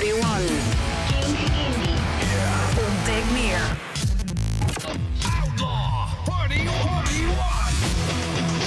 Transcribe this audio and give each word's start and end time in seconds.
41. 0.00 0.50
Ontdek 2.88 3.24
meer. 3.32 3.60
Outlaw 5.42 6.08
41. 6.48 7.72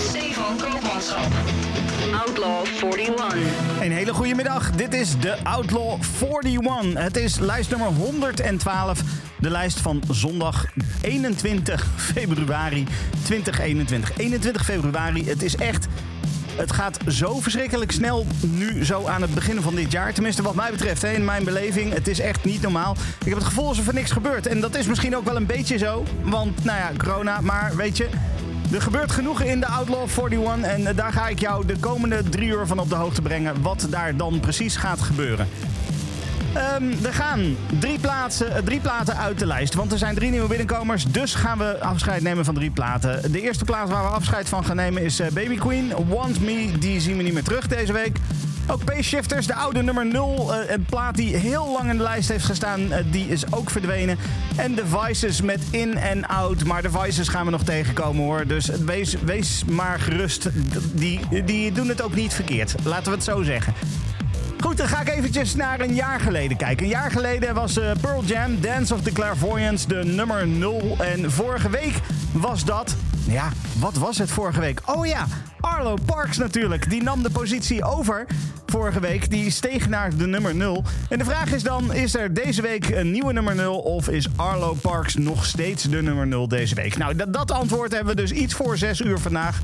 Stefan 0.07 0.57
Koopmanschap. 0.57 1.31
Outlaw 2.25 2.65
41. 2.65 3.33
Een 3.81 3.91
hele 3.91 4.13
goede 4.13 4.35
middag. 4.35 4.71
Dit 4.71 4.93
is 4.93 5.19
de 5.19 5.43
Outlaw 5.43 5.99
41. 6.41 7.03
Het 7.03 7.17
is 7.17 7.39
lijst 7.39 7.69
nummer 7.69 7.87
112. 7.87 9.01
De 9.39 9.49
lijst 9.49 9.79
van 9.79 10.03
zondag 10.09 10.65
21 11.01 11.87
februari 11.95 12.87
2021. 13.23 14.17
21 14.17 14.65
februari. 14.65 15.25
Het 15.25 15.43
is 15.43 15.55
echt. 15.55 15.87
Het 16.55 16.71
gaat 16.71 16.97
zo 17.07 17.39
verschrikkelijk 17.39 17.91
snel 17.91 18.25
nu 18.47 18.85
zo 18.85 19.05
aan 19.05 19.21
het 19.21 19.33
begin 19.33 19.61
van 19.61 19.75
dit 19.75 19.91
jaar. 19.91 20.13
Tenminste 20.13 20.41
wat 20.41 20.55
mij 20.55 20.71
betreft, 20.71 21.01
hè, 21.01 21.11
in 21.11 21.25
mijn 21.25 21.43
beleving. 21.43 21.93
Het 21.93 22.07
is 22.07 22.19
echt 22.19 22.43
niet 22.45 22.61
normaal. 22.61 22.95
Ik 23.19 23.27
heb 23.27 23.37
het 23.37 23.47
gevoel 23.47 23.67
alsof 23.67 23.87
er 23.87 23.93
niks 23.93 24.11
gebeurt. 24.11 24.47
En 24.47 24.59
dat 24.59 24.75
is 24.75 24.85
misschien 24.85 25.15
ook 25.15 25.25
wel 25.25 25.35
een 25.35 25.45
beetje 25.45 25.77
zo. 25.77 26.03
Want, 26.21 26.63
nou 26.63 26.77
ja, 26.77 26.91
corona. 26.97 27.41
Maar 27.41 27.75
weet 27.75 27.97
je, 27.97 28.09
er 28.73 28.81
gebeurt 28.81 29.11
genoeg 29.11 29.41
in 29.41 29.59
de 29.59 29.67
Outlaw 29.67 30.09
41 30.09 30.69
en 30.69 30.87
eh, 30.87 30.95
daar 30.95 31.13
ga 31.13 31.27
ik 31.27 31.39
jou 31.39 31.65
de 31.65 31.77
komende 31.79 32.23
drie 32.29 32.49
uur 32.49 32.67
van 32.67 32.79
op 32.79 32.89
de 32.89 32.95
hoogte 32.95 33.21
brengen 33.21 33.61
wat 33.61 33.87
daar 33.89 34.15
dan 34.15 34.39
precies 34.39 34.75
gaat 34.75 35.01
gebeuren. 35.01 35.47
Ehm, 36.53 37.05
er 37.05 37.13
gaan 37.13 37.55
drie, 37.79 37.99
plaatsen, 37.99 38.55
eh, 38.55 38.63
drie 38.63 38.79
platen 38.79 39.17
uit 39.17 39.39
de 39.39 39.45
lijst, 39.45 39.73
want 39.73 39.91
er 39.91 39.97
zijn 39.97 40.15
drie 40.15 40.29
nieuwe 40.29 40.47
binnenkomers. 40.47 41.05
Dus 41.05 41.35
gaan 41.35 41.57
we 41.57 41.79
afscheid 41.79 42.21
nemen 42.21 42.45
van 42.45 42.53
drie 42.53 42.71
platen. 42.71 43.31
De 43.31 43.41
eerste 43.41 43.65
plaat 43.65 43.89
waar 43.89 44.03
we 44.03 44.09
afscheid 44.09 44.49
van 44.49 44.65
gaan 44.65 44.75
nemen 44.75 45.01
is 45.03 45.19
eh, 45.19 45.31
Baby 45.31 45.55
Queen. 45.57 45.93
Want 46.07 46.41
Me, 46.41 46.71
die 46.79 46.99
zien 46.99 47.17
we 47.17 47.23
niet 47.23 47.33
meer 47.33 47.43
terug 47.43 47.67
deze 47.67 47.93
week. 47.93 48.17
Ook 48.67 48.83
P-Shifters, 48.83 49.47
de 49.47 49.53
oude 49.55 49.81
nummer 49.83 50.05
0. 50.05 50.53
eh, 50.53 50.71
een 50.71 50.85
plaat 50.85 51.15
die 51.15 51.35
heel 51.35 51.71
lang 51.77 51.89
in 51.89 51.97
de 51.97 52.03
lijst 52.03 52.29
heeft 52.29 52.45
gestaan, 52.45 52.81
die 53.11 53.27
is 53.27 53.53
ook 53.53 53.69
verdwenen. 53.69 54.17
En 54.55 54.75
de 54.75 54.83
Vices 54.87 55.41
met 55.41 55.61
In 55.71 55.97
en 55.97 56.27
Out. 56.27 56.63
Maar 56.63 56.81
de 56.81 56.89
Vices 56.91 57.27
gaan 57.27 57.45
we 57.45 57.51
nog 57.51 57.63
tegenkomen 57.63 58.23
hoor. 58.23 58.47
Dus 58.47 58.65
wees, 58.85 59.15
wees 59.25 59.63
maar 59.65 59.99
gerust. 59.99 60.49
Die, 60.93 61.43
die 61.45 61.71
doen 61.71 61.87
het 61.87 62.01
ook 62.01 62.15
niet 62.15 62.33
verkeerd. 62.33 62.75
Laten 62.83 63.05
we 63.05 63.11
het 63.11 63.23
zo 63.23 63.43
zeggen. 63.43 63.73
Goed, 64.63 64.77
dan 64.77 64.87
ga 64.87 65.01
ik 65.01 65.09
eventjes 65.09 65.55
naar 65.55 65.79
een 65.79 65.93
jaar 65.93 66.19
geleden 66.19 66.57
kijken. 66.57 66.83
Een 66.83 66.91
jaar 66.91 67.11
geleden 67.11 67.53
was 67.53 67.77
eh, 67.77 67.91
Pearl 68.01 68.23
Jam, 68.23 68.61
Dance 68.61 68.93
of 68.93 69.01
the 69.01 69.11
Clairvoyants, 69.11 69.87
de 69.87 70.03
nummer 70.03 70.47
0. 70.47 70.95
En 70.99 71.31
vorige 71.31 71.69
week 71.69 71.93
was 72.31 72.65
dat... 72.65 72.95
Ja, 73.27 73.49
wat 73.79 73.93
was 73.97 74.17
het 74.17 74.31
vorige 74.31 74.59
week? 74.59 74.81
Oh 74.85 75.05
ja, 75.05 75.25
Arlo 75.59 75.95
Parks 76.05 76.37
natuurlijk. 76.37 76.89
Die 76.89 77.03
nam 77.03 77.23
de 77.23 77.29
positie 77.29 77.83
over 77.83 78.25
vorige 78.65 78.99
week. 78.99 79.29
Die 79.29 79.49
steeg 79.49 79.89
naar 79.89 80.17
de 80.17 80.27
nummer 80.27 80.55
0. 80.55 80.83
En 81.09 81.17
de 81.17 81.25
vraag 81.25 81.51
is 81.51 81.63
dan, 81.63 81.93
is 81.93 82.15
er 82.15 82.33
deze 82.33 82.61
week 82.61 82.89
een 82.89 83.11
nieuwe 83.11 83.33
nummer 83.33 83.55
0... 83.55 83.79
of 83.79 84.09
is 84.09 84.27
Arlo 84.35 84.73
Parks 84.81 85.15
nog 85.15 85.45
steeds 85.45 85.83
de 85.83 86.01
nummer 86.01 86.27
0 86.27 86.47
deze 86.47 86.75
week? 86.75 86.97
Nou, 86.97 87.15
dat, 87.15 87.33
dat 87.33 87.51
antwoord 87.51 87.91
hebben 87.91 88.15
we 88.15 88.21
dus 88.21 88.31
iets 88.31 88.53
voor 88.53 88.77
6 88.77 88.99
uur 88.99 89.19
vandaag. 89.19 89.61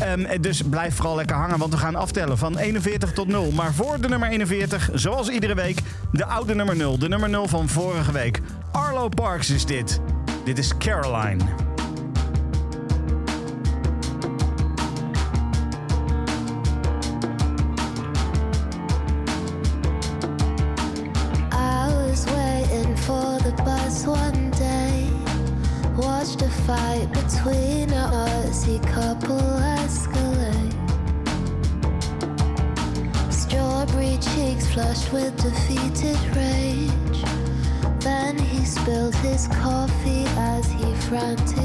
Ehm, 0.00 0.40
dus 0.40 0.62
blijf 0.62 0.94
vooral 0.94 1.16
lekker 1.16 1.36
hangen, 1.36 1.58
want 1.58 1.72
we 1.72 1.78
gaan 1.78 1.94
aftellen 1.94 2.38
van 2.38 2.58
41 2.58 3.12
tot 3.12 3.28
0. 3.28 3.50
Maar 3.50 3.74
voor 3.74 4.00
de 4.00 4.08
nummer 4.08 4.28
41, 4.28 4.90
zoals 4.92 5.28
iedere 5.28 5.54
week, 5.54 5.80
de 6.12 6.24
oude 6.24 6.54
nummer 6.54 6.76
0. 6.76 6.98
De 6.98 7.08
nummer 7.08 7.28
0 7.28 7.48
van 7.48 7.68
vorige 7.68 8.12
week. 8.12 8.40
Arlo 8.72 9.08
Parks 9.08 9.50
is 9.50 9.66
dit. 9.66 10.00
Dit 10.44 10.58
is 10.58 10.76
Caroline. 10.78 11.67
front. 41.08 41.57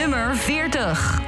nummer 0.00 0.34
40. 0.34 1.19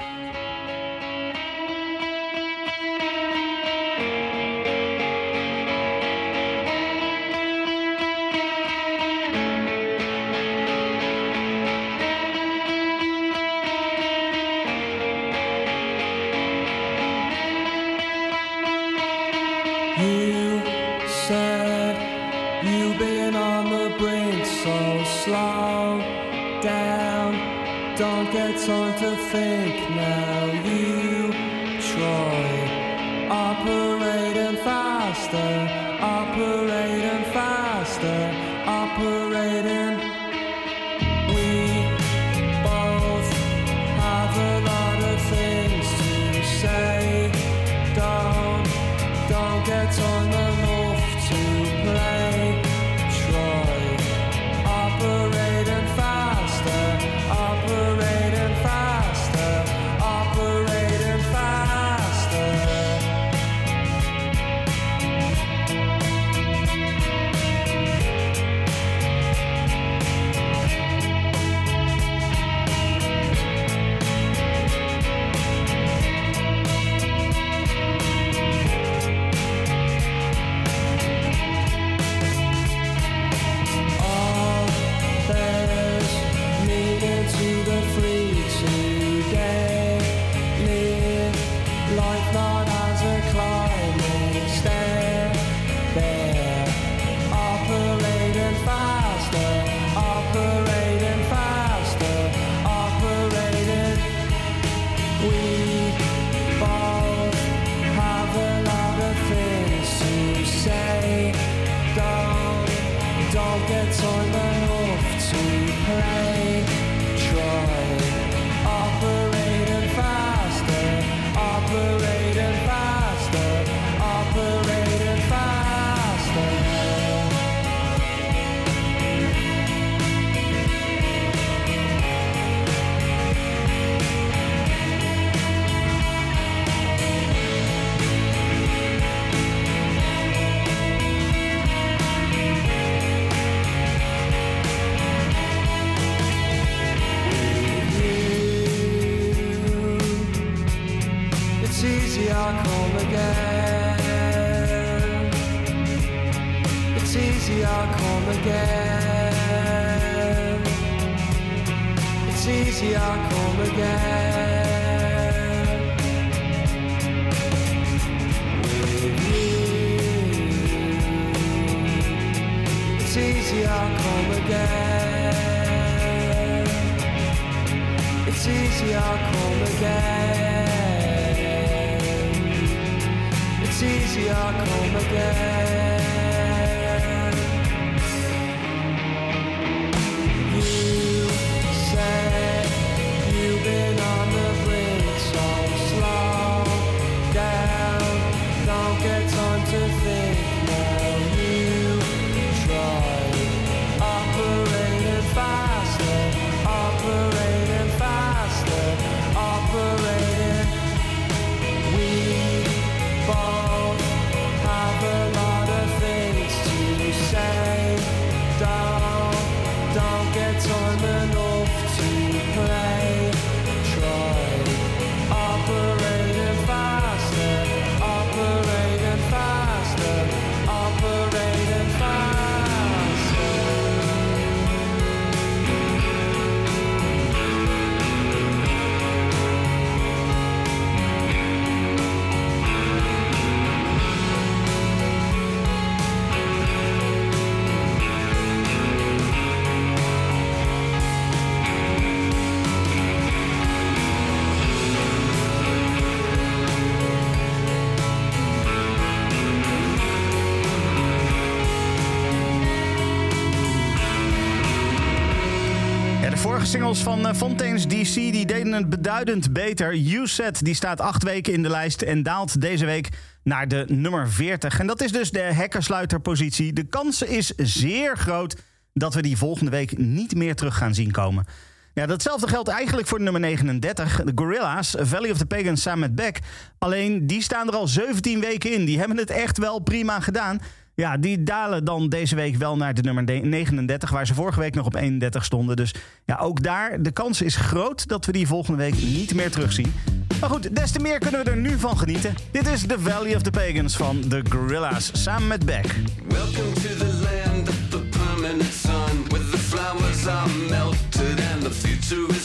Van 267.02 267.26
eh, 267.26 267.34
Fontaine's 267.34 267.86
DC 267.86 268.14
die 268.14 268.46
deden 268.46 268.72
het 268.72 268.88
beduidend 268.88 269.52
beter. 269.52 269.96
Said 270.24 270.64
die 270.64 270.74
staat 270.74 271.00
acht 271.00 271.22
weken 271.22 271.52
in 271.52 271.62
de 271.62 271.68
lijst 271.68 272.02
en 272.02 272.22
daalt 272.22 272.60
deze 272.60 272.84
week 272.84 273.08
naar 273.44 273.68
de 273.68 273.84
nummer 273.88 274.30
40. 274.30 274.78
En 274.78 274.86
dat 274.86 275.02
is 275.02 275.12
dus 275.12 275.30
de 275.30 275.38
hekkersluiterpositie. 275.38 276.72
De 276.72 276.84
kans 276.84 277.22
is 277.22 277.52
zeer 277.56 278.16
groot 278.16 278.56
dat 278.92 279.14
we 279.14 279.22
die 279.22 279.36
volgende 279.36 279.70
week 279.70 279.98
niet 279.98 280.34
meer 280.34 280.54
terug 280.54 280.76
gaan 280.76 280.94
zien 280.94 281.10
komen. 281.10 281.46
Ja, 281.94 282.06
datzelfde 282.06 282.48
geldt 282.48 282.68
eigenlijk 282.68 283.08
voor 283.08 283.20
nummer 283.20 283.40
39, 283.40 284.22
de 284.24 284.32
Gorilla's, 284.34 284.94
Valley 284.98 285.30
of 285.30 285.38
the 285.38 285.46
Pagans 285.46 285.82
samen 285.82 286.00
met 286.00 286.14
Beck. 286.14 286.38
Alleen 286.78 287.26
die 287.26 287.42
staan 287.42 287.68
er 287.68 287.74
al 287.74 287.88
17 287.88 288.40
weken 288.40 288.72
in. 288.72 288.84
Die 288.84 288.98
hebben 288.98 289.16
het 289.16 289.30
echt 289.30 289.58
wel 289.58 289.78
prima 289.78 290.20
gedaan. 290.20 290.60
Ja, 290.94 291.16
die 291.16 291.42
dalen 291.42 291.84
dan 291.84 292.08
deze 292.08 292.34
week 292.34 292.56
wel 292.56 292.76
naar 292.76 292.94
de 292.94 293.02
nummer 293.02 293.24
39, 293.24 294.10
waar 294.10 294.26
ze 294.26 294.34
vorige 294.34 294.60
week 294.60 294.74
nog 294.74 294.86
op 294.86 294.94
31 294.94 295.44
stonden. 295.44 295.76
Dus 295.76 295.94
ja, 296.24 296.36
ook 296.36 296.62
daar, 296.62 297.02
de 297.02 297.10
kans 297.10 297.42
is 297.42 297.56
groot 297.56 298.08
dat 298.08 298.26
we 298.26 298.32
die 298.32 298.46
volgende 298.46 298.78
week 298.78 298.94
niet 299.02 299.34
meer 299.34 299.50
terugzien. 299.50 299.92
Maar 300.40 300.50
goed, 300.50 300.76
des 300.76 300.90
te 300.90 300.98
meer 300.98 301.18
kunnen 301.18 301.44
we 301.44 301.50
er 301.50 301.56
nu 301.56 301.78
van 301.78 301.98
genieten. 301.98 302.34
Dit 302.50 302.66
is 302.66 302.86
The 302.86 303.00
Valley 303.00 303.36
of 303.36 303.42
the 303.42 303.50
Pagans 303.50 303.96
van 303.96 304.28
The 304.28 304.42
Gorilla's 304.48 305.10
samen 305.12 305.48
met 305.48 305.66
Beck. 305.66 305.86
Welcome 306.28 306.72
to 306.72 306.96
the 306.98 307.20
land 307.22 307.68
of 307.68 307.76
the 307.88 308.00
permanent 308.18 308.72
sun, 308.72 309.24
the 309.28 309.58
flowers 309.58 310.24
melted 310.70 311.40
and 311.52 311.62
the 311.62 311.70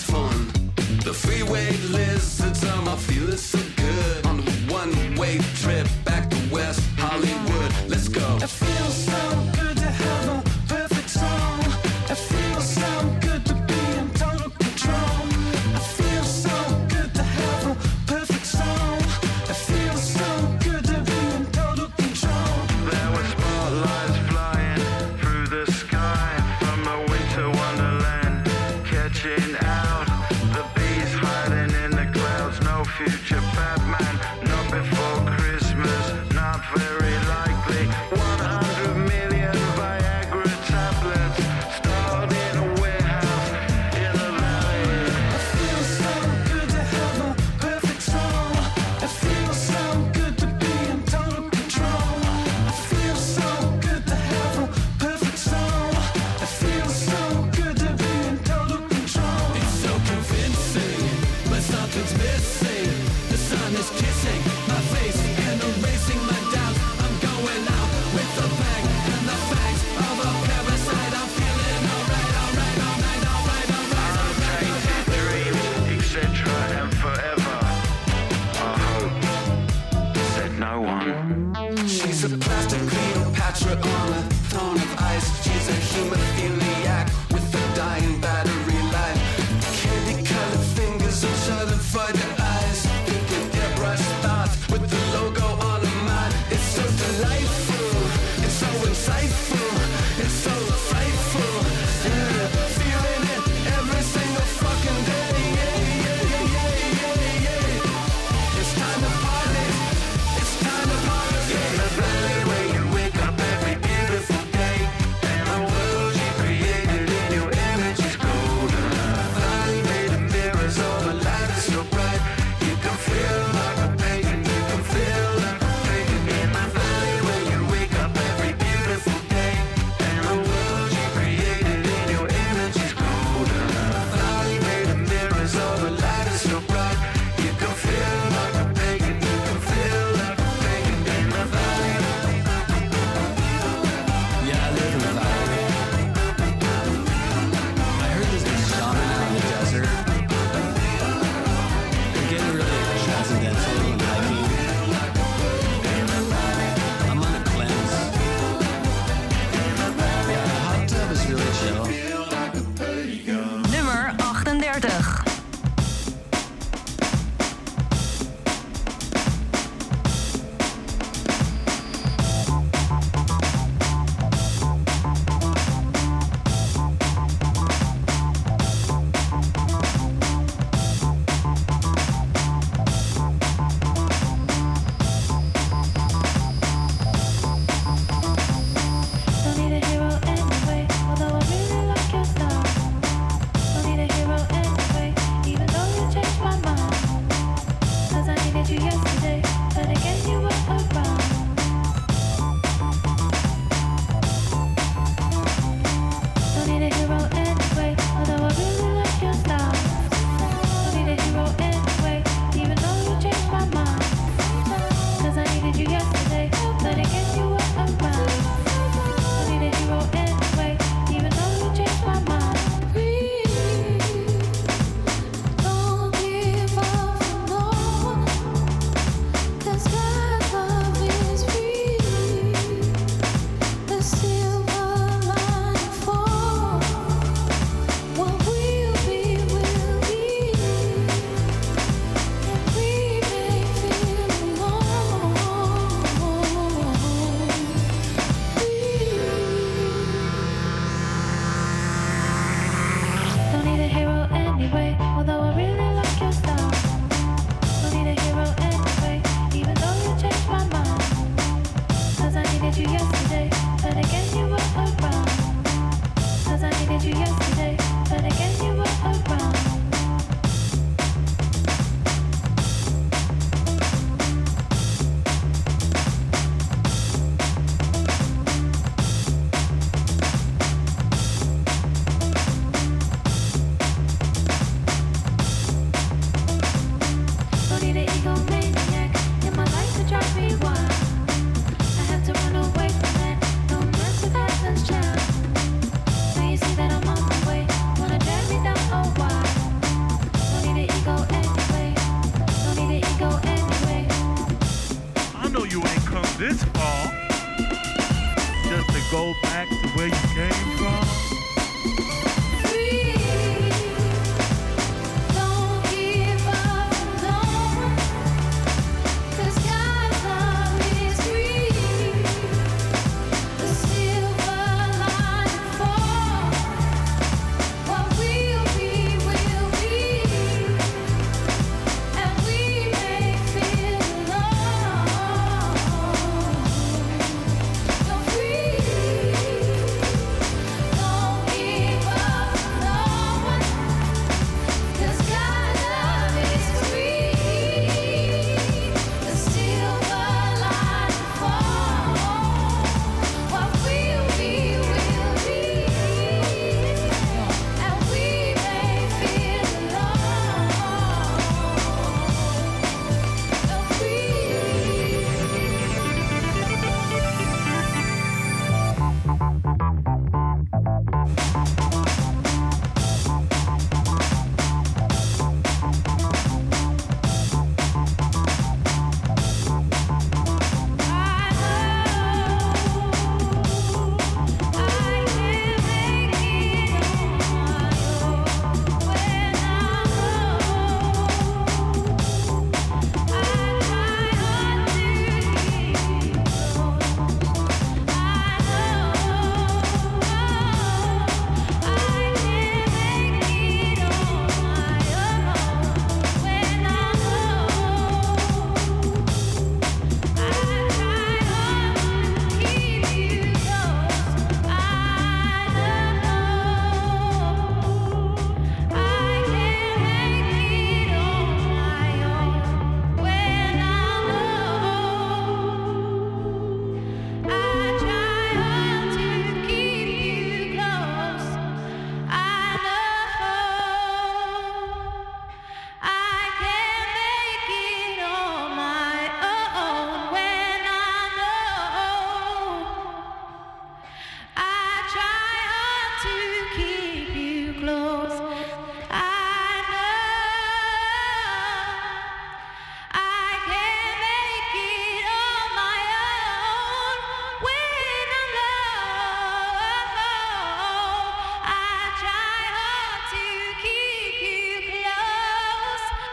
fun. 0.05 0.65
The 1.03 1.13
freeway 1.13 1.71
lizards 1.91 2.65
are 2.65 2.81
my 2.81 2.95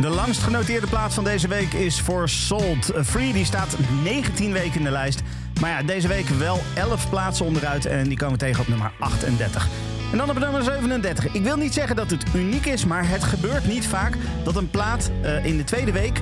De 0.05 0.11
langst 0.11 0.43
genoteerde 0.43 0.87
plaats 0.87 1.15
van 1.15 1.25
deze 1.25 1.49
week 1.49 1.73
is 1.73 2.01
voor 2.01 2.29
Salt 2.29 2.93
Free. 3.05 3.33
Die 3.33 3.45
staat 3.45 3.77
19 4.03 4.53
weken 4.53 4.79
in 4.79 4.85
de 4.85 4.91
lijst. 4.91 5.23
Maar 5.61 5.71
ja, 5.71 5.83
deze 5.83 6.09
week 6.09 6.29
wel 6.29 6.61
11 6.75 7.09
plaatsen 7.11 7.47
onderuit 7.47 7.87
en 7.87 8.09
die 8.09 8.17
komen 8.17 8.39
tegen 8.39 8.61
op 8.61 8.69
nummer 8.69 8.93
38. 8.99 9.69
En 10.13 10.19
dan 10.19 10.31
op 10.31 10.39
nummer 10.39 10.63
37. 10.63 11.35
Ik 11.35 11.43
wil 11.43 11.57
niet 11.57 11.75
zeggen 11.75 11.97
dat 11.97 12.11
het 12.11 12.25
uniek 12.35 12.67
is, 12.67 12.85
maar 12.85 13.09
het 13.09 13.25
gebeurt 13.25 13.67
niet 13.67 13.87
vaak 13.87 14.17
dat 14.45 14.57
een 14.57 14.71
plaat 14.71 15.11
eh, 15.23 15.45
in 15.45 15.57
de 15.57 15.65
tweede 15.65 15.93
week 15.93 16.21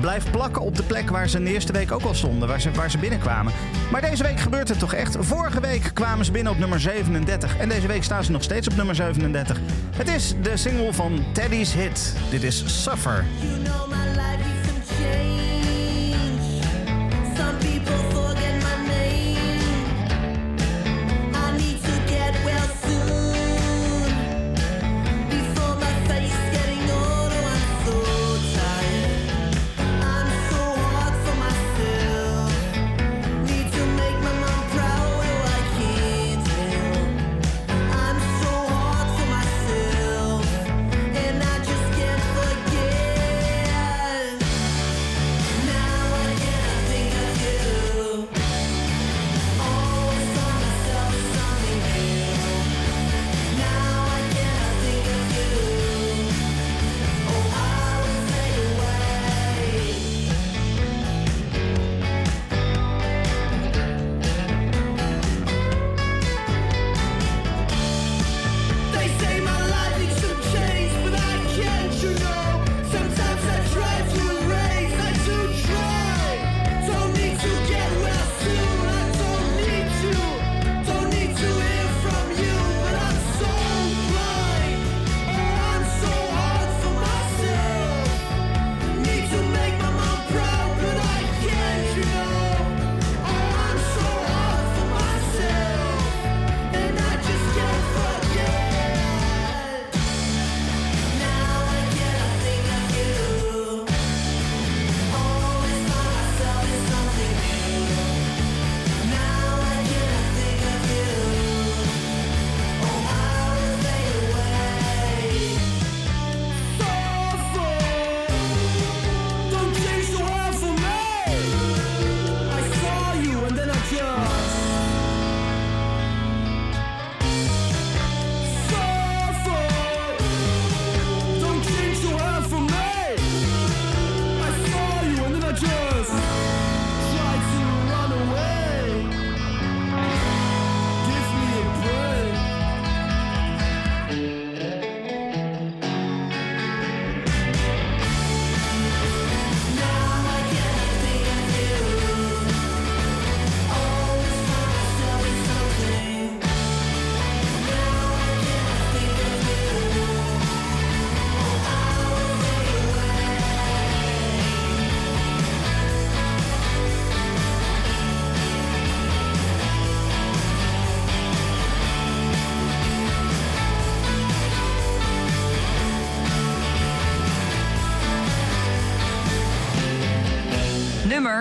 blijft 0.00 0.30
plakken 0.30 0.62
op 0.62 0.76
de 0.76 0.82
plek 0.82 1.10
waar 1.10 1.28
ze 1.28 1.38
in 1.38 1.44
de 1.44 1.52
eerste 1.52 1.72
week 1.72 1.92
ook 1.92 2.02
al 2.02 2.14
stonden, 2.14 2.48
waar 2.48 2.60
ze, 2.60 2.70
waar 2.70 2.90
ze 2.90 2.98
binnenkwamen. 2.98 3.52
Maar 3.90 4.00
deze 4.00 4.22
week 4.22 4.40
gebeurt 4.40 4.68
het 4.68 4.78
toch 4.78 4.94
echt. 4.94 5.16
Vorige 5.20 5.60
week 5.60 5.90
kwamen 5.94 6.24
ze 6.24 6.32
binnen 6.32 6.52
op 6.52 6.58
nummer 6.58 6.80
37 6.80 7.56
en 7.56 7.68
deze 7.68 7.86
week 7.86 8.04
staan 8.04 8.24
ze 8.24 8.30
nog 8.30 8.42
steeds 8.42 8.68
op 8.68 8.76
nummer 8.76 8.94
37. 8.94 9.60
Het 9.94 10.08
is 10.08 10.34
de 10.42 10.56
single 10.56 10.92
van 10.92 11.24
Teddy's 11.32 11.74
Hit. 11.74 12.14
Dit 12.30 12.42
is 12.42 12.82
Suffer. 12.82 13.24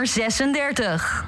36. 0.05 1.22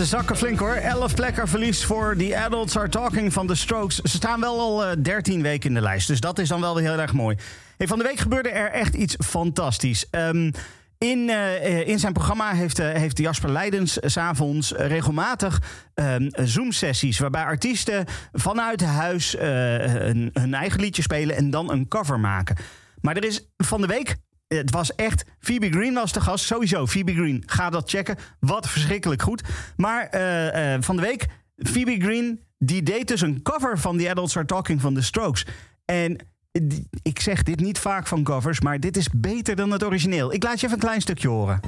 ze 0.00 0.06
zakken 0.06 0.36
flink 0.36 0.58
hoor. 0.58 0.74
elf 0.74 1.14
plekken 1.14 1.48
verlies 1.48 1.84
voor 1.84 2.16
The 2.16 2.38
Adults 2.38 2.76
Are 2.76 2.88
Talking 2.88 3.32
van 3.32 3.46
The 3.46 3.54
Strokes. 3.54 3.96
Ze 3.96 4.16
staan 4.16 4.40
wel 4.40 4.60
al 4.60 4.84
eh, 4.84 4.96
dertien 5.02 5.42
weken 5.42 5.68
in 5.68 5.74
de 5.74 5.80
lijst, 5.80 6.06
dus 6.06 6.20
dat 6.20 6.38
is 6.38 6.48
dan 6.48 6.60
wel 6.60 6.76
heel 6.76 6.98
erg 6.98 7.12
mooi. 7.12 7.36
Hey, 7.76 7.86
van 7.86 7.98
de 7.98 8.04
week 8.04 8.18
gebeurde 8.18 8.48
er 8.48 8.70
echt 8.70 8.94
iets 8.94 9.16
fantastisch. 9.24 10.10
Ehm, 10.10 10.50
in, 10.98 11.28
eh, 11.28 11.56
eh, 11.56 11.88
in 11.88 11.98
zijn 11.98 12.12
programma 12.12 12.52
heeft, 12.52 12.78
heeft 12.78 13.18
Jasper 13.18 13.50
Leidens 13.50 13.92
s 13.92 14.12
s'avonds 14.12 14.72
regelmatig 14.72 15.62
ehm, 15.94 16.28
Zoom-sessies. 16.32 17.18
Waarbij 17.18 17.44
artiesten 17.44 18.04
vanuit 18.32 18.84
huis 18.84 19.36
hun 19.38 20.54
eigen 20.54 20.80
liedje 20.80 21.02
spelen 21.02 21.36
en 21.36 21.50
dan 21.50 21.70
een 21.70 21.88
cover 21.88 22.20
maken. 22.20 22.56
Maar 23.00 23.16
er 23.16 23.24
is 23.24 23.48
van 23.56 23.80
de 23.80 23.86
week 23.86 24.16
het 24.58 24.70
was 24.70 24.94
echt. 24.94 25.24
Phoebe 25.40 25.70
Green 25.70 25.94
was 25.94 26.12
de 26.12 26.20
gast. 26.20 26.44
Sowieso, 26.44 26.86
Phoebe 26.86 27.12
Green. 27.12 27.42
Ga 27.46 27.70
dat 27.70 27.90
checken. 27.90 28.16
Wat 28.40 28.68
verschrikkelijk 28.68 29.22
goed. 29.22 29.42
Maar 29.76 30.06
eh, 30.06 30.74
eh, 30.74 30.82
van 30.82 30.96
de 30.96 31.02
week. 31.02 31.26
Phoebe 31.56 31.96
Green. 32.00 32.40
Die 32.58 32.82
deed 32.82 33.08
dus 33.08 33.20
een 33.20 33.42
cover 33.42 33.78
van 33.78 33.98
The 33.98 34.10
Adults 34.10 34.36
Are 34.36 34.46
Talking 34.46 34.80
van 34.80 34.94
The 34.94 35.02
Strokes. 35.02 35.46
En 35.84 36.16
die- 36.52 36.88
ik 37.02 37.20
zeg 37.20 37.42
dit 37.42 37.60
niet 37.60 37.78
vaak 37.78 38.06
van 38.06 38.22
covers. 38.22 38.60
Maar 38.60 38.80
dit 38.80 38.96
is 38.96 39.08
beter 39.14 39.56
dan 39.56 39.70
het 39.70 39.84
origineel. 39.84 40.32
Ik 40.32 40.42
laat 40.42 40.60
je 40.60 40.66
even 40.66 40.78
een 40.78 40.84
klein 40.84 41.00
stukje 41.00 41.28
horen. 41.28 41.60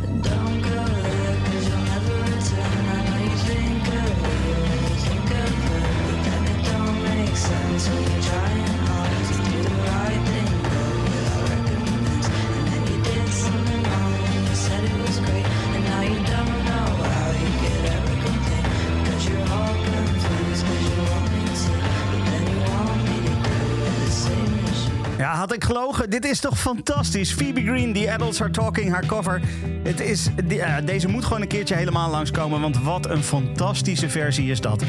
Ik 25.53 25.65
gelogen. 25.65 26.11
Dit 26.11 26.25
is 26.25 26.41
toch 26.41 26.59
fantastisch. 26.59 27.33
Phoebe 27.33 27.63
Green, 27.63 27.93
The 27.93 28.13
Adults 28.13 28.41
Are 28.41 28.51
Talking, 28.51 28.91
haar 28.91 29.07
cover. 29.07 29.41
Het 29.83 30.01
is, 30.01 30.29
ja, 30.49 30.81
deze 30.81 31.09
moet 31.09 31.25
gewoon 31.25 31.41
een 31.41 31.49
keertje 31.49 31.75
helemaal 31.75 32.11
langskomen. 32.11 32.61
Want 32.61 32.83
wat 32.83 33.11
een 33.11 33.23
fantastische 33.23 34.09
versie 34.09 34.51
is 34.51 34.61
dat. 34.61 34.85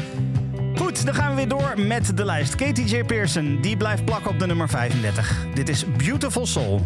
Goed, 0.76 1.04
dan 1.04 1.14
gaan 1.14 1.30
we 1.30 1.36
weer 1.36 1.48
door 1.48 1.74
met 1.76 2.16
de 2.16 2.24
lijst. 2.24 2.54
Katie 2.54 2.84
J. 2.84 3.04
Pearson, 3.04 3.58
die 3.60 3.76
blijft 3.76 4.04
plakken 4.04 4.30
op 4.30 4.38
de 4.38 4.46
nummer 4.46 4.68
35. 4.68 5.46
Dit 5.54 5.68
is 5.68 5.84
Beautiful 5.96 6.46
Soul. 6.46 6.82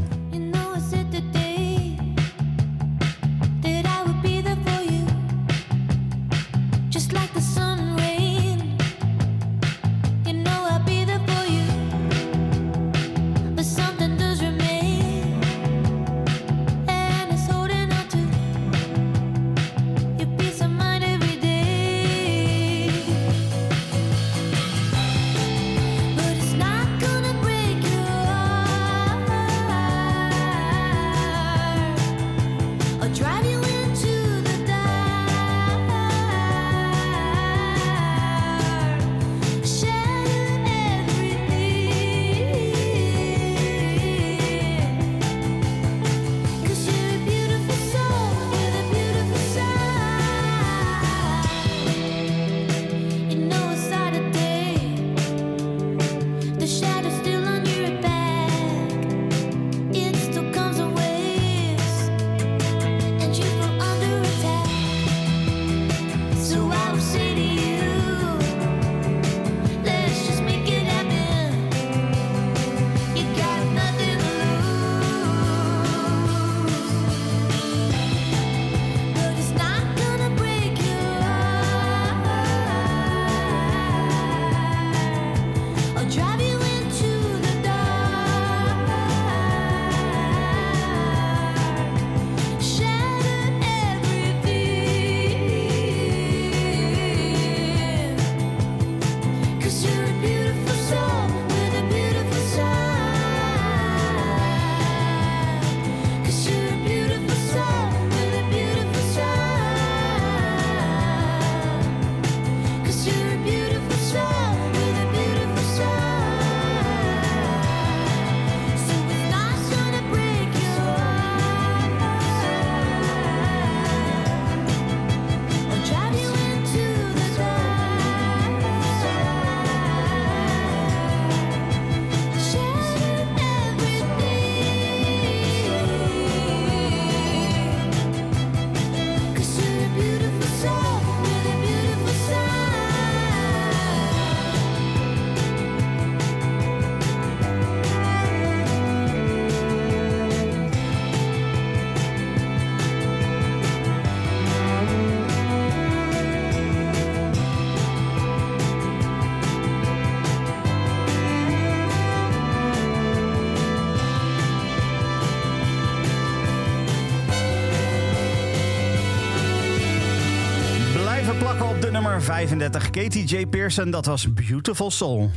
35. 172.29 172.91
Katie 172.91 173.25
J. 173.25 173.47
Pearson, 173.47 173.91
dat 173.91 174.07
was 174.07 174.33
Beautiful 174.33 174.91
Soul. 174.91 175.31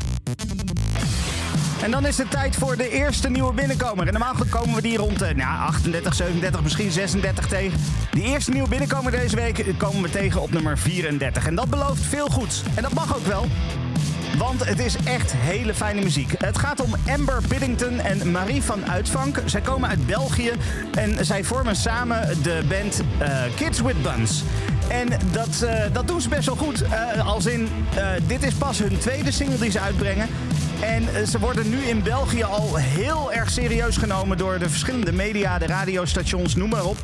En 1.82 1.92
dan 1.92 2.06
is 2.06 2.18
het 2.18 2.32
tijd 2.32 2.56
voor 2.56 2.78
de 2.78 2.90
eerste 2.90 3.30
nieuwe 3.30 3.54
binnenkomer. 3.54 4.08
En 4.08 4.14
normaal 4.14 4.34
komen 4.50 4.76
we 4.76 4.82
die 4.82 4.98
rond 4.98 5.22
eh, 5.22 5.36
nou, 5.36 5.60
38, 5.60 6.16
37, 6.16 6.64
misschien 6.64 6.92
36 6.92 7.48
tegen. 7.48 7.80
Die 8.12 8.24
eerste 8.24 8.52
nieuwe 8.52 8.70
binnenkomer 8.70 9.12
deze 9.12 9.36
week 9.36 9.66
komen 9.78 10.02
we 10.02 10.10
tegen 10.10 10.42
op 10.42 10.52
nummer 10.52 10.78
34. 10.78 11.48
En 11.48 11.56
dat 11.56 11.70
belooft 11.70 12.02
veel 12.02 12.28
goeds. 12.28 12.64
En 12.76 12.84
dat 12.84 12.94
mag 12.94 13.16
ook 13.16 13.26
wel. 13.26 13.48
Want 14.38 14.66
het 14.66 14.80
is 14.80 14.96
echt 15.04 15.34
hele 15.36 15.74
fijne 15.74 16.02
muziek. 16.02 16.34
Het 16.38 16.58
gaat 16.58 16.82
om 16.82 16.96
Amber 17.10 17.42
Biddington 17.48 18.00
en 18.00 18.32
Marie 18.32 18.62
van 18.62 18.86
Uitvank. 18.86 19.42
Zij 19.46 19.62
komen 19.62 19.90
uit 19.90 20.06
België 20.06 20.52
en 20.94 21.26
zij 21.26 21.44
vormen 21.44 21.76
samen 21.76 22.44
de 22.44 22.64
band 22.70 23.02
eh, 23.18 23.44
Kids 23.56 23.82
with 23.82 24.02
Buns. 24.02 24.44
En 24.92 25.08
dat, 25.32 25.62
eh, 25.62 25.84
dat 25.94 26.08
doen 26.08 26.22
ze 26.22 26.30
best 26.30 26.46
wel 26.46 26.56
goed. 26.56 26.82
Eh, 26.82 27.28
als 27.28 27.46
in, 27.46 27.68
eh, 27.96 28.08
dit 28.28 28.44
is 28.44 28.54
pas 28.54 28.80
hun 28.80 28.98
tweede 28.98 29.32
single 29.32 29.58
die 29.58 29.72
ze 29.72 29.80
uitbrengen. 29.80 30.28
En 30.80 31.28
ze 31.28 31.40
worden 31.40 31.70
nu 31.70 31.78
in 31.78 32.04
België 32.04 32.44
al 32.44 32.76
heel 32.76 33.34
erg 33.34 33.50
serieus 33.50 33.98
genomen 33.98 34.38
door 34.38 34.60
de 34.60 34.70
verschillende 34.70 35.12
media, 35.12 35.58
de 35.58 35.66
radiostations, 35.66 36.56
noem 36.56 36.70
maar 36.70 36.86
op. 36.86 36.98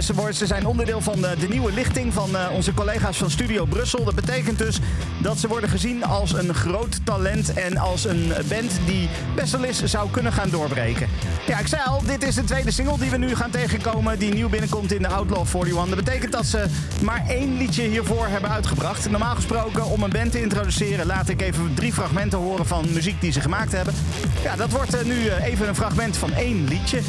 Ze, 0.00 0.14
worden, 0.14 0.34
ze 0.34 0.46
zijn 0.46 0.66
onderdeel 0.66 1.00
van 1.00 1.20
de, 1.20 1.34
de 1.40 1.48
nieuwe 1.48 1.72
lichting 1.72 2.12
van 2.12 2.28
onze 2.52 2.74
collega's 2.74 3.16
van 3.16 3.30
Studio 3.30 3.64
Brussel. 3.64 4.04
Dat 4.04 4.14
betekent 4.14 4.58
dus 4.58 4.78
dat 5.22 5.38
ze 5.38 5.48
worden 5.48 5.70
gezien 5.70 6.04
als 6.04 6.32
een 6.32 6.54
groot 6.54 7.06
talent 7.06 7.52
en 7.52 7.76
als 7.76 8.04
een 8.04 8.32
band 8.48 8.72
die 8.86 9.08
best 9.34 9.52
wel 9.52 9.64
eens 9.64 9.82
zou 9.82 10.10
kunnen 10.10 10.32
gaan 10.32 10.50
doorbreken. 10.50 11.08
Ja, 11.46 11.58
ik 11.58 11.66
zei 11.66 11.82
al, 11.84 12.02
dit 12.02 12.22
is 12.22 12.34
de 12.34 12.44
tweede 12.44 12.70
single 12.70 12.98
die 12.98 13.10
we 13.10 13.16
nu 13.16 13.34
gaan 13.34 13.50
tegenkomen, 13.50 14.18
die 14.18 14.34
nieuw 14.34 14.48
binnenkomt 14.48 14.92
in 14.92 15.02
de 15.02 15.08
Outlaw 15.08 15.46
41. 15.46 15.86
Dat 15.86 16.04
betekent 16.04 16.32
dat 16.32 16.46
ze 16.46 16.64
maar 17.02 17.26
één 17.28 17.56
liedje 17.56 17.82
hiervoor 17.82 18.26
hebben 18.26 18.50
uitgebracht. 18.50 19.10
Normaal 19.10 19.34
gesproken, 19.34 19.84
om 19.84 20.02
een 20.02 20.10
band 20.10 20.32
te 20.32 20.40
introduceren, 20.40 21.06
laat 21.06 21.28
ik 21.28 21.42
even 21.42 21.74
drie 21.74 21.92
fragmenten 21.92 22.38
horen 22.38 22.66
van 22.66 22.92
muziek 22.92 23.20
die 23.20 23.32
ze 23.32 23.40
gemaakt 23.40 23.72
hebben. 23.72 23.94
Ja, 24.42 24.56
dat 24.56 24.70
wordt 24.70 24.94
eh, 24.94 25.04
nu 25.04 25.26
eh, 25.26 25.44
even 25.44 25.68
een 25.68 25.74
fragment 25.74 26.16
van 26.16 26.32
één 26.32 26.68
liedje. 26.68 27.00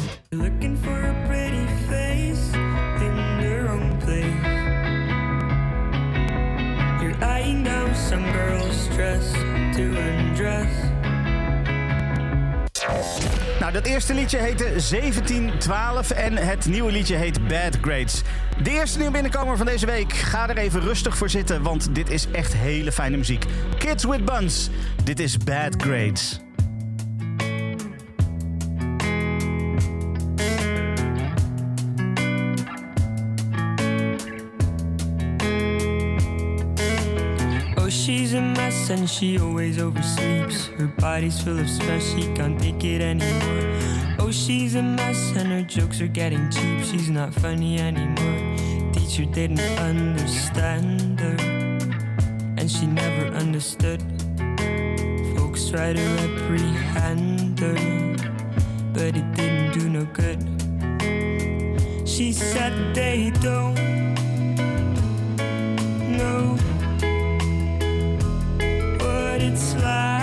Nou, 13.68 13.80
dat 13.80 13.90
eerste 13.92 14.14
liedje 14.14 14.38
heette 14.38 14.64
1712 14.64 16.10
en 16.10 16.36
het 16.36 16.66
nieuwe 16.66 16.92
liedje 16.92 17.16
heet 17.16 17.48
Bad 17.48 17.78
Grades. 17.80 18.22
De 18.62 18.70
eerste 18.70 18.98
nieuwe 18.98 19.12
binnenkomer 19.12 19.56
van 19.56 19.66
deze 19.66 19.86
week. 19.86 20.12
Ga 20.12 20.48
er 20.48 20.58
even 20.58 20.80
rustig 20.80 21.16
voor 21.16 21.30
zitten, 21.30 21.62
want 21.62 21.94
dit 21.94 22.10
is 22.10 22.30
echt 22.30 22.52
hele 22.52 22.92
fijne 22.92 23.16
muziek. 23.16 23.44
Kids 23.78 24.04
with 24.04 24.24
Buns, 24.24 24.68
dit 25.04 25.20
is 25.20 25.36
Bad 25.36 25.82
Grades. 25.82 26.47
She 39.18 39.36
always 39.40 39.78
oversleeps. 39.78 40.66
Her 40.78 40.86
body's 40.86 41.40
full 41.40 41.58
of 41.58 41.68
stress, 41.68 42.14
she 42.14 42.32
can't 42.34 42.60
take 42.60 42.84
it 42.84 43.00
anymore. 43.00 44.16
Oh, 44.20 44.30
she's 44.30 44.76
a 44.76 44.82
mess 44.82 45.32
and 45.34 45.48
her 45.48 45.62
jokes 45.62 46.00
are 46.00 46.06
getting 46.06 46.48
cheap. 46.50 46.84
She's 46.84 47.10
not 47.10 47.34
funny 47.34 47.80
anymore. 47.80 48.92
Teacher 48.92 49.24
didn't 49.24 49.78
understand 49.78 51.18
her, 51.18 51.36
and 52.58 52.70
she 52.70 52.86
never 52.86 53.34
understood. 53.34 54.00
Folks 55.36 55.68
try 55.68 55.92
to 55.92 56.02
reprehend 56.22 57.58
her, 57.58 57.74
but 58.92 59.16
it 59.16 59.32
didn't 59.34 59.72
do 59.72 59.88
no 59.88 60.04
good. 60.12 60.38
She 62.06 62.32
said 62.32 62.94
they 62.94 63.32
don't 63.40 63.74
know 66.16 66.56
what 69.82 70.17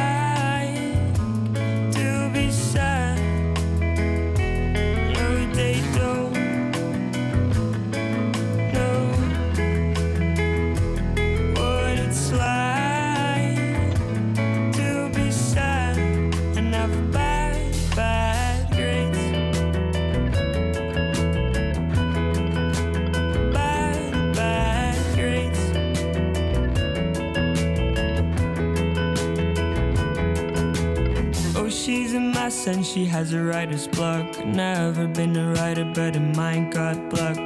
and 32.46 32.86
she 32.86 33.06
has 33.06 33.34
a 33.34 33.42
writer's 33.42 33.88
block. 33.88 34.46
Never 34.46 35.08
been 35.08 35.36
a 35.36 35.54
writer, 35.54 35.84
but 35.84 36.14
her 36.14 36.22
mind 36.22 36.74
got 36.74 37.10
blocked. 37.10 37.40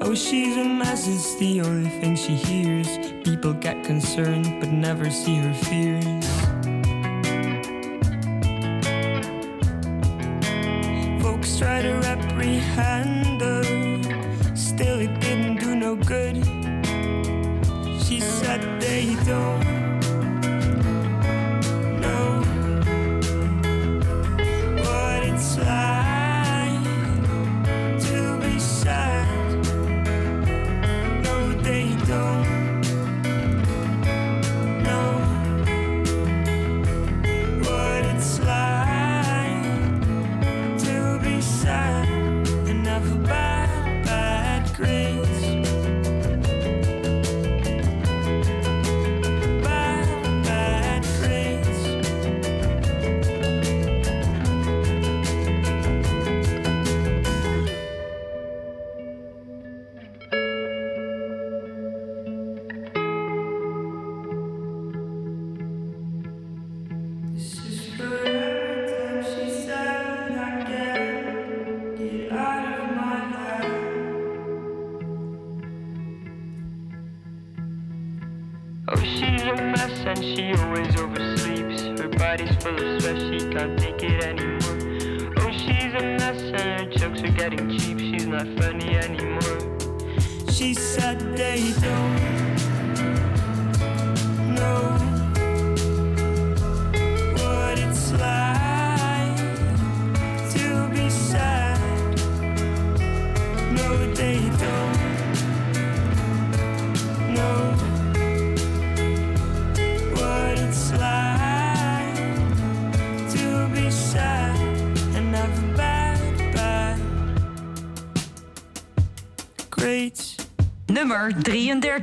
Oh, 0.00 0.14
she's 0.14 0.56
a 0.56 0.64
mess, 0.64 1.08
it's 1.08 1.34
the 1.40 1.60
only 1.60 1.90
thing 1.90 2.14
she 2.14 2.36
hears. 2.36 2.86
People 3.24 3.52
get 3.52 3.82
concerned, 3.82 4.60
but 4.60 4.68
never 4.70 5.10
see 5.10 5.34
her 5.34 5.54
fears. 5.54 6.23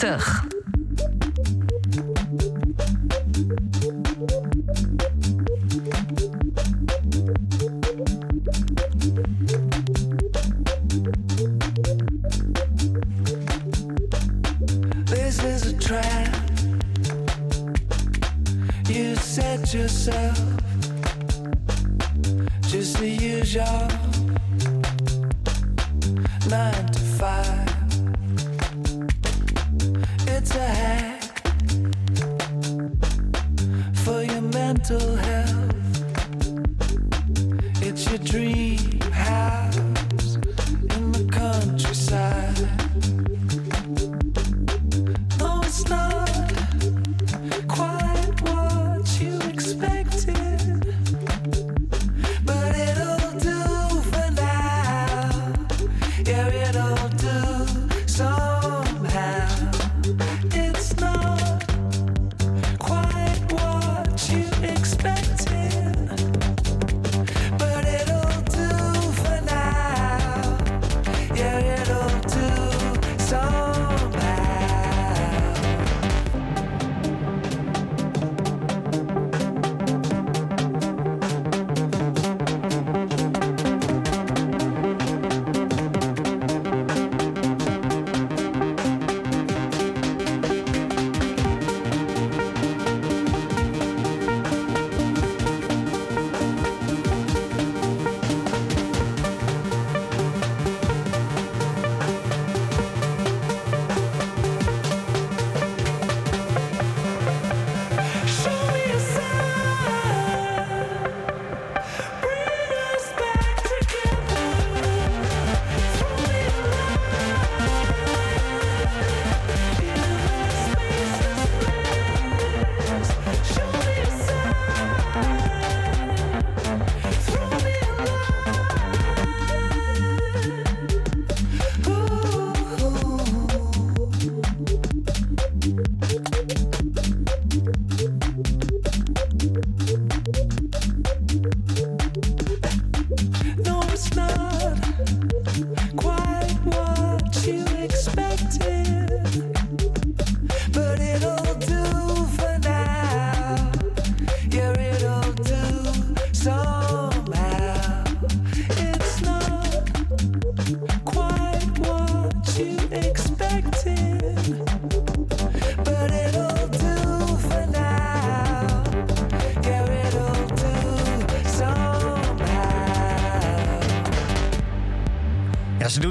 33. 0.01 0.40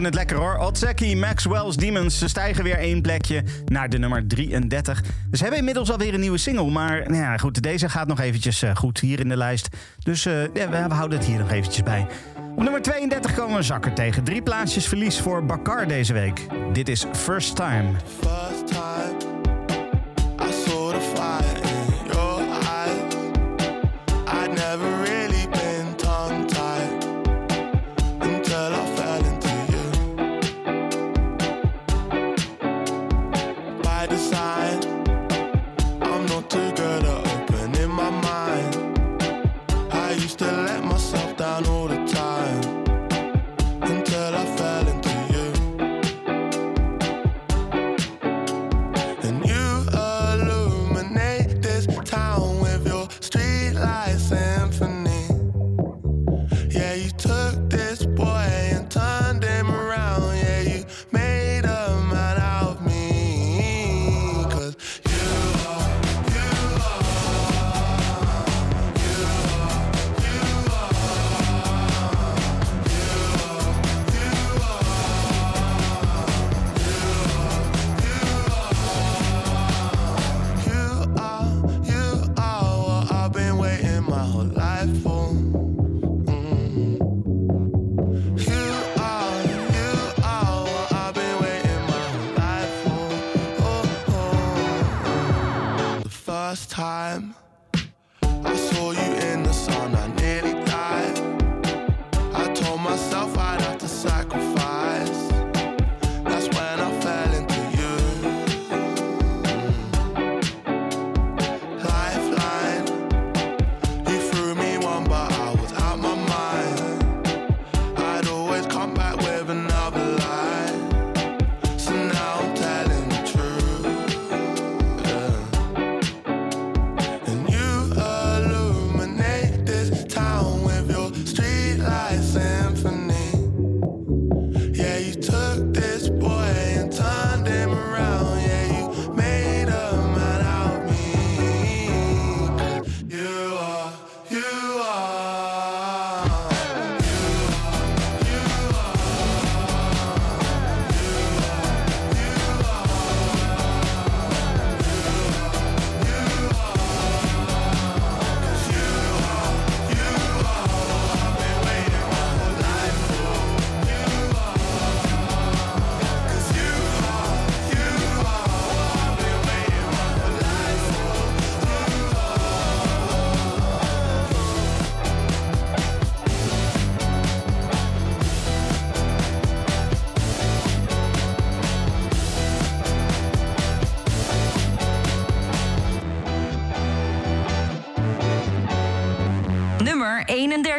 het 0.05 0.15
lekker 0.15 0.37
hoor. 0.37 0.57
Otseki, 0.57 1.17
Maxwell's 1.17 1.77
Demons, 1.77 2.19
ze 2.19 2.29
stijgen 2.29 2.65
weer 2.65 2.79
één 2.79 3.03
plekje 3.03 3.43
naar 3.67 3.89
de 3.89 3.99
nummer 3.99 4.27
33. 4.27 5.03
Ze 5.33 5.43
hebben 5.43 5.59
inmiddels 5.59 5.91
alweer 5.91 6.15
een 6.15 6.21
nieuwe 6.21 6.39
single, 6.39 6.71
maar 6.71 7.03
nou 7.11 7.23
ja, 7.23 7.37
goed, 7.37 7.63
deze 7.63 7.89
gaat 7.89 8.07
nog 8.07 8.21
eventjes 8.21 8.63
eh, 8.63 8.77
goed 8.77 9.01
hier 9.01 9.21
in 9.21 9.29
de 9.29 9.37
lijst. 9.37 9.69
Dus 10.03 10.27
eh, 10.27 10.55
ja, 10.55 10.69
we, 10.69 10.95
houden 10.95 11.19
het 11.19 11.27
hier 11.27 11.39
nog 11.39 11.51
eventjes 11.51 11.83
bij. 11.83 12.07
Op 12.57 12.63
nummer 12.63 12.83
32 12.83 13.35
komen 13.35 13.57
we 13.57 13.63
zakken 13.63 13.95
tegen. 13.95 14.25
Drie 14.25 14.43
plaatsjes 14.43 14.87
verlies 14.87 15.21
voor 15.21 15.47
Bakar 15.47 15.89
deze 15.89 16.13
week. 16.13 16.47
Dit 16.73 16.89
is 16.89 17.07
First 17.13 17.57
Time. 17.57 17.89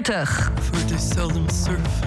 40. 0.03 0.25
For 0.61 2.00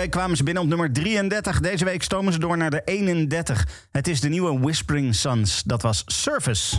week 0.00 0.10
kwamen 0.10 0.36
ze 0.36 0.42
binnen 0.42 0.62
op 0.62 0.68
nummer 0.68 0.92
33. 0.92 1.60
Deze 1.60 1.84
week 1.84 2.02
stomen 2.02 2.32
ze 2.32 2.38
door 2.38 2.56
naar 2.56 2.70
de 2.70 2.82
31. 2.84 3.66
Het 3.92 4.08
is 4.08 4.20
de 4.20 4.28
nieuwe 4.28 4.58
Whispering 4.58 5.14
Suns. 5.14 5.62
Dat 5.62 5.82
was 5.82 6.02
Surface. 6.06 6.76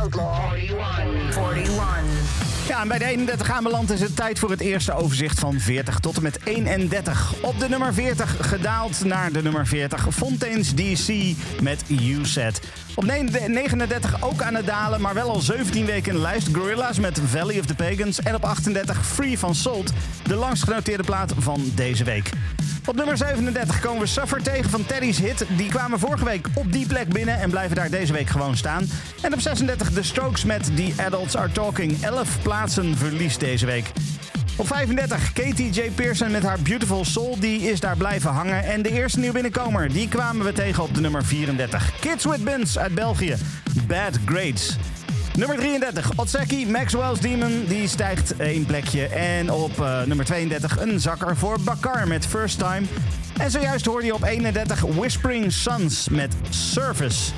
Outlaw 0.00 0.52
41. 0.54 1.36
41. 1.54 2.48
Ja, 2.68 2.80
en 2.80 2.88
bij 2.88 2.98
de 2.98 3.04
31 3.04 3.50
aanbeland 3.50 3.90
is 3.90 4.00
het 4.00 4.16
tijd 4.16 4.38
voor 4.38 4.50
het 4.50 4.60
eerste 4.60 4.92
overzicht 4.92 5.38
van 5.38 5.60
40 5.60 5.98
tot 5.98 6.16
en 6.16 6.22
met 6.22 6.38
31. 6.44 7.34
Op 7.40 7.58
de 7.58 7.68
nummer 7.68 7.94
40 7.94 8.48
gedaald 8.48 9.04
naar 9.04 9.32
de 9.32 9.42
nummer 9.42 9.66
40. 9.66 10.06
Fontaine's 10.10 10.74
DC 10.74 11.36
met 11.62 11.84
Said. 12.22 12.60
Op 12.94 13.04
ne- 13.04 13.48
39 13.48 14.22
ook 14.22 14.42
aan 14.42 14.54
het 14.54 14.66
dalen, 14.66 15.00
maar 15.00 15.14
wel 15.14 15.30
al 15.30 15.40
17 15.40 15.84
weken 15.86 16.14
in 16.14 16.20
lijst. 16.20 16.48
Gorilla's 16.52 16.98
met 16.98 17.20
Valley 17.26 17.58
of 17.58 17.66
the 17.66 17.74
Pagans. 17.74 18.20
En 18.20 18.34
op 18.34 18.44
38 18.44 19.06
Free 19.06 19.38
van 19.38 19.54
Salt, 19.54 19.92
de 20.22 20.34
langst 20.34 20.62
genoteerde 20.62 21.02
plaat 21.02 21.32
van 21.38 21.72
deze 21.74 22.04
week. 22.04 22.30
Op 22.88 22.96
nummer 22.96 23.16
37 23.16 23.80
komen 23.80 24.00
we 24.00 24.06
Suffer 24.06 24.42
tegen 24.42 24.70
van 24.70 24.86
Teddy's 24.86 25.18
Hit. 25.18 25.44
Die 25.56 25.68
kwamen 25.68 25.98
vorige 25.98 26.24
week 26.24 26.46
op 26.54 26.72
die 26.72 26.86
plek 26.86 27.08
binnen 27.08 27.40
en 27.40 27.50
blijven 27.50 27.76
daar 27.76 27.90
deze 27.90 28.12
week 28.12 28.28
gewoon 28.28 28.56
staan. 28.56 28.88
En 29.22 29.32
op 29.32 29.40
36 29.40 29.90
The 29.90 30.02
Strokes 30.02 30.44
met 30.44 30.76
The 30.76 30.92
Adults 30.96 31.36
Are 31.36 31.52
Talking. 31.52 32.02
11 32.02 32.42
plaatsen 32.42 32.96
verlies 32.96 33.38
deze 33.38 33.66
week. 33.66 33.92
Op 34.56 34.66
35 34.66 35.32
Katie 35.32 35.70
J. 35.70 35.90
Pearson 35.90 36.30
met 36.30 36.42
haar 36.42 36.58
Beautiful 36.60 37.04
Soul. 37.04 37.36
Die 37.40 37.60
is 37.60 37.80
daar 37.80 37.96
blijven 37.96 38.30
hangen. 38.30 38.64
En 38.64 38.82
de 38.82 38.90
eerste 38.90 39.18
nieuw 39.18 39.32
binnenkomer, 39.32 39.92
die 39.92 40.08
kwamen 40.08 40.44
we 40.44 40.52
tegen 40.52 40.82
op 40.82 40.94
de 40.94 41.00
nummer 41.00 41.24
34. 41.24 41.92
Kids 42.00 42.24
with 42.24 42.44
Buns 42.44 42.78
uit 42.78 42.94
België. 42.94 43.36
Bad 43.86 44.18
Grades. 44.24 44.76
Nummer 45.38 45.56
33, 45.56 46.10
Otseki, 46.16 46.66
Maxwell's 46.66 47.20
Demon, 47.20 47.64
die 47.68 47.88
stijgt 47.88 48.36
één 48.36 48.66
plekje. 48.66 49.06
En 49.06 49.52
op 49.52 49.80
eh, 49.80 50.02
nummer 50.02 50.24
32 50.24 50.80
een 50.80 51.00
zakker 51.00 51.36
voor 51.36 51.60
Bakar 51.60 52.08
met 52.08 52.26
First 52.26 52.58
Time. 52.58 52.86
En 53.36 53.50
zojuist 53.50 53.86
hoorde 53.86 54.06
je 54.06 54.14
op 54.14 54.22
31 54.22 54.80
Whispering 54.80 55.52
Suns 55.52 56.08
met 56.08 56.34
Service. 56.50 57.32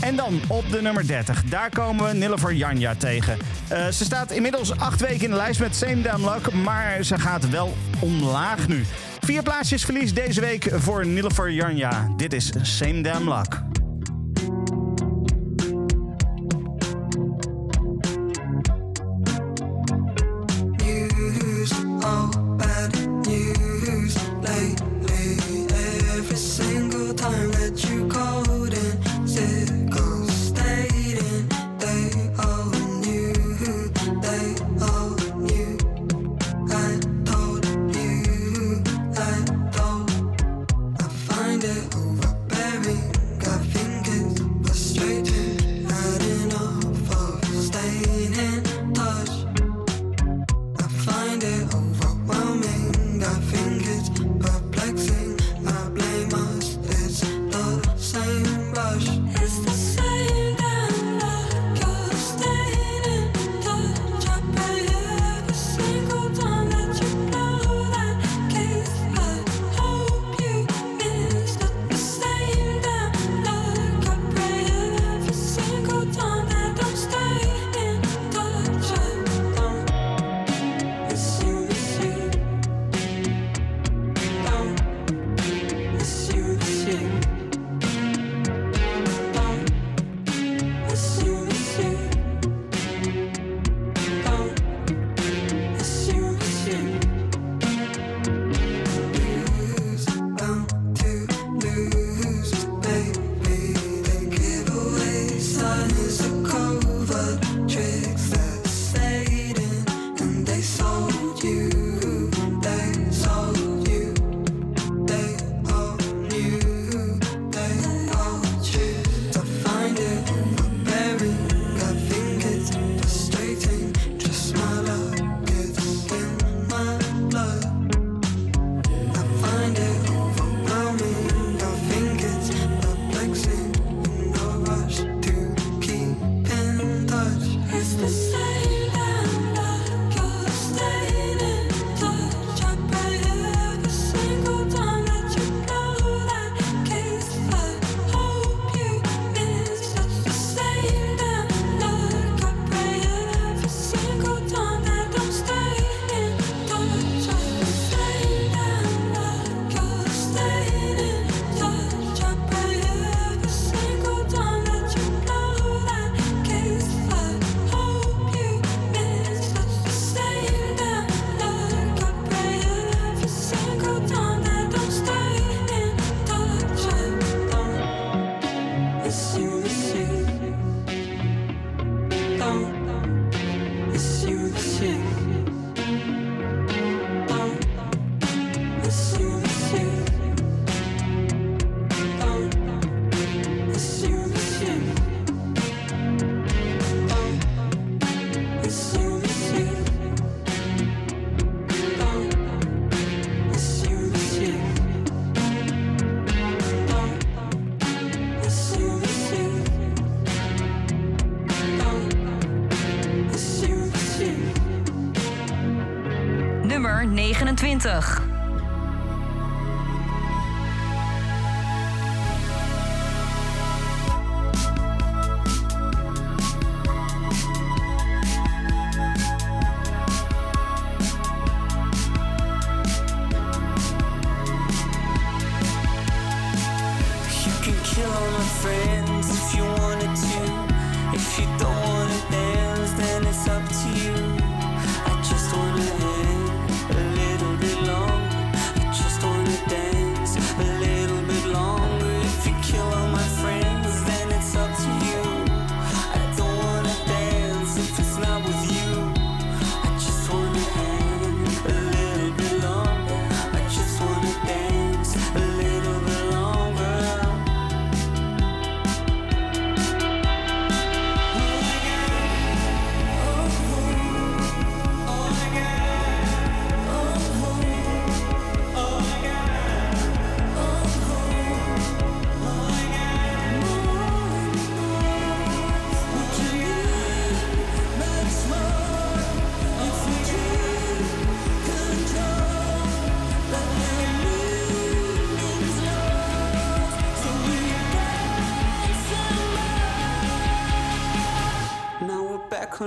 En 0.00 0.16
dan 0.16 0.40
op 0.48 0.70
de 0.70 0.82
nummer 0.82 1.06
30, 1.06 1.44
daar 1.44 1.70
komen 1.70 2.04
we 2.04 2.16
Nilüfer 2.16 2.52
Janja 2.52 2.94
tegen. 2.94 3.38
Eh, 3.68 3.88
ze 3.88 4.04
staat 4.04 4.30
inmiddels 4.30 4.78
acht 4.78 5.00
weken 5.00 5.24
in 5.24 5.30
de 5.30 5.36
lijst 5.36 5.60
met 5.60 5.76
Same 5.76 6.02
Damn 6.02 6.24
Luck, 6.24 6.52
maar 6.52 7.02
ze 7.02 7.18
gaat 7.18 7.50
wel 7.50 7.76
omlaag 7.98 8.68
nu. 8.68 8.84
Vier 9.20 9.42
plaatsjes 9.42 9.84
verlies 9.84 10.14
deze 10.14 10.40
week 10.40 10.68
voor 10.72 11.06
Nilüfer 11.06 11.50
Janja. 11.50 12.08
Dit 12.16 12.32
is 12.32 12.52
Same 12.62 13.00
Damn 13.00 13.28
Luck. 13.28 13.73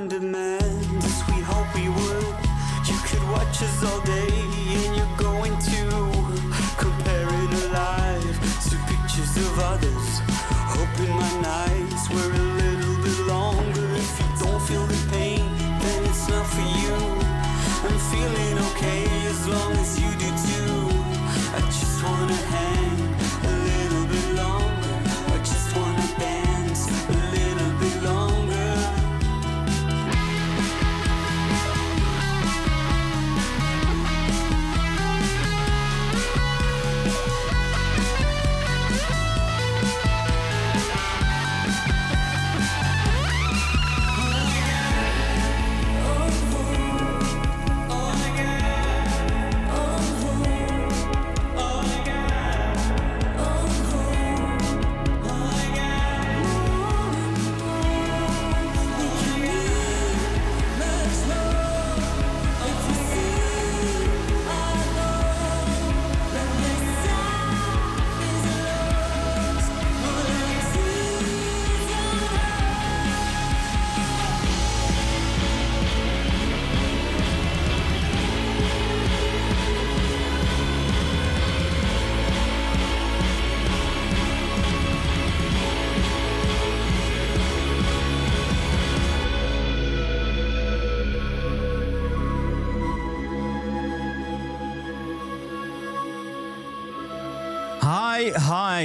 We're 0.10 0.32
back 0.32 0.47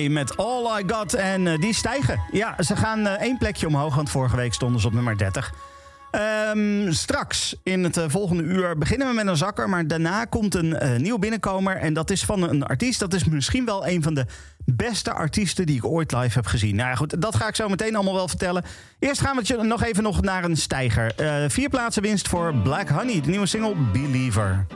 Met 0.01 0.37
All 0.37 0.81
I 0.81 0.85
Got. 0.87 1.15
En 1.15 1.47
eh, 1.47 1.59
die 1.59 1.75
stijgen. 1.75 2.21
Ja, 2.31 2.63
ze 2.63 2.77
gaan 2.77 3.07
eh, 3.07 3.13
één 3.13 3.39
plekje 3.39 3.67
omhoog, 3.67 3.95
want 3.95 4.11
vorige 4.11 4.37
week 4.37 4.55
stonden 4.55 4.81
ze 4.81 4.87
op 4.87 4.93
nummer 4.93 5.19
30. 5.19 5.53
Ehm, 6.11 6.93
straks 6.93 7.57
in 7.63 7.85
het 7.85 7.97
eh, 7.97 8.05
volgende 8.09 8.43
uur 8.43 8.79
beginnen 8.79 9.09
we 9.09 9.15
met 9.15 9.27
een 9.27 9.37
zakker. 9.37 9.69
Maar 9.69 9.87
daarna 9.87 10.25
komt 10.25 10.55
een 10.55 11.03
nieuw 11.03 11.19
binnenkomer. 11.19 11.77
En 11.77 11.93
dat 11.93 12.11
is 12.11 12.25
van 12.25 12.43
een 12.43 12.63
artiest. 12.63 13.01
Dat 13.01 13.15
is 13.15 13.25
misschien 13.25 13.65
wel 13.65 13.87
een 13.87 14.03
van 14.03 14.15
de 14.15 14.27
beste 14.65 15.13
artiesten 15.13 15.67
die 15.67 15.77
ik 15.77 15.85
ooit 15.85 16.13
live 16.13 16.35
heb 16.35 16.47
gezien. 16.47 16.77
Nou 16.77 16.89
ja, 16.89 16.95
goed, 16.95 17.23
dat 17.23 17.37
ga 17.37 17.49
ik 17.49 17.55
zo 17.55 17.69
meteen 17.69 17.95
allemaal 17.95 18.15
wel 18.15 18.29
vertellen. 18.29 18.65
Eerst 18.99 19.21
gaan 19.21 19.37
we 19.37 19.63
nog 19.63 19.83
even 19.83 20.03
nog 20.03 20.23
naar 20.23 20.45
een 20.45 20.57
stijger. 20.57 21.15
Vier 21.49 21.69
plaatsen 21.69 22.03
winst 22.03 22.29
voor 22.29 22.55
Black 22.55 22.89
Honey, 22.89 23.21
de 23.21 23.31
nieuwe 23.31 23.47
single 23.47 23.75
believer, 23.93 24.67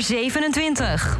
27. 0.00 1.13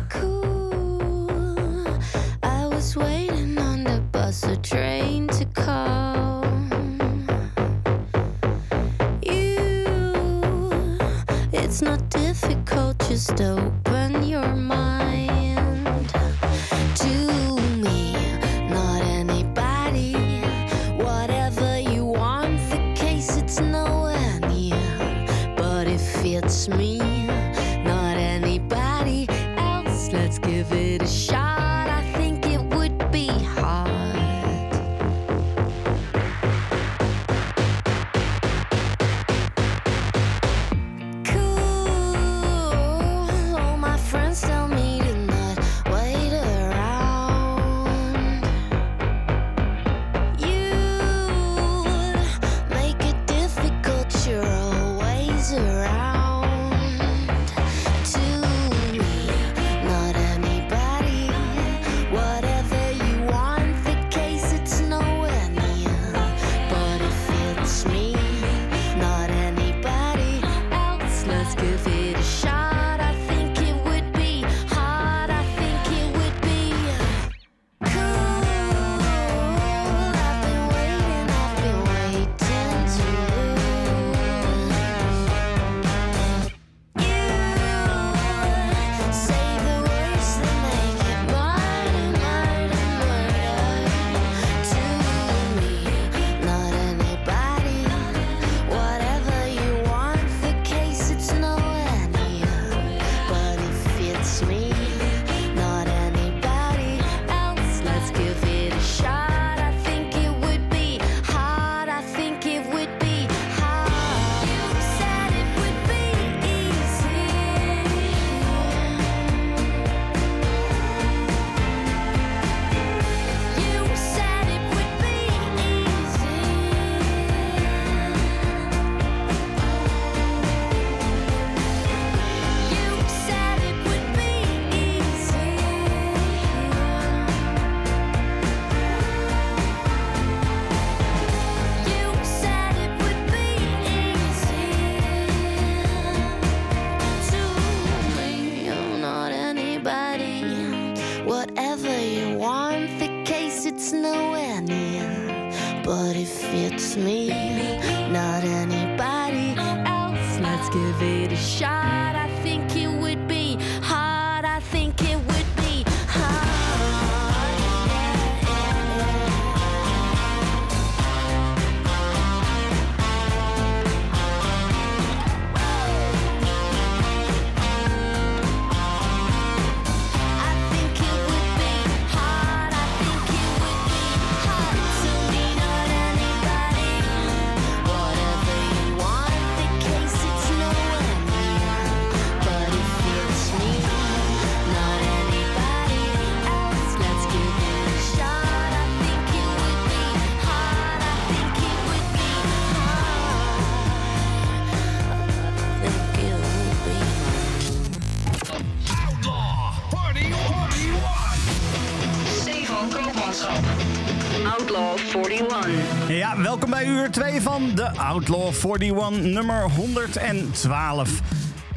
2 217.15 217.41
van 217.41 217.71
de 217.75 217.91
Outlaw 217.97 218.53
41, 218.81 219.11
nummer 219.33 219.71
112. 219.71 221.21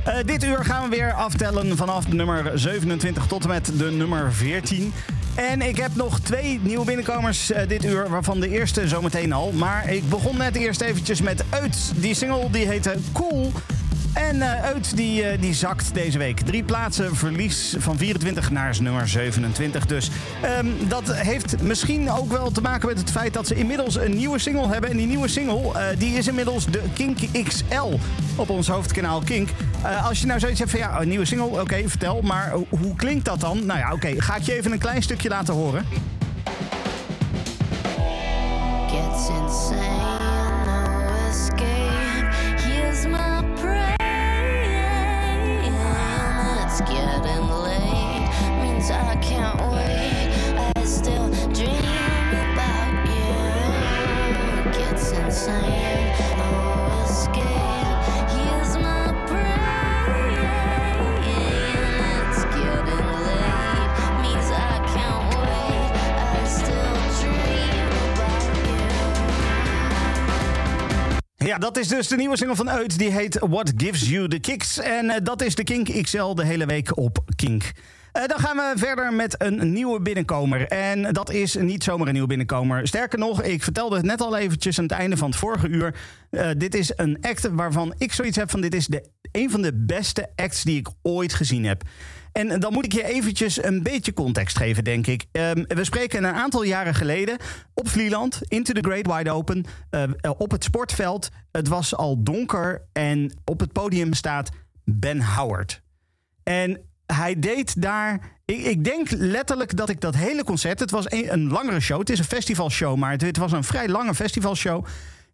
Eh, 0.03 0.13
dit 0.25 0.43
uur 0.43 0.65
gaan 0.65 0.89
we 0.89 0.95
weer 0.95 1.13
aftellen 1.13 1.77
vanaf 1.77 2.05
de 2.05 2.15
nummer 2.15 2.51
27 2.59 3.27
tot 3.27 3.43
en 3.43 3.49
met 3.49 3.71
de 3.77 3.91
nummer 3.91 4.33
14. 4.33 4.93
En 5.35 5.61
ik 5.61 5.77
heb 5.77 5.95
nog 5.95 6.19
twee 6.19 6.59
nieuwe 6.63 6.85
binnenkomers 6.85 7.51
eh, 7.51 7.67
dit 7.67 7.85
uur, 7.85 8.09
waarvan 8.09 8.39
de 8.39 8.49
eerste 8.49 8.87
zometeen 8.87 9.33
al. 9.33 9.51
Maar 9.51 9.89
ik 9.89 10.09
begon 10.09 10.37
net 10.37 10.55
eerst 10.55 10.81
eventjes 10.81 11.21
met 11.21 11.43
Uit. 11.49 11.91
Die 11.95 12.13
single 12.13 12.49
die 12.51 12.67
heette 12.67 12.95
Cool. 13.13 13.51
En 14.37 14.57
eh, 14.57 14.63
Uit 14.63 14.95
die, 14.95 15.23
eh, 15.23 15.41
die 15.41 15.53
zakt 15.53 15.93
deze 15.93 16.17
week. 16.17 16.39
Drie 16.39 16.63
plaatsen 16.63 17.15
verlies 17.15 17.75
van 17.77 17.97
24 17.97 18.51
naar 18.51 18.77
nummer 18.81 19.07
27 19.07 19.85
dus. 19.85 20.09
Ehm, 20.41 20.67
dat 20.87 21.13
heeft 21.13 21.61
misschien 21.61 22.11
ook 22.11 22.31
wel 22.31 22.51
te 22.51 22.61
maken 22.61 22.87
met 22.87 22.99
het 22.99 23.11
feit 23.11 23.33
dat 23.33 23.47
ze 23.47 23.55
inmiddels 23.55 23.95
een 23.95 24.15
nieuwe 24.15 24.39
single 24.39 24.67
hebben. 24.67 24.89
En 24.89 24.97
die 24.97 25.07
nieuwe 25.07 25.27
single 25.27 25.73
eh, 25.73 25.97
die 25.97 26.17
is 26.17 26.27
inmiddels 26.27 26.65
de 26.65 26.81
Kink 26.93 27.17
XL 27.43 27.99
op 28.35 28.49
ons 28.49 28.67
hoofdkanaal 28.67 29.21
Kink. 29.25 29.49
Als 30.03 30.19
je 30.19 30.25
nou 30.25 30.39
zoiets 30.39 30.59
hebt 30.59 30.71
van 30.71 30.79
ja, 30.79 31.01
een 31.01 31.09
nieuwe 31.09 31.25
single, 31.25 31.61
oké, 31.61 31.89
vertel. 31.89 32.21
Maar 32.21 32.53
hoe 32.69 32.95
klinkt 32.95 33.25
dat 33.25 33.39
dan? 33.39 33.65
Nou 33.65 33.79
ja, 33.79 33.93
oké, 33.93 34.21
ga 34.21 34.35
ik 34.35 34.41
je 34.41 34.53
even 34.53 34.71
een 34.71 34.79
klein 34.79 35.01
stukje 35.01 35.29
laten 35.29 35.53
horen. 35.53 35.85
Is 71.77 71.87
dus 71.87 72.07
de 72.07 72.15
nieuwe 72.15 72.37
single 72.37 72.55
van 72.55 72.69
Uit. 72.69 72.97
Die 72.97 73.11
heet 73.11 73.39
What 73.39 73.73
Gives 73.77 74.09
You 74.09 74.27
the 74.27 74.39
Kicks. 74.39 74.79
En 74.79 75.09
eh, 75.09 75.23
dat 75.23 75.41
is 75.41 75.55
de 75.55 75.63
Kink 75.63 76.01
XL 76.01 76.33
de 76.33 76.45
hele 76.45 76.65
week 76.65 76.97
op 76.97 77.19
Kink. 77.35 77.71
Eh, 78.11 78.25
dan 78.27 78.39
gaan 78.39 78.55
we 78.55 78.73
verder 78.75 79.13
met 79.13 79.35
een 79.37 79.73
nieuwe 79.73 80.01
binnenkomer. 80.01 80.67
En 80.67 81.13
dat 81.13 81.31
is 81.31 81.55
niet 81.55 81.83
zomaar 81.83 82.07
een 82.07 82.13
nieuwe 82.13 82.27
binnenkomer. 82.27 82.87
Sterker 82.87 83.19
nog, 83.19 83.43
ik 83.43 83.63
vertelde 83.63 83.95
het 83.95 84.05
net 84.05 84.21
al 84.21 84.37
eventjes 84.37 84.77
aan 84.77 84.83
het 84.83 84.93
einde 84.93 85.17
van 85.17 85.29
het 85.29 85.39
vorige 85.39 85.67
uur. 85.67 85.95
Eh, 86.29 86.49
dit 86.57 86.75
is 86.75 86.91
een 86.95 87.17
act 87.21 87.49
waarvan 87.51 87.93
ik 87.97 88.13
zoiets 88.13 88.37
heb 88.37 88.49
van... 88.49 88.61
dit 88.61 88.73
is 88.73 88.87
de, 88.87 89.09
een 89.31 89.49
van 89.49 89.61
de 89.61 89.73
beste 89.73 90.29
acts 90.35 90.63
die 90.63 90.77
ik 90.77 90.87
ooit 91.01 91.33
gezien 91.33 91.65
heb. 91.65 91.83
En 92.37 92.59
dan 92.59 92.73
moet 92.73 92.85
ik 92.85 92.93
je 92.93 93.03
eventjes 93.03 93.63
een 93.63 93.83
beetje 93.83 94.13
context 94.13 94.57
geven, 94.57 94.83
denk 94.83 95.07
ik. 95.07 95.25
Ehm, 95.31 95.63
we 95.67 95.83
spreken 95.83 96.23
een 96.23 96.33
aantal 96.33 96.63
jaren 96.63 96.95
geleden 96.95 97.37
op 97.73 97.89
Vlieland, 97.89 98.41
Into 98.47 98.73
the 98.73 98.89
Great 98.89 99.15
Wide 99.15 99.31
Open, 99.31 99.65
eh, 99.89 100.03
eh, 100.03 100.31
op 100.37 100.51
het 100.51 100.63
sportveld. 100.63 101.29
Het 101.51 101.67
was 101.67 101.95
al 101.95 102.23
donker 102.23 102.87
en 102.93 103.33
op 103.45 103.59
het 103.59 103.71
podium 103.71 104.13
staat 104.13 104.49
Ben 104.83 105.21
Howard. 105.21 105.81
En 106.43 106.81
hij 107.05 107.39
deed 107.39 107.81
daar. 107.81 108.19
Ik, 108.45 108.57
ik 108.57 108.83
denk 108.83 109.11
letterlijk 109.11 109.77
dat 109.77 109.89
ik 109.89 110.01
dat 110.01 110.15
hele 110.15 110.43
concert. 110.43 110.79
Het 110.79 110.91
was 110.91 111.11
een, 111.11 111.47
langere 111.47 111.79
show. 111.79 111.99
Het 111.99 112.09
is 112.09 112.19
een 112.19 112.25
festivalshow, 112.25 112.97
maar 112.97 113.11
het, 113.11 113.21
het 113.21 113.37
was 113.37 113.51
een 113.51 113.63
vrij 113.63 113.87
lange 113.87 114.15
festivalshow. 114.15 114.85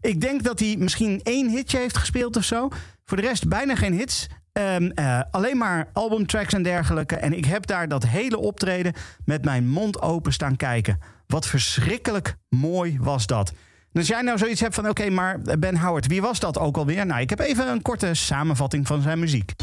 Ik 0.01 0.21
denk 0.21 0.43
dat 0.43 0.59
hij 0.59 0.75
misschien 0.77 1.19
één 1.23 1.49
hitje 1.49 1.77
heeft 1.77 1.97
gespeeld 1.97 2.37
of 2.37 2.43
zo. 2.43 2.69
Voor 3.05 3.17
de 3.17 3.23
rest 3.23 3.47
bijna 3.47 3.75
geen 3.75 3.93
hits. 3.93 4.27
Ehm, 4.53 4.89
eh, 4.89 5.21
alleen 5.31 5.57
maar 5.57 5.87
albumtracks 5.93 6.53
en 6.53 6.63
dergelijke. 6.63 7.15
En 7.15 7.37
ik 7.37 7.45
heb 7.45 7.65
daar 7.65 7.87
dat 7.87 8.05
hele 8.07 8.37
optreden 8.37 8.93
met 9.25 9.45
mijn 9.45 9.67
mond 9.67 10.01
open 10.01 10.33
staan 10.33 10.55
kijken. 10.55 10.99
Wat 11.27 11.47
verschrikkelijk 11.47 12.35
mooi 12.49 12.97
was 13.01 13.27
dat. 13.27 13.49
En 13.49 13.99
als 13.99 14.07
jij 14.07 14.21
nou 14.21 14.37
zoiets 14.37 14.61
hebt 14.61 14.75
van: 14.75 14.89
oké, 14.89 15.09
maar 15.09 15.39
Ben 15.59 15.77
Howard, 15.77 16.07
wie 16.07 16.21
was 16.21 16.39
dat 16.39 16.59
ook 16.59 16.77
alweer? 16.77 17.05
Nou, 17.05 17.21
ik 17.21 17.29
heb 17.29 17.39
even 17.39 17.67
een 17.67 17.81
korte 17.81 18.13
samenvatting 18.13 18.87
van 18.87 19.01
zijn 19.01 19.19
muziek. 19.19 19.53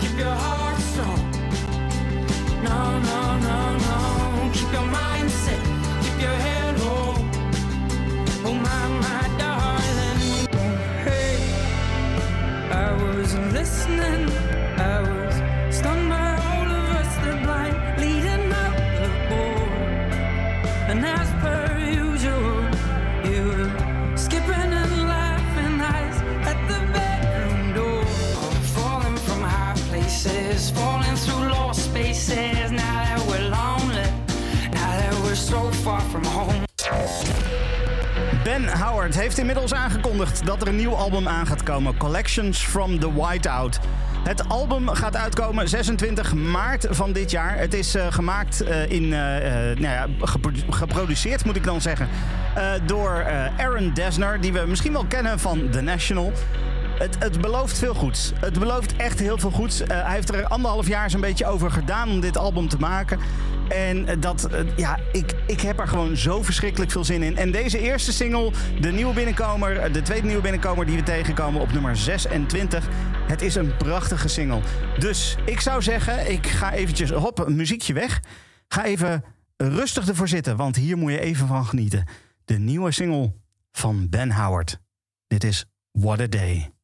Keep 0.00 0.67
places, 30.28 30.70
falling 30.70 31.16
through 31.16 31.48
lost 31.48 31.80
spaces. 31.80 32.70
Now 32.70 33.04
that 33.04 33.26
we're 33.28 33.48
lonely, 33.48 34.10
now 34.72 34.98
that 35.00 35.14
we're 35.22 35.36
so 35.36 35.72
far 35.72 36.00
from 36.00 36.24
home. 36.24 36.66
Ben 38.44 38.68
Howard 38.78 39.14
heeft 39.14 39.38
inmiddels 39.38 39.74
aangekondigd 39.74 40.46
dat 40.46 40.62
er 40.62 40.68
een 40.68 40.76
nieuw 40.76 40.94
album 40.94 41.28
aan 41.28 41.46
gaat 41.46 41.62
komen: 41.62 41.96
Collections 41.96 42.58
from 42.58 42.98
the 42.98 43.12
Whiteout. 43.12 43.80
Het 44.24 44.48
album 44.48 44.88
gaat 44.88 45.16
uitkomen 45.16 45.68
26 45.68 46.34
maart 46.34 46.86
van 46.90 47.12
dit 47.12 47.30
jaar. 47.30 47.58
Het 47.58 47.74
is 47.74 47.94
eh, 47.94 48.06
gemaakt 48.10 48.60
eh, 48.60 48.90
in, 48.90 49.02
eh, 49.02 49.10
nou 49.78 49.80
ja, 49.80 50.06
gepro- 50.20 50.50
geproduceerd 50.70 51.44
moet 51.44 51.56
ik 51.56 51.64
dan 51.64 51.80
zeggen, 51.80 52.08
door 52.86 53.26
Aaron 53.56 53.90
Desner, 53.94 54.40
die 54.40 54.52
we 54.52 54.64
misschien 54.66 54.92
wel 54.92 55.04
kennen 55.04 55.38
van 55.38 55.70
The 55.70 55.80
National. 55.80 56.32
Het, 56.98 57.18
het 57.18 57.40
belooft 57.40 57.78
veel 57.78 57.94
goeds. 57.94 58.32
Het 58.40 58.58
belooft 58.58 58.96
echt 58.96 59.18
heel 59.18 59.38
veel 59.38 59.50
goeds. 59.50 59.80
Eh, 59.80 60.02
hij 60.02 60.14
heeft 60.14 60.34
er 60.34 60.46
anderhalf 60.46 60.88
jaar 60.88 61.10
zo'n 61.10 61.20
beetje 61.20 61.46
over 61.46 61.70
gedaan 61.70 62.10
om 62.10 62.20
dit 62.20 62.36
album 62.36 62.68
te 62.68 62.78
maken. 62.78 63.18
En 63.68 64.06
eh, 64.06 64.16
dat, 64.20 64.44
eh, 64.44 64.76
ja, 64.76 64.98
ik, 65.12 65.34
ik 65.46 65.60
heb 65.60 65.78
er 65.78 65.88
gewoon 65.88 66.16
zo 66.16 66.42
verschrikkelijk 66.42 66.90
veel 66.90 67.04
zin 67.04 67.22
in. 67.22 67.36
En 67.36 67.50
deze 67.50 67.78
eerste 67.78 68.12
single, 68.12 68.52
de 68.80 68.92
nieuwe 68.92 69.14
binnenkomer, 69.14 69.92
de 69.92 70.02
tweede 70.02 70.26
nieuwe 70.26 70.42
binnenkomer 70.42 70.86
die 70.86 70.96
we 70.96 71.02
tegenkomen 71.02 71.60
op 71.60 71.72
nummer 71.72 71.96
26. 71.96 72.88
Het 73.26 73.42
is 73.42 73.54
een 73.54 73.76
prachtige 73.76 74.28
single. 74.28 74.60
Dus 74.98 75.36
ik 75.44 75.60
zou 75.60 75.82
zeggen, 75.82 76.30
ik 76.32 76.46
ga 76.46 76.72
eventjes, 76.72 77.10
hop, 77.10 77.38
een 77.38 77.56
muziekje 77.56 77.92
weg. 77.92 78.20
Ga 78.68 78.84
even 78.84 79.24
rustig 79.56 80.08
ervoor 80.08 80.28
zitten, 80.28 80.56
want 80.56 80.76
hier 80.76 80.96
moet 80.96 81.12
je 81.12 81.20
even 81.20 81.46
van 81.46 81.66
genieten. 81.66 82.04
De 82.44 82.58
nieuwe 82.58 82.90
single 82.90 83.34
van 83.72 84.08
Ben 84.08 84.32
Howard. 84.32 84.78
Dit 85.26 85.44
is 85.44 85.64
What 85.92 86.20
a 86.20 86.26
Day. 86.26 86.77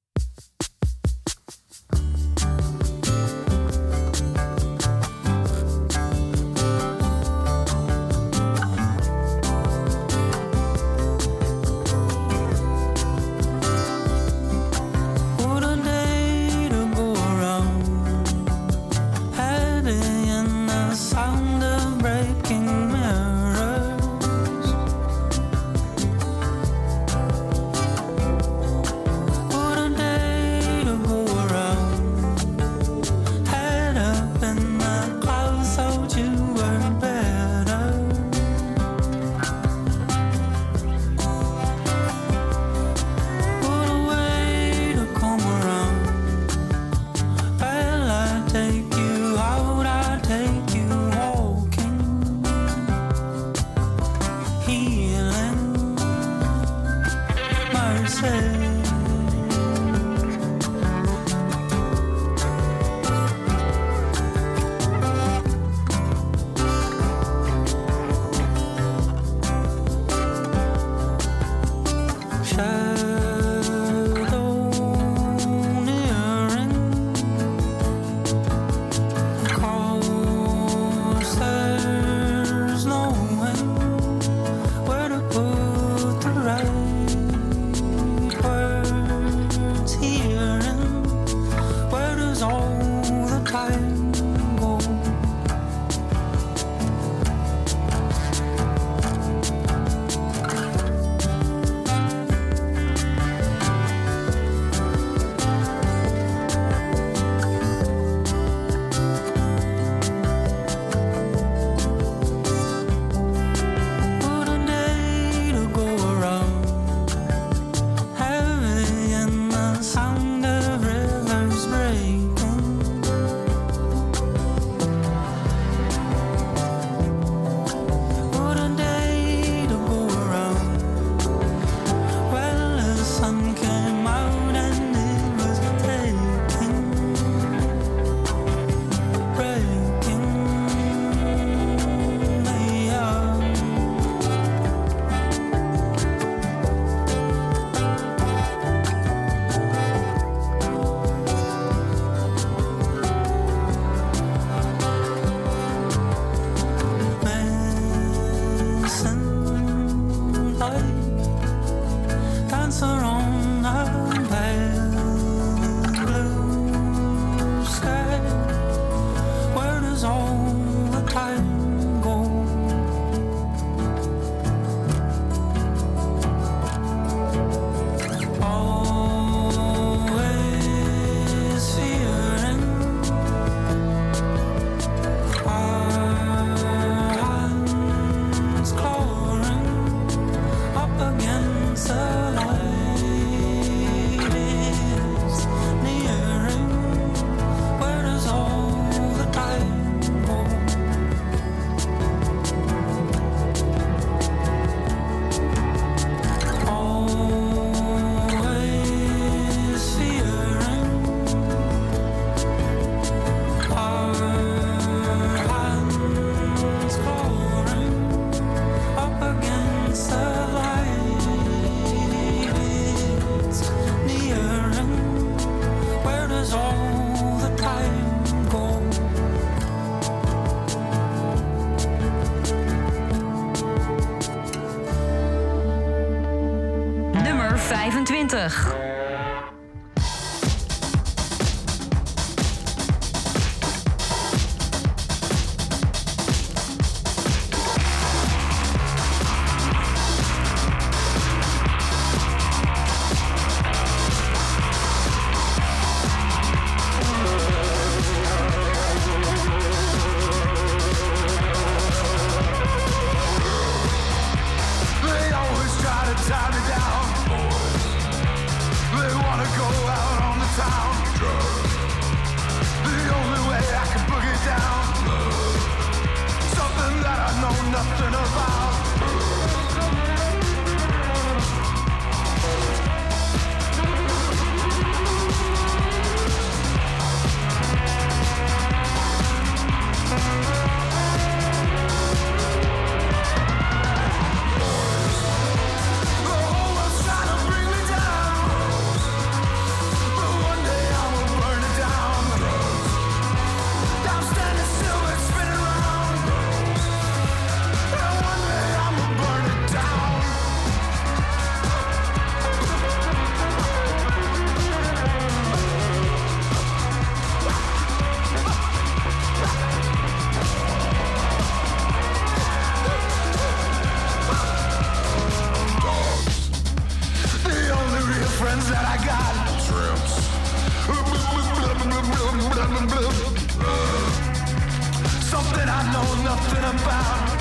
Nothing 336.35 336.65
about. 336.65 337.39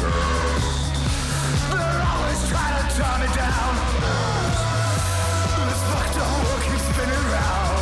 They're 1.71 2.01
always 2.11 2.41
trying 2.49 2.77
to 2.77 2.95
tie 2.95 3.19
me 3.21 3.27
down. 3.33 3.73
This 5.67 5.81
fucked 5.89 6.17
up 6.17 6.29
world 6.43 6.61
keeps 6.61 6.83
spinning 6.83 7.25
round. 7.31 7.72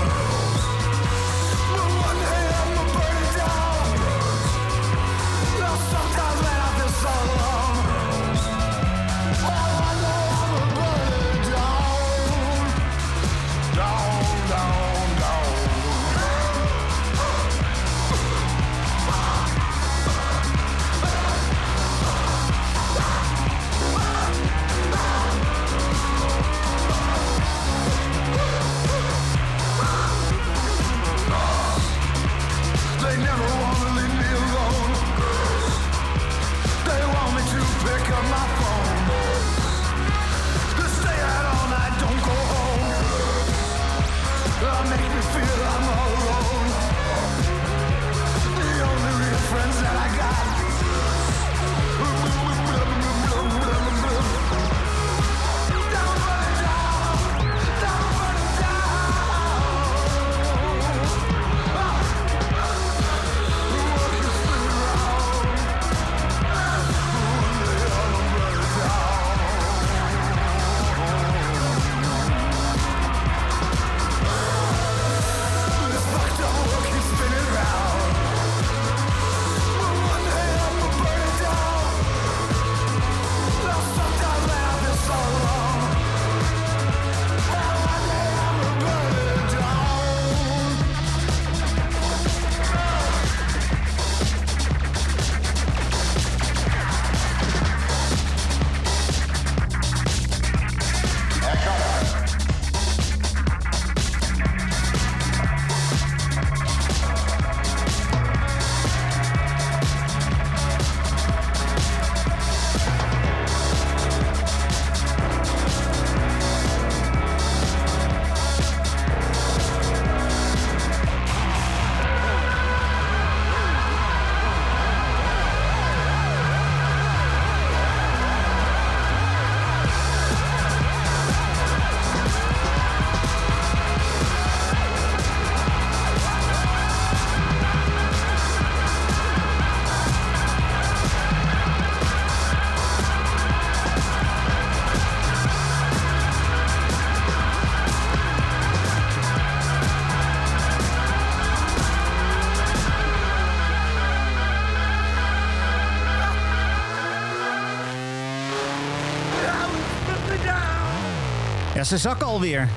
Ja, 161.82 161.88
ze 161.88 161.98
zakken 161.98 162.28
alweer. 162.28 162.68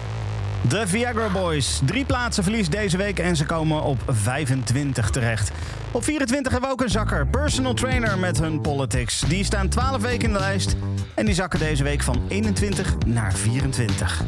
De 0.69 0.87
Viagra 0.87 1.29
Boys. 1.29 1.81
Drie 1.85 2.05
plaatsen 2.05 2.43
verlies 2.43 2.69
deze 2.69 2.97
week 2.97 3.19
en 3.19 3.37
ze 3.37 3.45
komen 3.45 3.83
op 3.83 3.99
25 4.07 5.11
terecht. 5.11 5.51
Op 5.91 6.05
24 6.05 6.53
hebben 6.53 6.71
we 6.71 6.77
ook 6.77 6.83
een 6.83 6.91
zakker. 6.91 7.27
Personal 7.27 7.75
Trainer 7.75 8.19
met 8.19 8.39
hun 8.39 8.61
Politics. 8.61 9.21
Die 9.21 9.45
staan 9.45 9.69
12 9.69 10.03
weken 10.03 10.29
in 10.29 10.33
de 10.33 10.39
lijst. 10.39 10.77
En 11.15 11.27
die 11.27 11.35
zakken 11.35 11.59
deze 11.59 11.83
week 11.83 12.03
van 12.03 12.23
21 12.29 12.95
naar 13.07 13.33
24. 13.33 14.23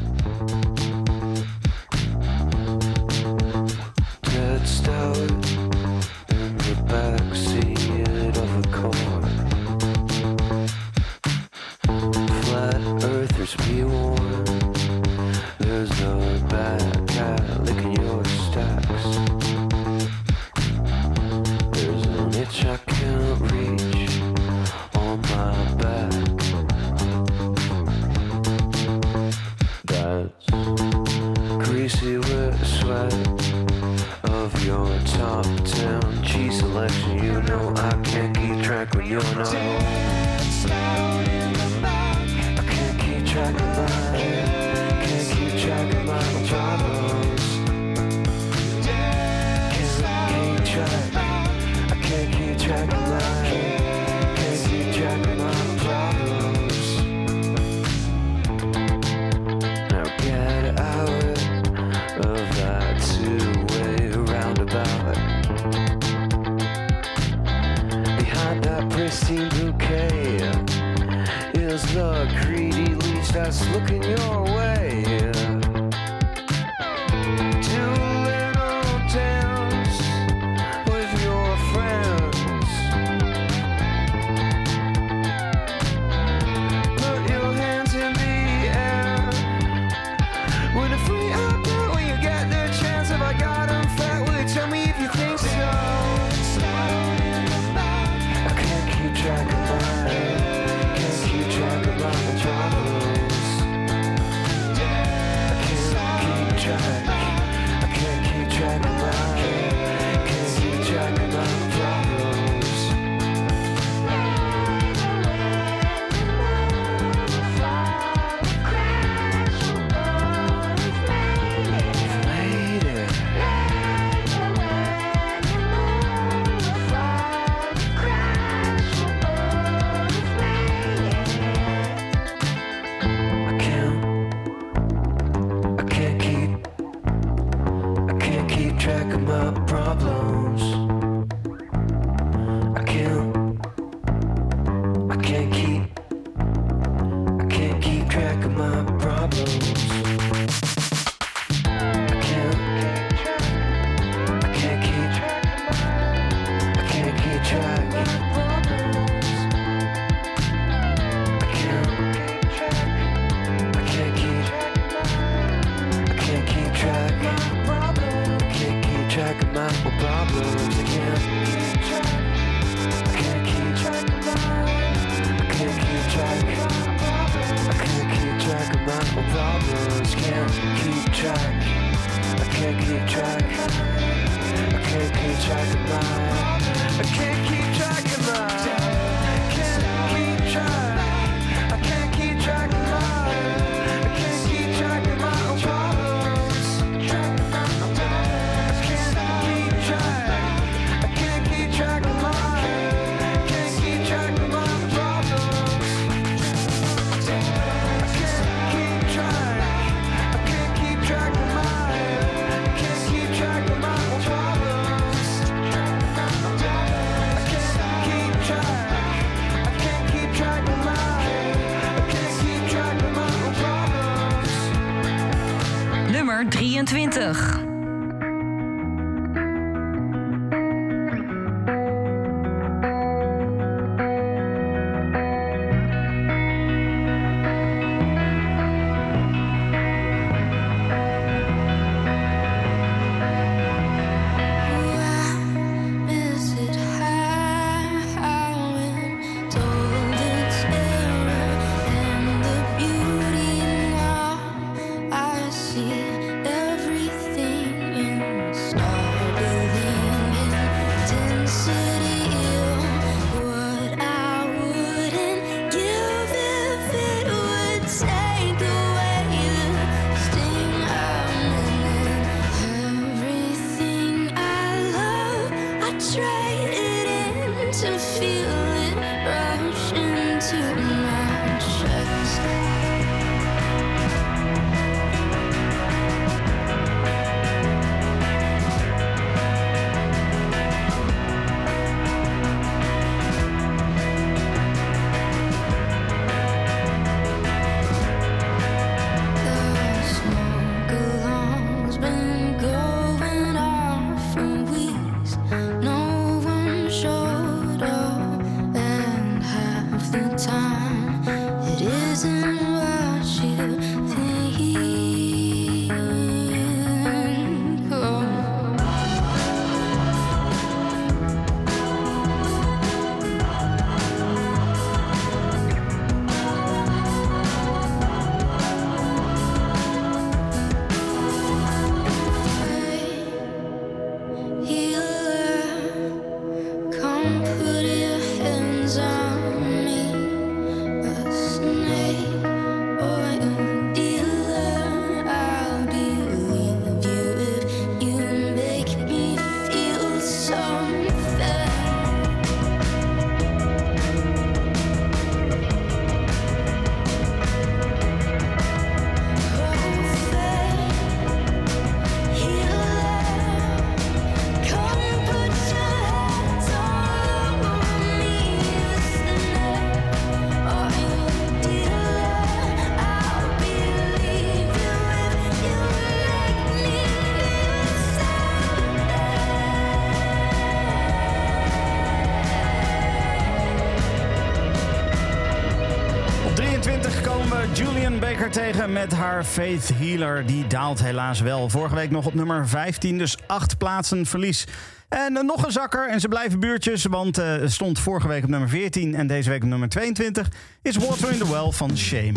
tegen 388.57 388.93
met 388.93 389.13
haar 389.13 389.45
Faith 389.45 389.91
Healer. 389.95 390.47
Die 390.47 390.67
daalt 390.67 391.03
helaas 391.03 391.41
wel. 391.41 391.69
Vorige 391.69 391.95
week 391.95 392.11
nog 392.11 392.27
op 392.27 392.35
nummer 392.35 392.69
15, 392.69 393.19
dus 393.19 393.37
acht 393.47 393.79
plaatsen 393.79 394.27
verlies. 394.27 394.67
En 395.09 395.37
eh, 395.37 395.43
nog 395.43 395.65
een 395.65 395.73
zakker, 395.73 396.09
en 396.09 396.21
ze 396.21 396.29
blijven 396.29 396.61
buurtjes, 396.61 397.05
want 397.05 397.39
uh, 397.39 397.55
stond 397.65 397.99
vorige 397.99 398.29
week 398.29 398.43
op 398.43 398.49
nummer 398.49 398.69
14 398.69 399.15
en 399.15 399.27
deze 399.27 399.51
week 399.51 399.63
op 399.63 399.69
nummer 399.69 399.89
22, 399.89 400.49
is 400.83 400.97
Water 400.97 401.33
in 401.33 401.39
the 401.39 401.51
Well 401.51 401.71
van 401.71 401.97
Shame. 401.97 402.33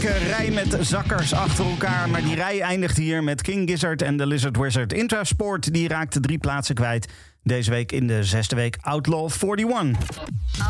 Flinke 0.00 0.26
rij 0.26 0.50
met 0.50 0.76
zakkers 0.80 1.32
achter 1.32 1.64
elkaar. 1.64 2.08
Maar 2.08 2.22
die 2.22 2.34
rij 2.34 2.60
eindigt 2.60 2.96
hier 2.96 3.24
met 3.24 3.42
King 3.42 3.70
Gizzard 3.70 4.02
en 4.02 4.16
de 4.16 4.26
Lizard 4.26 4.56
Wizard. 4.56 4.92
Intrasport 4.92 5.72
die 5.72 5.88
raakte 5.88 6.20
drie 6.20 6.38
plaatsen 6.38 6.74
kwijt. 6.74 7.08
Deze 7.42 7.70
week 7.70 7.92
in 7.92 8.06
de 8.06 8.24
zesde 8.24 8.56
week 8.56 8.78
Outlaw 8.80 9.30
41. 9.42 10.08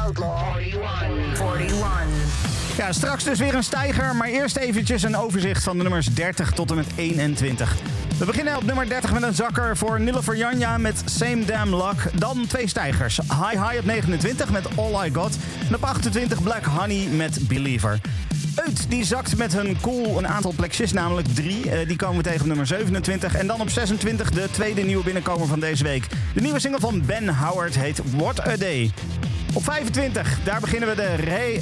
Outlaw 0.05 0.57
41. 0.57 2.77
Ja, 2.77 2.93
straks 2.93 3.25
dus 3.25 3.39
weer 3.39 3.55
een 3.55 3.63
stijger, 3.63 4.17
maar 4.17 4.29
eerst 4.29 4.57
eventjes 4.57 5.03
een 5.03 5.17
overzicht 5.17 5.63
van 5.63 5.77
de 5.77 5.83
nummers 5.83 6.15
30 6.15 6.51
tot 6.51 6.71
en 6.71 6.77
met 6.77 6.87
21. 6.97 7.77
We 8.19 8.25
beginnen 8.25 8.57
op 8.57 8.65
nummer 8.65 8.89
30 8.89 9.13
met 9.13 9.23
een 9.23 9.35
zakker 9.35 9.77
voor 9.77 10.01
Nilüfer 10.01 10.37
Janja 10.37 10.79
met 10.79 11.03
Same 11.05 11.45
Damn 11.45 11.77
Luck. 11.77 12.11
Dan 12.15 12.47
twee 12.47 12.69
stijgers. 12.69 13.17
High 13.17 13.69
High 13.69 13.79
op 13.79 13.85
29 13.85 14.51
met 14.51 14.77
All 14.77 15.07
I 15.07 15.11
Got. 15.13 15.37
En 15.69 15.75
op 15.75 15.85
28 15.85 16.43
Black 16.43 16.65
Honey 16.65 17.09
met 17.09 17.49
Believer. 17.49 18.01
Uit 18.55 18.91
die 18.91 19.05
zakt 19.05 19.37
met 19.37 19.53
hun 19.53 19.81
cool 19.81 20.19
een 20.19 20.29
aantal 20.29 20.53
plekjes, 20.57 20.93
namelijk 20.93 21.29
drie. 21.29 21.71
Eh, 21.71 21.89
die 21.89 21.97
komen 21.97 22.23
tegen 22.23 22.49
nummer 22.49 22.67
27. 22.67 23.35
En 23.35 23.47
dan 23.47 23.61
op 23.61 23.71
26 23.71 24.31
de 24.31 24.49
tweede 24.51 24.83
nieuwe 24.83 25.05
binnenkomer 25.05 25.47
van 25.47 25.61
deze 25.61 25.85
week. 25.85 26.07
De 26.35 26.41
nieuwe 26.41 26.59
single 26.59 26.81
van 26.81 27.03
Ben 27.07 27.37
Howard 27.37 27.75
heet 27.75 28.01
What 28.17 28.47
a 28.47 28.57
Day. 28.57 28.91
Op 29.55 29.65
25, 29.65 30.39
daar 30.45 30.61
beginnen 30.61 30.89
we 30.89 30.95
de 30.95 31.17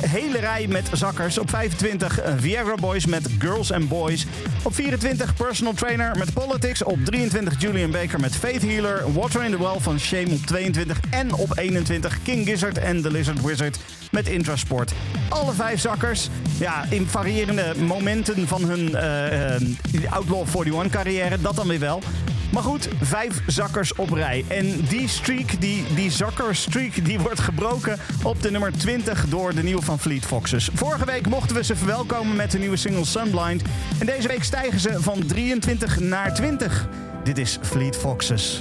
hele 0.08 0.38
rij 0.38 0.66
met 0.66 0.90
zakkers. 0.92 1.38
Op 1.38 1.50
25 1.50 2.20
eh, 2.20 2.34
Viagra 2.38 2.74
Boys 2.74 3.06
met 3.06 3.28
Girls 3.38 3.72
and 3.72 3.88
Boys. 3.88 4.26
Op 4.62 4.74
24 4.74 5.34
Personal 5.34 5.72
Trainer 5.72 6.16
met 6.18 6.32
Politics. 6.32 6.82
Op 6.82 6.98
23 7.04 7.60
Julian 7.60 7.90
Baker 7.90 8.20
met 8.20 8.36
Faith 8.36 8.62
Healer. 8.62 9.12
Water 9.12 9.44
in 9.44 9.50
the 9.50 9.58
Well 9.58 9.78
van 9.78 9.98
Shame 9.98 10.30
op 10.30 10.46
22. 10.46 11.00
En 11.10 11.32
op 11.32 11.58
21 11.58 12.22
King 12.22 12.46
Gizzard 12.46 12.78
en 12.78 13.02
The 13.02 13.10
Lizard 13.10 13.42
Wizard 13.42 13.78
met 14.10 14.28
Intrasport. 14.28 14.92
Alle 15.28 15.52
vijf 15.52 15.80
zakkers, 15.80 16.28
ja, 16.58 16.84
in 16.90 17.06
variërende 17.06 17.74
momenten 17.86 18.48
van 18.48 18.64
hun 18.64 18.94
eh, 18.94 19.54
eh, 19.54 19.62
Outlaw 20.10 20.46
41 20.48 20.90
carrière, 20.90 21.40
dat 21.40 21.56
dan 21.56 21.68
weer 21.68 21.78
wel. 21.78 22.02
Maar 22.52 22.62
goed, 22.62 22.88
vijf 23.00 23.40
zakkers 23.46 23.94
op 23.94 24.10
rij. 24.10 24.44
En 24.48 24.80
die 24.88 25.08
streak, 25.08 25.60
die, 25.60 25.84
die 25.94 26.10
zakkerstreak, 26.10 27.04
die 27.04 27.20
wordt 27.20 27.40
gebroken 27.40 27.98
op 28.22 28.42
de 28.42 28.50
nummer 28.50 28.72
20 28.72 29.24
door 29.28 29.54
de 29.54 29.62
nieuwe 29.62 29.82
van 29.82 29.98
Fleet 29.98 30.24
Foxes. 30.24 30.70
Vorige 30.74 31.04
week 31.04 31.28
mochten 31.28 31.56
we 31.56 31.64
ze 31.64 31.76
verwelkomen 31.76 32.36
met 32.36 32.50
de 32.50 32.58
nieuwe 32.58 32.76
single 32.76 33.04
Sunblind. 33.04 33.62
En 33.98 34.06
deze 34.06 34.28
week 34.28 34.44
stijgen 34.44 34.80
ze 34.80 35.02
van 35.02 35.26
23 35.26 36.00
naar 36.00 36.34
20. 36.34 36.88
Dit 37.24 37.38
is 37.38 37.58
Fleet 37.62 37.96
Foxes. 37.96 38.60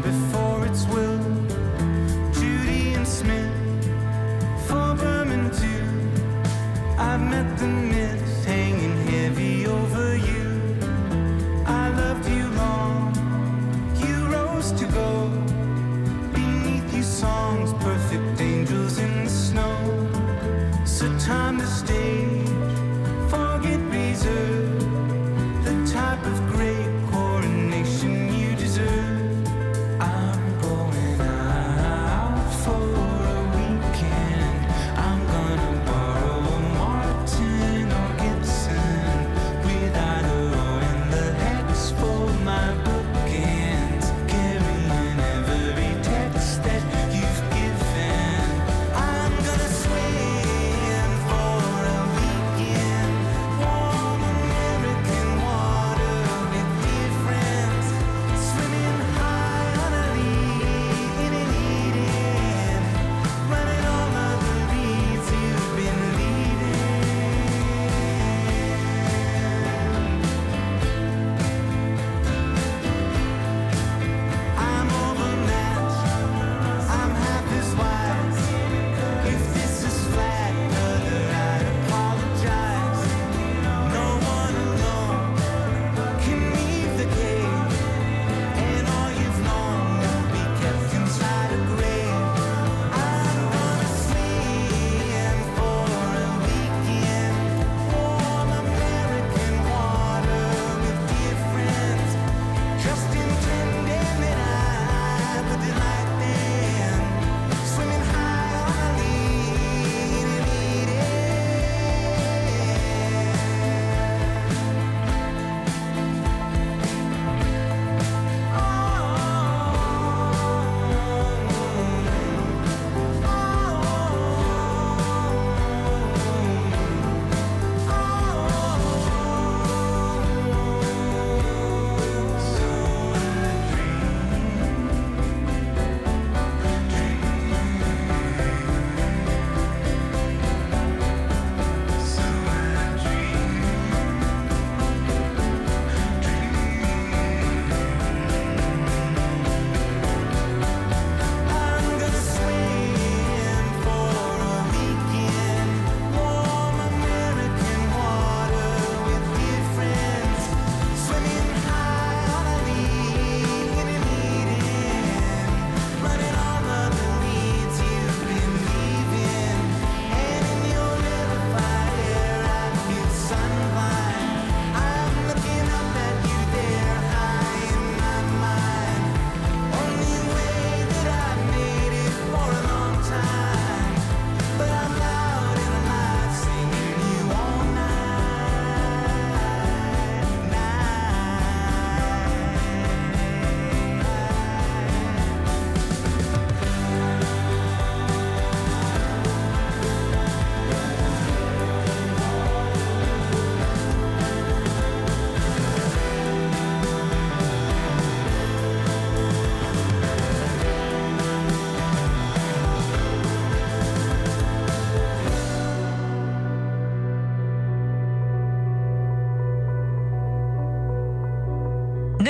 Before 0.00 0.66
its 0.66 0.86
will. 0.86 1.18
Judy 2.32 2.94
and 2.94 3.06
Smith, 3.06 3.52
for 4.66 4.94
Berman 4.94 5.50
too. 5.60 5.84
I've 6.98 7.20
met 7.20 7.58
the 7.58 7.93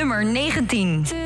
nummer 0.05 0.23
19. 0.23 1.24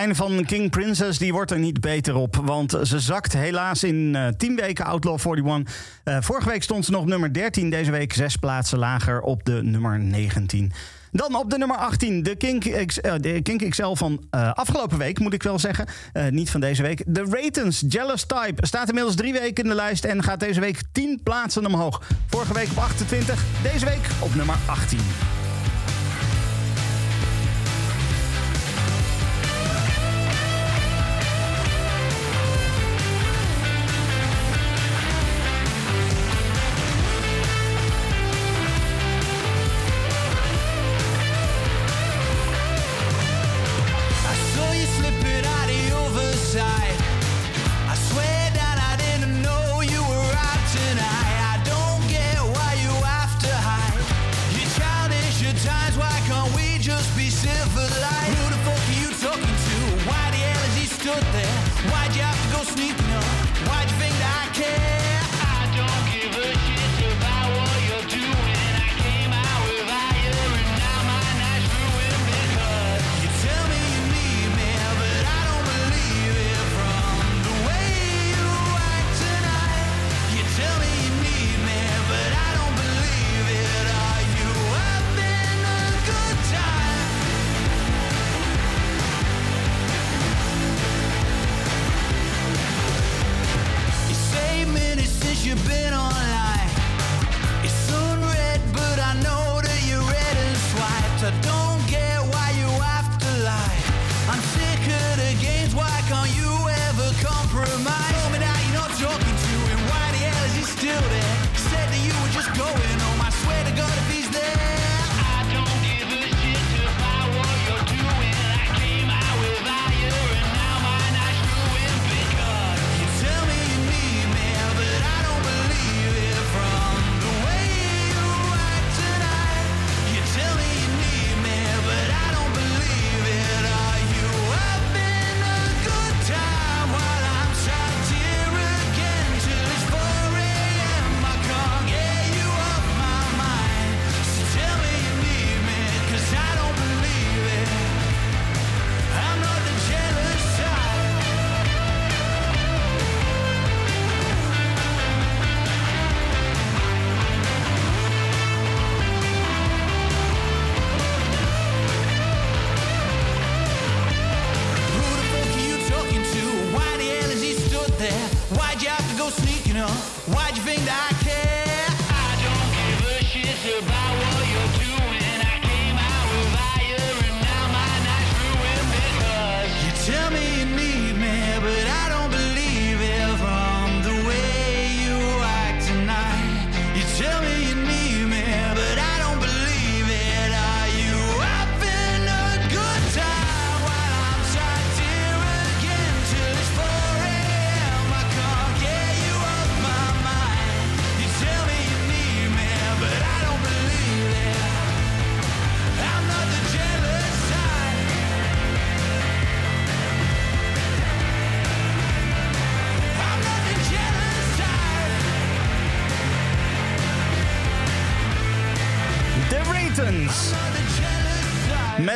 lijn 0.00 0.16
van 0.16 0.44
King 0.44 0.70
Princess 0.70 1.18
die 1.18 1.32
wordt 1.32 1.50
er 1.50 1.58
niet 1.58 1.80
beter 1.80 2.14
op. 2.14 2.36
Want 2.36 2.78
ze 2.82 3.00
zakt 3.00 3.32
helaas 3.32 3.84
in 3.84 4.14
eh, 4.14 4.26
uh, 4.26 4.28
10 4.36 4.56
weken 4.56 4.84
Outlaw 4.84 5.18
41. 5.26 5.74
Uh, 6.04 6.16
eh, 6.16 6.22
vorige 6.22 6.48
week 6.48 6.62
stond 6.62 6.84
ze 6.84 6.90
nog 6.90 7.06
nummer 7.06 7.32
13. 7.32 7.70
Deze 7.70 7.90
week 7.90 8.12
6 8.12 8.36
plaatsen 8.36 8.78
lager 8.78 9.20
op 9.20 9.44
de 9.44 9.60
nummer 9.62 9.98
19. 9.98 10.72
Dan 11.12 11.34
op 11.34 11.50
de 11.50 11.58
nummer 11.58 11.76
18, 11.76 12.22
de 12.22 12.36
Kink, 12.36 12.86
X, 12.86 13.00
eh, 13.00 13.14
uh, 13.42 13.68
XL 13.68 13.94
van 13.94 14.24
uh, 14.30 14.52
afgelopen 14.52 14.98
week, 14.98 15.18
moet 15.18 15.32
ik 15.32 15.42
wel 15.42 15.58
zeggen. 15.58 15.86
Uh, 16.12 16.28
niet 16.28 16.50
van 16.50 16.60
deze 16.60 16.82
week. 16.82 17.02
De 17.06 17.24
Ratens, 17.30 17.84
Jealous 17.88 18.24
Type 18.26 18.66
staat 18.66 18.88
inmiddels 18.88 19.16
drie 19.16 19.32
weken 19.32 19.64
in 19.64 19.70
de 19.70 19.76
lijst 19.76 20.04
en 20.04 20.22
gaat 20.22 20.40
deze 20.40 20.60
week 20.60 20.82
10 20.92 21.20
plaatsen 21.22 21.66
omhoog. 21.66 22.02
Vorige 22.26 22.54
week 22.54 22.70
op 22.70 22.78
28, 22.78 23.44
deze 23.62 23.84
week 23.84 24.08
op 24.20 24.34
nummer 24.34 24.56
18. 24.66 25.29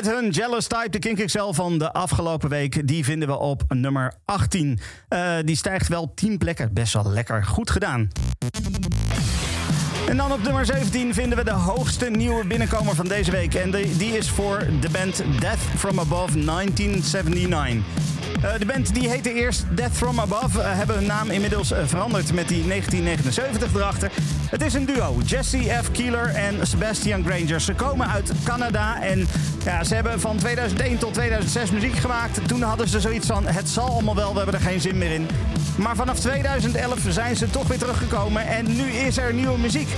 Met 0.04 0.14
hun 0.14 0.30
Jealous 0.30 0.66
Type, 0.66 0.88
de 0.88 0.98
Kink 0.98 1.24
XL 1.24 1.52
van 1.52 1.78
de 1.78 1.92
afgelopen 1.92 2.48
week, 2.48 2.88
die 2.88 3.04
vinden 3.04 3.28
we 3.28 3.38
op 3.38 3.62
nummer 3.68 4.14
18. 4.24 4.78
Eh, 5.08 5.36
die 5.44 5.56
stijgt 5.56 5.88
wel 5.88 6.12
10 6.14 6.38
plekken. 6.38 6.72
Best 6.72 6.92
wel 6.92 7.10
lekker. 7.10 7.44
Goed 7.44 7.70
gedaan. 7.70 8.10
En 10.08 10.16
dan 10.16 10.32
op 10.32 10.42
nummer 10.42 10.66
17 10.66 11.14
vinden 11.14 11.38
we 11.38 11.44
de 11.44 11.50
hoogste 11.50 12.10
nieuwe 12.10 12.46
binnenkomer 12.46 12.94
van 12.94 13.08
deze 13.08 13.30
week. 13.30 13.54
En 13.54 13.70
die, 13.70 14.16
is 14.16 14.30
voor 14.30 14.66
de 14.80 14.90
band 14.90 15.22
Death 15.40 15.58
From 15.76 15.98
Above 15.98 16.44
1979. 16.44 17.82
Eh, 18.42 18.58
de 18.58 18.66
band 18.66 18.94
die 18.94 19.08
heette 19.08 19.32
eerst 19.32 19.64
Death 19.74 19.96
From 19.96 20.20
Above, 20.20 20.60
eh, 20.60 20.76
hebben 20.76 20.96
hun 20.96 21.06
naam 21.06 21.30
inmiddels 21.30 21.72
veranderd 21.84 22.32
met 22.32 22.48
die 22.48 22.64
1979 22.64 23.74
erachter. 23.74 24.10
Het 24.54 24.62
is 24.62 24.74
een 24.74 24.84
duo, 24.84 25.16
Jesse 25.24 25.58
F. 25.82 25.90
Keeler 25.90 26.26
en 26.26 26.66
Sebastian 26.66 27.24
Granger. 27.24 27.60
Ze 27.60 27.74
komen 27.74 28.08
uit 28.08 28.32
Canada 28.44 29.02
en 29.02 29.26
ja, 29.64 29.84
ze 29.84 29.94
hebben 29.94 30.20
van 30.20 30.36
2001 30.36 30.98
tot 30.98 31.14
2006 31.14 31.70
muziek 31.70 31.94
gemaakt. 31.94 32.48
Toen 32.48 32.62
hadden 32.62 32.88
ze 32.88 33.00
zoiets 33.00 33.26
van, 33.26 33.46
het 33.46 33.68
zal 33.68 33.88
allemaal 33.88 34.14
wel, 34.14 34.30
we 34.30 34.36
hebben 34.36 34.54
er 34.54 34.60
geen 34.60 34.80
zin 34.80 34.98
meer 34.98 35.10
in. 35.10 35.28
Maar 35.76 35.96
vanaf 35.96 36.20
2011 36.20 37.06
zijn 37.08 37.36
ze 37.36 37.50
toch 37.50 37.66
weer 37.66 37.78
teruggekomen 37.78 38.46
en 38.46 38.76
nu 38.76 38.82
is 38.82 39.16
er 39.16 39.34
nieuwe 39.34 39.58
muziek. 39.58 39.88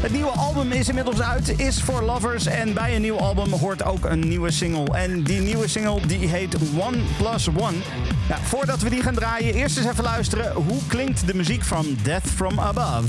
Het 0.00 0.12
nieuwe 0.12 0.30
album 0.30 0.72
is 0.72 0.88
inmiddels 0.88 1.22
uit, 1.22 1.60
is 1.60 1.82
voor 1.82 2.02
lovers. 2.02 2.46
En 2.46 2.74
bij 2.74 2.94
een 2.94 3.02
nieuw 3.02 3.18
album 3.18 3.52
hoort 3.52 3.84
ook 3.84 4.04
een 4.04 4.28
nieuwe 4.28 4.50
single. 4.50 4.96
En 4.96 5.22
die 5.22 5.40
nieuwe 5.40 5.68
single 5.68 6.06
die 6.06 6.28
heet 6.28 6.56
One 6.78 6.98
Plus 7.18 7.48
One. 7.48 7.76
Ja, 8.28 8.38
voordat 8.42 8.82
we 8.82 8.90
die 8.90 9.02
gaan 9.02 9.14
draaien, 9.14 9.54
eerst 9.54 9.76
eens 9.76 9.86
even 9.86 10.04
luisteren. 10.04 10.52
Hoe 10.52 10.80
klinkt 10.86 11.26
de 11.26 11.34
muziek 11.34 11.64
van 11.64 11.96
Death 12.02 12.26
From 12.34 12.60
Above? 12.60 13.08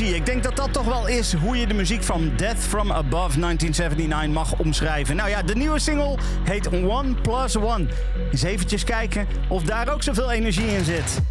Ik 0.00 0.26
denk 0.26 0.42
dat 0.42 0.56
dat 0.56 0.72
toch 0.72 0.84
wel 0.84 1.06
is 1.06 1.32
hoe 1.34 1.56
je 1.56 1.66
de 1.66 1.74
muziek 1.74 2.02
van 2.02 2.32
Death 2.36 2.58
From 2.58 2.92
Above 2.92 3.40
1979 3.40 4.28
mag 4.28 4.58
omschrijven. 4.58 5.16
Nou 5.16 5.28
ja, 5.28 5.42
de 5.42 5.54
nieuwe 5.54 5.78
single 5.78 6.16
heet 6.44 6.68
One 6.68 7.14
Plus 7.14 7.56
One. 7.56 7.86
Eens 8.30 8.42
eventjes 8.42 8.84
kijken 8.84 9.26
of 9.48 9.62
daar 9.62 9.92
ook 9.92 10.02
zoveel 10.02 10.30
energie 10.30 10.66
in 10.66 10.84
zit. 10.84 11.22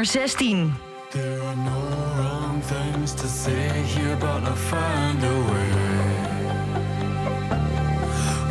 nummer 0.00 0.06
16. 0.06 0.72
There 1.12 1.42
are 1.42 1.56
no 1.56 1.80
wrong 2.16 2.62
things 2.62 3.12
to 3.16 3.26
say 3.26 3.68
here, 3.82 4.16
but 4.16 4.42
I 4.42 4.54
find 4.54 5.22
a 5.22 5.36
way. 5.50 5.72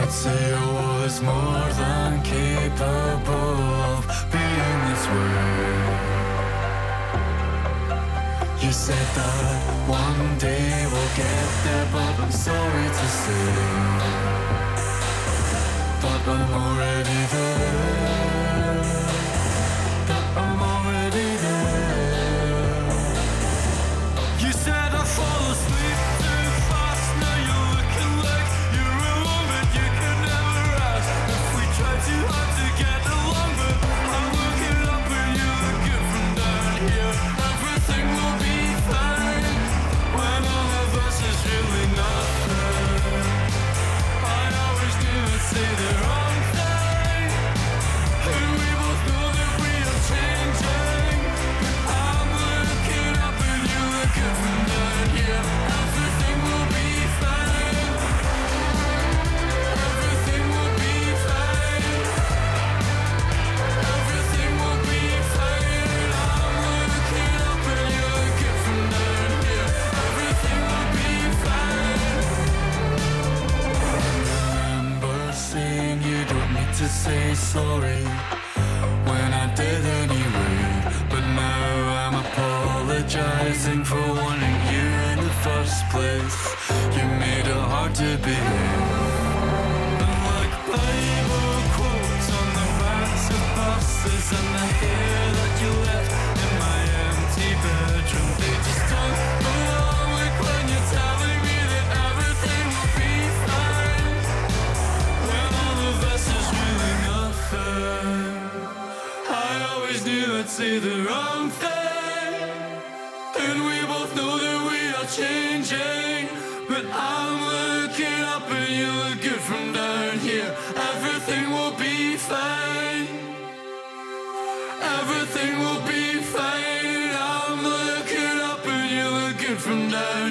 I'd 0.01 0.11
say 0.11 0.53
I 0.53 1.01
was 1.01 1.21
more 1.23 1.67
than 1.81 2.21
capable 2.21 3.55
of 3.93 4.05
being 4.31 4.79
this 4.89 5.05
way. 5.15 5.37
You 8.63 8.71
said 8.71 9.07
that 9.17 9.89
one 9.89 10.37
day 10.37 10.85
we'll 10.91 11.13
get 11.15 11.47
there, 11.65 11.87
but 11.91 12.13
I'm 12.23 12.31
sorry 12.31 12.87
to 12.99 13.07
say. 13.23 13.45
But 16.03 16.21
I'm 16.27 16.68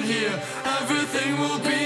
here, 0.09 0.41
everything 0.65 1.37
will 1.37 1.59
be. 1.59 1.78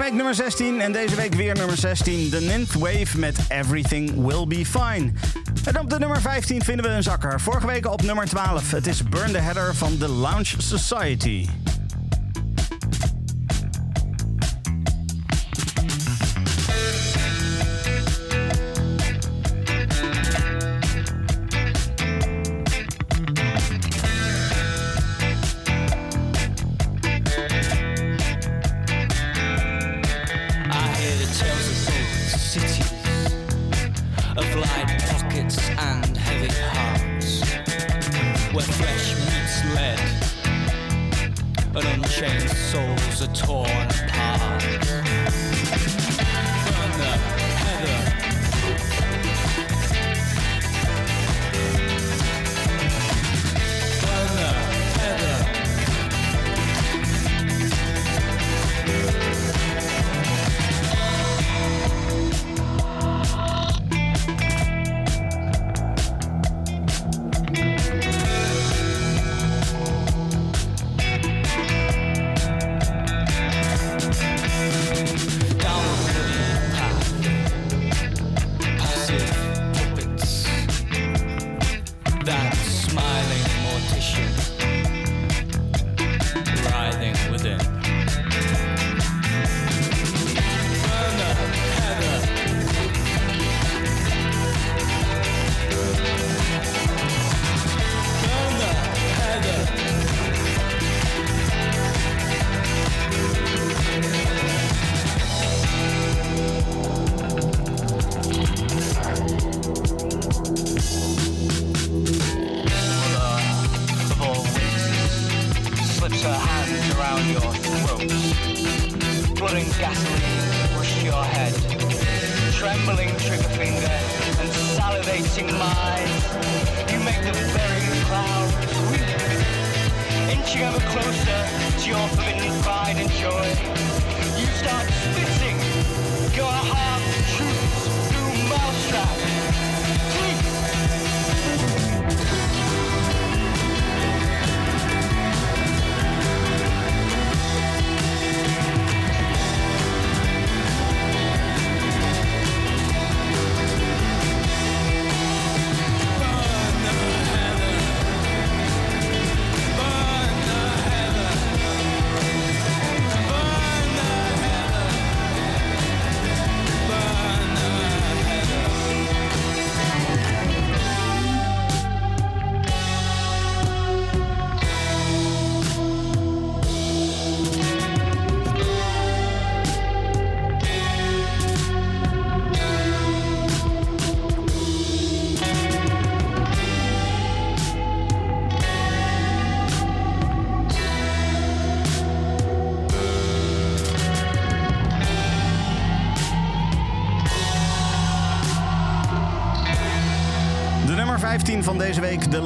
Week 0.00 0.12
nummer 0.12 0.34
16 0.34 0.80
en 0.80 0.92
deze 0.92 1.14
week 1.14 1.34
weer 1.34 1.54
nummer 1.54 1.76
16. 1.76 2.30
The 2.30 2.40
Ninth 2.40 2.72
Wave 2.72 3.18
met 3.18 3.38
Everything 3.48 4.26
Will 4.26 4.46
Be 4.46 4.66
Fine. 4.66 5.12
En 5.64 5.80
op 5.80 5.90
de 5.90 5.98
nummer 5.98 6.20
15 6.20 6.62
vinden 6.62 6.84
we 6.84 6.90
een 6.90 7.02
zakker. 7.02 7.40
Vorige 7.40 7.66
week 7.66 7.86
op 7.86 8.02
nummer 8.02 8.26
12. 8.26 8.70
Het 8.70 8.86
is 8.86 9.02
Burn 9.02 9.32
the 9.32 9.38
Header 9.38 9.74
van 9.74 9.98
The 9.98 10.08
Lounge 10.08 10.54
Society. 10.58 11.48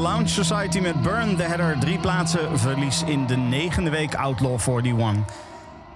Lounge 0.05 0.29
Society 0.29 0.81
met 0.81 1.03
Burn 1.03 1.37
the 1.37 1.43
Header. 1.43 1.79
Drie 1.79 1.99
plaatsen 1.99 2.59
verlies 2.59 3.03
in 3.03 3.27
de 3.27 3.37
negende 3.37 3.91
week 3.91 4.15
Outlaw 4.15 4.61
41. 4.61 5.35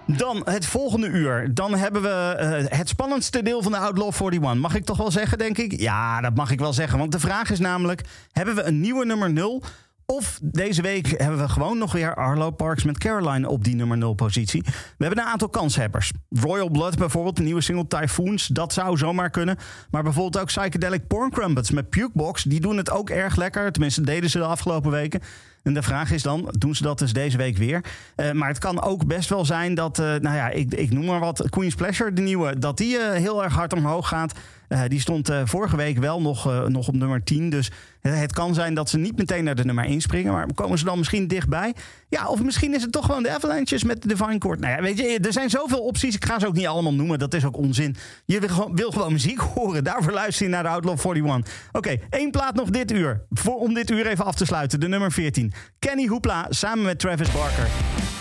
Dan 0.07 0.43
het 0.45 0.67
volgende 0.67 1.07
uur. 1.07 1.55
Dan 1.55 1.75
hebben 1.75 2.03
we 2.03 2.09
eh, 2.09 2.79
het 2.79 2.89
spannendste 2.89 3.43
deel 3.43 3.63
van 3.63 3.73
de 3.73 3.79
Outlaw 3.79 4.13
41. 4.13 4.55
Mag 4.55 4.75
ik 4.75 4.85
toch 4.85 4.97
wel 4.97 5.11
zeggen, 5.11 5.39
denk 5.39 5.59
ik? 5.59 5.81
Ja, 5.81 6.21
dat 6.21 6.35
mag 6.35 6.51
ik 6.51 6.59
wel 6.59 6.73
zeggen. 6.73 6.99
Want 6.99 7.13
de 7.13 7.19
vraag 7.19 7.51
is 7.51 7.59
namelijk: 7.59 8.05
hebben 8.33 8.55
we 8.55 8.63
een 8.63 8.81
nieuwe 8.81 9.05
nummer 9.05 9.33
0? 9.33 9.63
Of 10.07 10.39
deze 10.43 10.83
week 10.83 11.07
hebben 11.21 11.39
we 11.39 11.49
gewoon 11.49 11.79
nog 11.79 11.93
weer 11.93 12.15
Arlo 12.15 12.51
Parks 12.51 12.85
met 12.85 12.99
Caroline 12.99 13.49
op 13.49 13.65
die 13.65 13.75
nummer 13.75 13.97
0 13.97 14.15
positie. 14.15 14.63
We 14.99 15.05
hebben 15.05 15.19
een 15.19 15.31
aantal 15.31 15.49
kanshebbers. 15.49 16.13
Royal 16.41 16.71
Blood 16.71 16.99
bijvoorbeeld, 16.99 17.37
de 17.37 17.43
nieuwe 17.43 17.61
single 17.61 17.87
Typhoons. 17.87 18.47
Dat 18.47 18.73
zou 18.73 18.97
zomaar 18.97 19.31
kunnen. 19.31 19.59
Maar 19.91 20.03
bijvoorbeeld 20.03 20.43
ook 20.43 20.47
Psychedelic 20.47 21.07
Porn 21.07 21.31
Crumpets 21.31 21.71
met 21.71 21.91
Pukebox. 21.91 22.43
Die 22.43 22.61
doen 22.61 22.77
het 22.77 22.91
ook 22.91 23.11
erg 23.11 23.37
lekker. 23.37 23.73
Tenminste, 23.73 24.01
deden 24.01 24.31
ze 24.31 24.39
de 24.39 24.45
afgelopen 24.45 24.91
weken. 24.91 25.21
En 25.63 25.75
de 25.75 25.83
vraag 25.83 26.11
is 26.11 26.23
dan, 26.23 26.55
doen 26.59 26.75
ze 26.75 26.83
dat 26.83 26.99
dus 26.99 27.13
deze 27.13 27.37
week 27.37 27.57
weer? 27.57 27.85
Eh, 28.15 28.33
maar 28.33 28.49
het 28.49 28.59
kan 28.59 28.83
ook 28.83 29.07
best 29.07 29.29
wel 29.29 29.45
zijn 29.45 29.75
dat, 29.75 29.99
eh, 29.99 30.07
nou 30.07 30.37
ja, 30.37 30.49
ik, 30.49 30.75
ik 30.75 30.91
noem 30.91 31.05
maar 31.05 31.21
wat, 31.21 31.51
Queen's 31.51 31.75
Pleasure, 31.75 32.13
de 32.13 32.23
nieuwe, 32.23 32.59
dat 32.59 32.77
die 32.77 32.99
eh, 32.99 33.13
heel 33.13 33.45
erg 33.45 33.55
hard 33.55 33.73
omhoog 33.73 34.09
gaat. 34.09 34.33
Eh, 34.69 34.83
die 34.89 35.01
stond 35.01 35.29
eh, 35.29 35.41
vorige 35.45 35.77
week 35.77 35.99
wel 35.99 36.21
nog, 36.21 36.47
eh, 36.47 36.65
nog 36.65 36.89
op 36.89 36.95
nummer 36.95 37.25
10. 37.25 37.51
Dus 37.51 37.71
het 38.01 38.33
kan 38.33 38.55
zijn 38.55 38.75
dat 38.75 38.91
ze 38.91 38.99
niet 38.99 39.17
meteen 39.17 39.45
naar 39.45 39.55
de 39.55 39.65
nummer 39.65 39.85
1 39.85 40.01
springen. 40.01 40.33
Maar 40.33 40.47
komen 40.55 40.79
ze 40.79 40.85
dan 40.85 40.99
misschien 40.99 41.27
dichtbij? 41.27 41.75
Ja, 42.09 42.29
of 42.29 42.43
misschien 42.43 42.75
is 42.75 42.83
het 42.83 42.93
toch 42.93 43.05
gewoon 43.05 43.23
de 43.23 43.31
Avalanches 43.31 43.85
met 43.85 44.03
de 44.03 44.09
Divine 44.09 44.37
Chord. 44.39 44.61
Nou 44.61 44.73
ja, 44.77 44.83
weet 44.83 44.99
je, 44.99 45.19
er 45.23 45.33
zijn 45.33 45.51
zoveel 45.51 45.81
opties. 45.81 46.15
Ik 46.15 46.25
ga 46.25 46.39
ze 46.39 46.47
ook 46.47 46.55
niet 46.55 46.67
allemaal 46.67 46.95
noemen. 46.95 47.19
Dat 47.19 47.35
is 47.35 47.45
ook 47.45 47.57
onzin. 47.57 47.97
Je 48.25 48.41
wil 48.75 48.91
gewoon, 48.91 49.13
muziek 49.13 49.39
horen. 49.55 49.85
Daarvoor 49.85 50.13
luister 50.13 50.47
je 50.47 50.53
naar 50.53 50.63
de 50.63 50.69
Outlaw 50.69 51.17
41. 51.17 51.55
Oké, 51.73 51.97
één 52.11 52.31
plaat 52.31 52.55
nog 52.55 52.71
dit 52.71 52.93
uur. 52.93 53.23
Voor, 53.31 53.57
om 53.57 53.75
dit 53.75 53.91
uur 53.91 54.07
even 54.07 54.25
af 54.25 54.35
te 54.35 54.45
sluiten. 54.45 54.81
De 54.81 54.89
nummer 54.89 55.13
14. 55.13 55.53
Kenny 55.79 56.09
Hoopla 56.09 56.47
samen 56.51 56.85
met 56.85 56.99
Travis 56.99 57.31
Barker. 57.31 57.69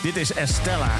Dit 0.03 0.15
is. 0.15 0.33
Estella, 0.33 0.91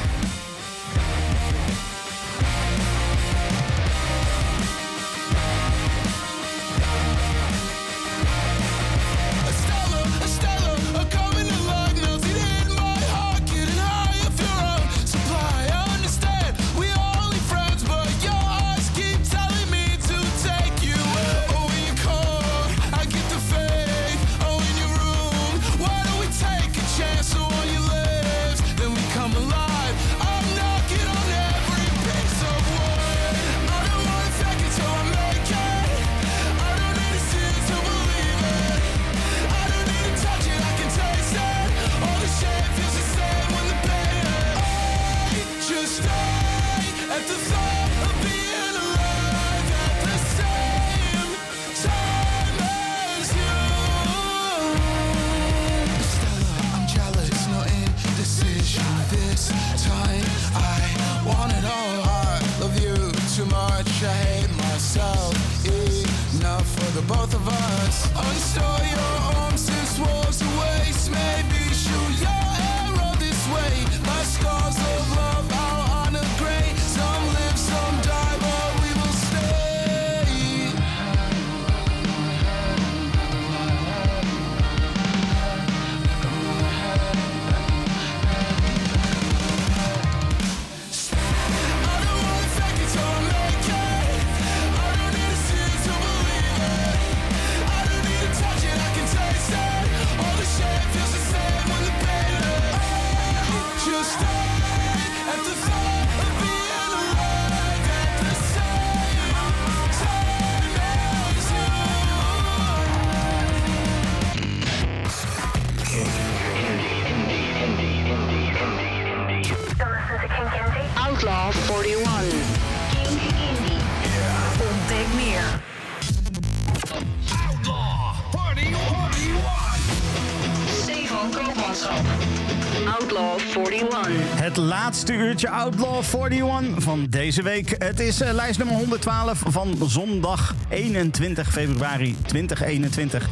laatste 135.07 135.25
uurtje 135.27 135.49
Outlaw 135.49 136.03
41 136.31 136.83
van 136.83 137.05
deze 137.09 137.41
week. 137.41 137.75
Het 137.77 137.99
is 137.99 138.21
eh, 138.21 138.33
lijst 138.33 138.57
nummer 138.57 138.75
112 138.75 139.43
van 139.45 139.77
zondag 139.85 140.55
21 140.69 141.51
februari 141.51 142.15
2021. 142.25 143.29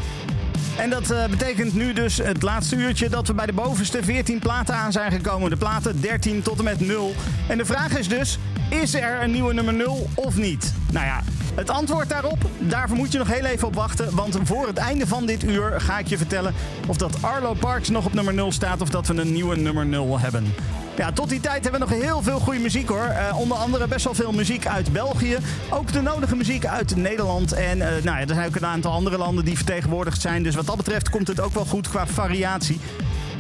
En 0.78 0.90
dat 0.90 1.12
eh, 1.12 1.26
betekent 1.26 1.74
nu 1.74 1.94
dus 1.94 2.18
het 2.18 2.42
laatste 2.42 2.76
uurtje 2.76 3.10
dat 3.10 3.28
we 3.28 3.34
bij 3.34 3.46
de 3.46 3.54
bovenste 3.54 4.04
14 4.04 4.40
platen 4.40 4.76
aan 4.76 4.92
zijn 4.92 5.12
gekomen. 5.12 5.50
De 5.50 5.58
platen 5.58 6.02
13 6.02 6.42
tot 6.42 6.58
en 6.58 6.64
met 6.64 6.80
0. 6.80 7.16
En 7.48 7.58
de 7.58 7.66
vraag 7.66 7.98
is 7.98 8.08
dus, 8.08 8.40
is 8.70 8.94
er 8.94 9.22
een 9.22 9.32
nieuwe 9.32 9.54
nummer 9.54 9.74
0 9.74 10.10
of 10.14 10.38
niet? 10.38 10.74
Nou 10.92 11.06
ja, 11.06 11.22
het 11.56 11.70
antwoord 11.70 12.10
daarop, 12.10 12.50
daarvoor 12.60 12.98
moet 12.98 13.12
je 13.12 13.18
nog 13.18 13.34
heel 13.34 13.46
even 13.46 13.68
op 13.68 13.76
wachten. 13.76 14.16
Want 14.16 14.38
voor 14.44 14.68
het 14.68 14.78
einde 14.78 15.08
van 15.08 15.26
dit 15.26 15.44
uur 15.44 15.82
ga 15.82 16.00
ik 16.00 16.08
je 16.08 16.18
vertellen 16.18 16.54
of 16.88 16.98
dat 16.98 17.22
Arlo 17.22 17.54
Parks 17.54 17.90
nog 17.90 18.06
op 18.06 18.14
nummer 18.14 18.34
0 18.34 18.52
staat 18.52 18.82
of 18.82 18.90
dat 18.90 19.08
we 19.08 19.22
een 19.22 19.34
nieuwe 19.34 19.56
nummer 19.56 19.86
0 19.86 20.20
hebben. 20.20 20.54
Ja, 20.98 21.12
tot 21.12 21.30
die 21.30 21.40
tijd 21.40 21.64
hebben 21.64 21.82
we 21.82 21.88
nog 21.88 22.04
heel 22.04 22.22
veel 22.22 22.40
goede 22.40 22.60
muziek 22.60 22.90
hoor. 22.90 23.06
Eh, 23.06 23.40
onder 23.40 23.58
andere 23.58 23.88
best 23.88 24.04
wel 24.04 24.14
veel 24.14 24.32
muziek 24.32 24.68
uit 24.68 24.94
België. 24.94 25.38
Ook 25.70 25.92
de 25.92 26.02
nodige 26.02 26.36
muziek 26.36 26.66
uit 26.66 26.96
Nederland. 26.96 27.52
En 27.52 27.82
eh, 27.82 28.04
nou 28.04 28.18
ja, 28.18 28.20
er 28.20 28.36
zijn 28.36 28.48
ook 28.48 28.56
een 28.56 28.66
aantal 28.66 28.92
andere 28.92 29.18
landen 29.18 29.46
die 29.46 29.56
vertegenwoordigd 29.56 30.22
zijn. 30.22 30.44
Dus 30.44 30.56
wat 30.56 30.66
dat 30.66 30.78
betreft 30.78 31.10
komt 31.10 31.28
het 31.28 31.40
ook 31.40 31.54
wel 31.54 31.66
goed 31.66 31.90
qua 31.90 32.08
variatie. 32.08 32.80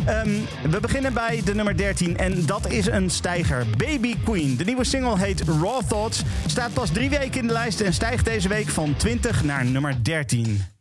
Ehm, 0.05 0.29
we 0.69 0.79
beginnen 0.79 1.13
bij 1.13 1.41
de 1.45 1.55
nummer 1.55 1.77
13 1.77 2.17
en 2.17 2.45
dat 2.45 2.69
is 2.69 2.87
een 2.87 3.09
stijger. 3.09 3.65
Baby 3.77 4.15
Queen. 4.23 4.57
De 4.57 4.63
nieuwe 4.63 4.83
single 4.83 5.19
heet 5.19 5.41
Raw 5.41 5.81
Thoughts. 5.87 6.23
Staat 6.45 6.73
pas 6.73 6.89
drie 6.89 7.09
weken 7.09 7.41
in 7.41 7.47
de 7.47 7.53
lijst 7.53 7.81
en 7.81 7.93
stijgt 7.93 8.25
deze 8.25 8.47
week 8.47 8.67
van 8.67 8.95
20 8.95 9.43
naar 9.43 9.65
nummer 9.65 10.03
13. 10.03 10.74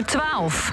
Nummer 0.00 0.08
12. 0.08 0.69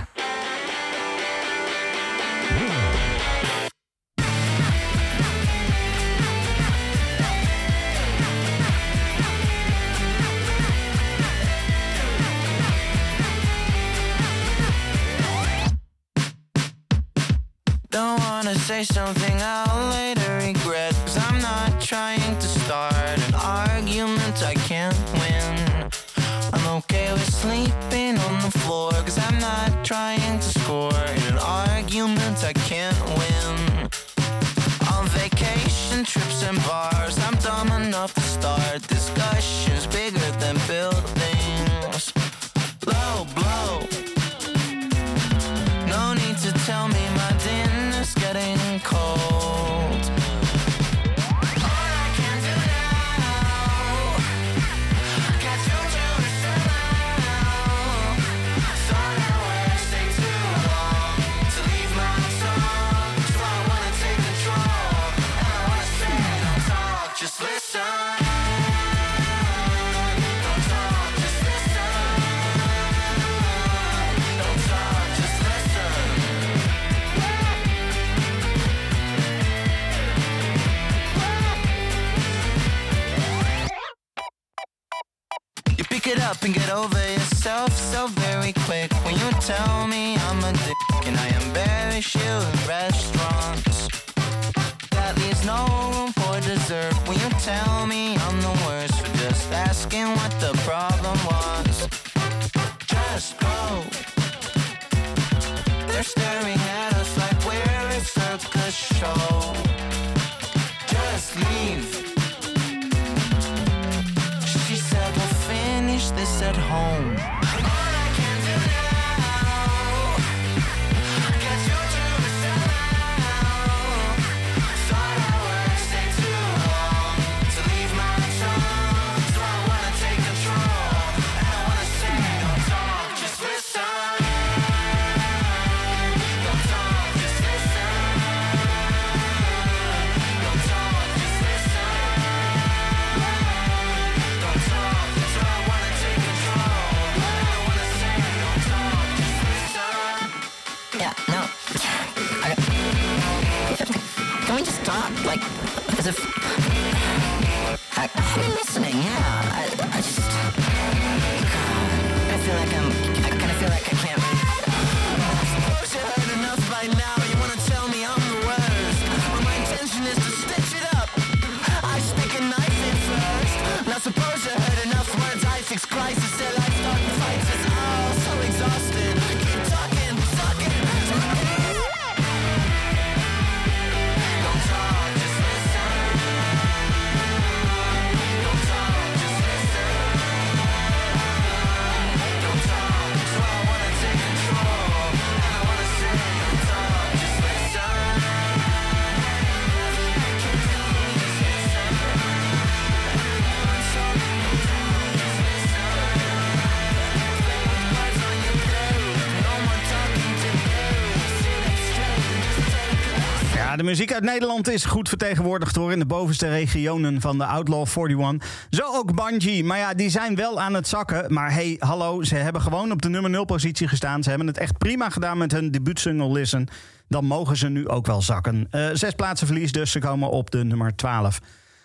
muziek 213.87 214.13
uit 214.13 214.23
Nederland 214.23 214.69
is 214.69 214.85
goed 214.85 215.09
vertegenwoordigd 215.09 215.75
hoor 215.75 215.91
in 215.91 215.99
de 215.99 216.05
bovenste 216.05 216.47
regionen 216.47 217.21
van 217.21 217.37
de 217.37 217.45
Outlaw 217.45 217.87
41. 217.95 218.49
Zo 218.69 218.81
ook 218.83 219.15
Bungie. 219.15 219.63
Maar 219.63 219.77
ja, 219.77 219.93
die 219.93 220.09
zijn 220.09 220.35
wel 220.35 220.61
aan 220.61 220.73
het 220.73 220.87
zakken. 220.87 221.33
Maar 221.33 221.53
hey, 221.53 221.75
hallo, 221.79 222.23
ze 222.23 222.35
hebben 222.35 222.61
gewoon 222.61 222.91
op 222.91 223.01
de 223.01 223.09
nummer 223.09 223.31
0 223.31 223.45
positie 223.45 223.87
gestaan. 223.87 224.23
Ze 224.23 224.29
hebben 224.29 224.47
het 224.47 224.57
echt 224.57 224.77
prima 224.77 225.09
gedaan 225.09 225.37
met 225.37 225.51
hun 225.51 225.71
debuutsingle 225.71 226.31
Listen. 226.31 226.67
Dan 227.07 227.25
mogen 227.25 227.57
ze 227.57 227.69
nu 227.69 227.87
ook 227.87 228.05
wel 228.05 228.21
zakken. 228.21 228.67
Eh, 228.71 228.89
zes 228.93 229.13
plaatsen 229.13 229.47
verlies 229.47 229.71
dus, 229.71 229.91
ze 229.91 229.99
komen 229.99 230.29
op 230.29 230.51
de 230.51 230.63
nummer 230.63 230.95
12. 230.95 231.39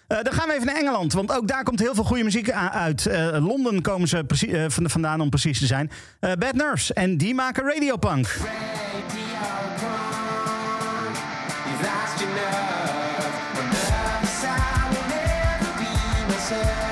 Eh, 0.07 0.23
dan 0.23 0.33
gaan 0.33 0.49
we 0.49 0.55
even 0.55 0.67
naar 0.67 0.77
Engeland, 0.77 1.13
want 1.13 1.37
ook 1.37 1.49
daar 1.49 1.63
komt 1.63 1.81
heel 1.81 1.95
veel 1.95 2.05
goede 2.05 2.25
muziek 2.25 2.51
uit. 2.51 3.07
Eh, 3.07 3.47
Londen 3.47 3.83
komen 3.83 4.09
ze 4.09 4.25
uh, 4.47 4.65
vandaan 4.69 5.21
om 5.21 5.31
precies 5.31 5.59
te 5.59 5.67
zijn. 5.67 5.91
Bad 6.21 6.55
Nerves, 6.55 6.93
en 6.93 7.17
die 7.17 7.35
maken 7.35 7.65
radiopunk. 7.65 8.39
Punk. 8.39 8.92
myself 16.53 16.92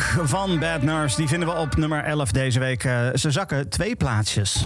Van 0.00 0.58
Bad 0.58 0.82
Nurse. 0.82 1.16
Die 1.16 1.28
vinden 1.28 1.48
we 1.48 1.54
op 1.54 1.76
nummer 1.76 2.04
11 2.04 2.32
deze 2.32 2.58
week. 2.58 2.84
Eh, 2.84 3.06
ze 3.14 3.30
zakken 3.30 3.68
twee 3.68 3.96
plaatsjes. 3.96 4.64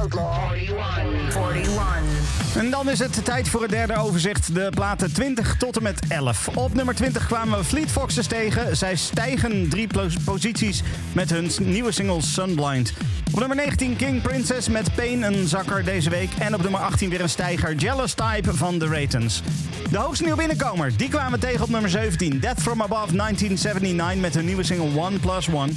Outlaw 0.00 0.52
41. 0.52 1.36
41. 1.52 2.56
En 2.56 2.70
dan 2.70 2.90
is 2.90 2.98
het 2.98 3.24
tijd 3.24 3.48
voor 3.48 3.62
het 3.62 3.70
derde 3.70 3.96
overzicht. 3.96 4.54
De 4.54 4.70
platen 4.74 5.12
20 5.12 5.56
tot 5.56 5.76
en 5.76 5.82
met 5.82 6.00
11. 6.08 6.48
Op 6.48 6.74
nummer 6.74 6.94
20 6.94 7.26
kwamen 7.26 7.58
we 7.58 7.64
Fleet 7.64 7.90
Foxes 7.90 8.26
tegen. 8.26 8.76
Zij 8.76 8.96
stijgen 8.96 9.68
drie 9.68 9.88
posities 10.24 10.82
met 11.12 11.30
hun 11.30 11.50
nieuwe 11.60 11.92
single 11.92 12.22
Sunblind. 12.22 12.92
Op 13.32 13.38
nummer 13.38 13.56
19 13.56 13.96
King 13.96 14.22
Princess 14.22 14.68
met 14.68 14.94
Pain, 14.94 15.22
een 15.22 15.48
zakker 15.48 15.84
deze 15.84 16.10
week. 16.10 16.30
En 16.38 16.54
op 16.54 16.62
nummer 16.62 16.80
18 16.80 17.10
weer 17.10 17.20
een 17.20 17.28
stijger, 17.28 17.74
Jealous 17.74 18.14
Type 18.14 18.54
van 18.54 18.78
The 18.78 18.86
Ratons. 18.86 19.42
De 19.90 19.98
hoogste 19.98 20.22
nieuwe 20.24 20.38
binnenkomer, 20.38 20.96
die 20.96 21.08
kwamen 21.08 21.40
tegen 21.40 21.62
op 21.62 21.68
nummer 21.68 21.90
17. 21.90 22.40
Death 22.40 22.60
From 22.60 22.82
Above 22.82 23.16
1979 23.16 24.20
met 24.20 24.34
hun 24.34 24.44
nieuwe 24.44 24.62
single 24.62 25.00
One 25.00 25.18
Plus 25.18 25.48
One. 25.48 25.72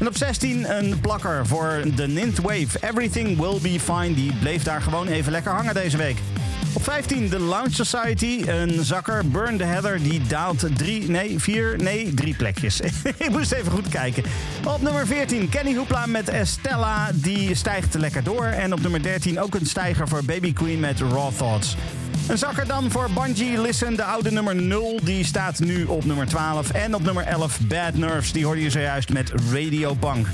En 0.00 0.06
op 0.06 0.16
16 0.16 0.76
een 0.76 1.00
plakker 1.00 1.46
voor 1.46 1.82
de 1.94 2.06
Nint 2.06 2.40
Wave. 2.40 2.66
Everything 2.80 3.38
Will 3.38 3.58
Be 3.60 3.80
Fine. 3.80 4.14
Die 4.14 4.32
bleef 4.40 4.62
daar 4.62 4.82
gewoon 4.82 5.06
even 5.06 5.32
lekker 5.32 5.52
hangen 5.52 5.74
deze 5.74 5.96
week. 5.96 6.18
Op 6.72 6.84
15 6.84 7.28
de 7.28 7.38
Lounge 7.38 7.84
Society. 7.84 8.42
Een 8.46 8.84
zakker. 8.84 9.28
Burn 9.28 9.56
the 9.56 9.64
Heather. 9.64 10.02
Die 10.02 10.22
daalt 10.26 10.66
drie, 10.76 11.10
nee, 11.10 11.38
vier, 11.38 11.76
nee, 11.78 12.14
drie 12.14 12.34
plekjes. 12.34 12.80
Ik 13.26 13.30
moest 13.30 13.52
even 13.52 13.72
goed 13.72 13.88
kijken. 13.88 14.24
Op 14.64 14.82
nummer 14.82 15.06
14 15.06 15.48
Kenny 15.48 15.76
Hoopla 15.76 16.06
met 16.06 16.28
Estella. 16.28 17.10
Die 17.14 17.54
stijgt 17.54 17.94
lekker 17.94 18.22
door. 18.22 18.44
En 18.44 18.72
op 18.72 18.80
nummer 18.80 19.02
13 19.02 19.40
ook 19.40 19.54
een 19.54 19.66
stijger 19.66 20.08
voor 20.08 20.24
Baby 20.24 20.52
Queen 20.52 20.80
met 20.80 21.00
Raw 21.00 21.30
Thoughts. 21.36 21.76
Een 22.28 22.38
zakker 22.38 22.66
dan 22.66 22.90
voor 22.90 23.08
Bungie 23.14 23.60
Listen, 23.60 23.96
de 23.96 24.04
oude 24.04 24.30
nummer 24.30 24.54
0. 24.56 24.98
Die 25.02 25.24
staat 25.24 25.58
nu 25.58 25.84
op 25.84 26.04
nummer 26.04 26.26
12. 26.26 26.70
En 26.70 26.94
op 26.94 27.02
nummer 27.02 27.24
11 27.24 27.58
Bad 27.60 27.94
Nerves. 27.94 28.32
Die 28.32 28.44
hoorde 28.44 28.62
je 28.62 28.70
zojuist 28.70 29.08
met 29.12 29.32
Radio 29.52 29.94
Punk. 29.94 30.26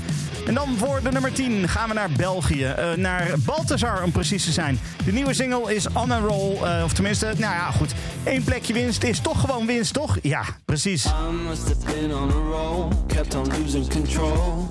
En 0.47 0.53
dan 0.53 0.75
voor 0.77 0.99
de 1.03 1.11
nummer 1.11 1.33
10 1.33 1.67
gaan 1.69 1.87
we 1.87 1.93
naar 1.93 2.09
België. 2.17 2.63
eh, 2.65 2.91
naar 2.93 3.31
Balthazar 3.45 4.03
om 4.03 4.11
precies 4.11 4.43
te 4.45 4.51
zijn. 4.51 4.79
De 5.05 5.11
nieuwe 5.11 5.33
single 5.33 5.75
is 5.75 5.87
On 5.93 6.11
a 6.11 6.19
Roll. 6.19 6.55
eh, 6.63 6.81
of 6.83 6.93
tenminste, 6.93 7.25
nou 7.25 7.53
ja, 7.53 7.71
goed. 7.71 7.93
Eén 8.23 8.43
plekje 8.43 8.73
winst 8.73 9.03
is 9.03 9.19
toch 9.19 9.39
gewoon 9.39 9.65
winst, 9.65 9.93
toch? 9.93 10.17
Ja, 10.21 10.41
precies. 10.65 11.05
I 11.05 11.09
must 11.47 11.63
have 11.63 11.99
been 11.99 12.15
on 12.15 12.29
a 12.29 12.49
roll, 12.51 12.87
kept 13.07 13.35
on 13.35 13.47
losing 13.61 13.89
control. 13.89 14.69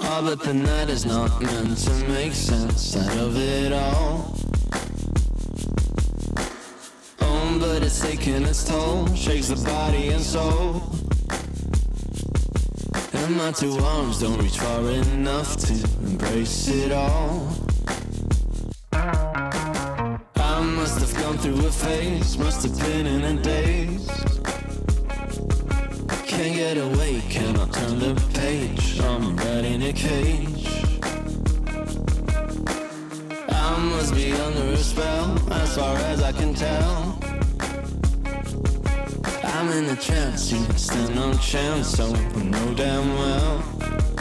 Oh, 0.00 0.24
but 0.24 0.42
the 0.42 0.52
night 0.54 0.88
is 0.88 1.04
not 1.04 1.40
meant 1.40 1.84
to 1.84 1.90
make 2.08 2.30
sense 2.34 2.98
out 2.98 3.28
of 3.28 3.36
it 3.36 3.72
all. 3.72 4.43
It's 7.84 8.00
taking 8.00 8.42
its 8.44 8.64
toll, 8.64 9.06
shakes 9.14 9.48
the 9.48 9.56
body 9.56 10.08
and 10.08 10.22
soul. 10.22 10.82
And 13.12 13.36
my 13.36 13.52
two 13.52 13.76
arms 13.78 14.20
don't 14.20 14.38
reach 14.40 14.58
far 14.58 14.80
enough 14.88 15.56
to 15.66 15.74
embrace 16.02 16.68
it 16.68 16.92
all. 16.92 17.46
I 18.92 20.60
must 20.62 20.98
have 21.00 21.14
gone 21.22 21.36
through 21.36 21.66
a 21.66 21.70
phase, 21.70 22.38
must 22.38 22.62
have 22.62 22.78
been 22.78 23.06
in 23.06 23.22
a 23.22 23.42
daze. 23.42 24.08
Can't 26.26 26.54
get 26.56 26.78
away, 26.78 27.22
cannot 27.28 27.72
turn 27.72 27.98
the 27.98 28.14
page. 28.32 28.98
I'm 29.00 29.36
right 29.36 29.64
in 29.64 29.82
a 29.82 29.92
cage. 29.92 30.68
I 33.50 33.78
must 33.78 34.14
be 34.14 34.32
under 34.32 34.72
a 34.72 34.76
spell, 34.78 35.52
as 35.52 35.76
far 35.76 35.96
as 35.96 36.22
I 36.22 36.32
can 36.32 36.54
tell. 36.54 37.13
I'm 39.64 39.72
in 39.72 39.88
a 39.88 39.96
trance, 39.96 40.52
you 40.52 40.62
stand 40.76 41.14
no 41.14 41.32
chance, 41.38 41.98
I 41.98 42.12
know 42.42 42.74
damn 42.74 43.08
well. 43.16 44.13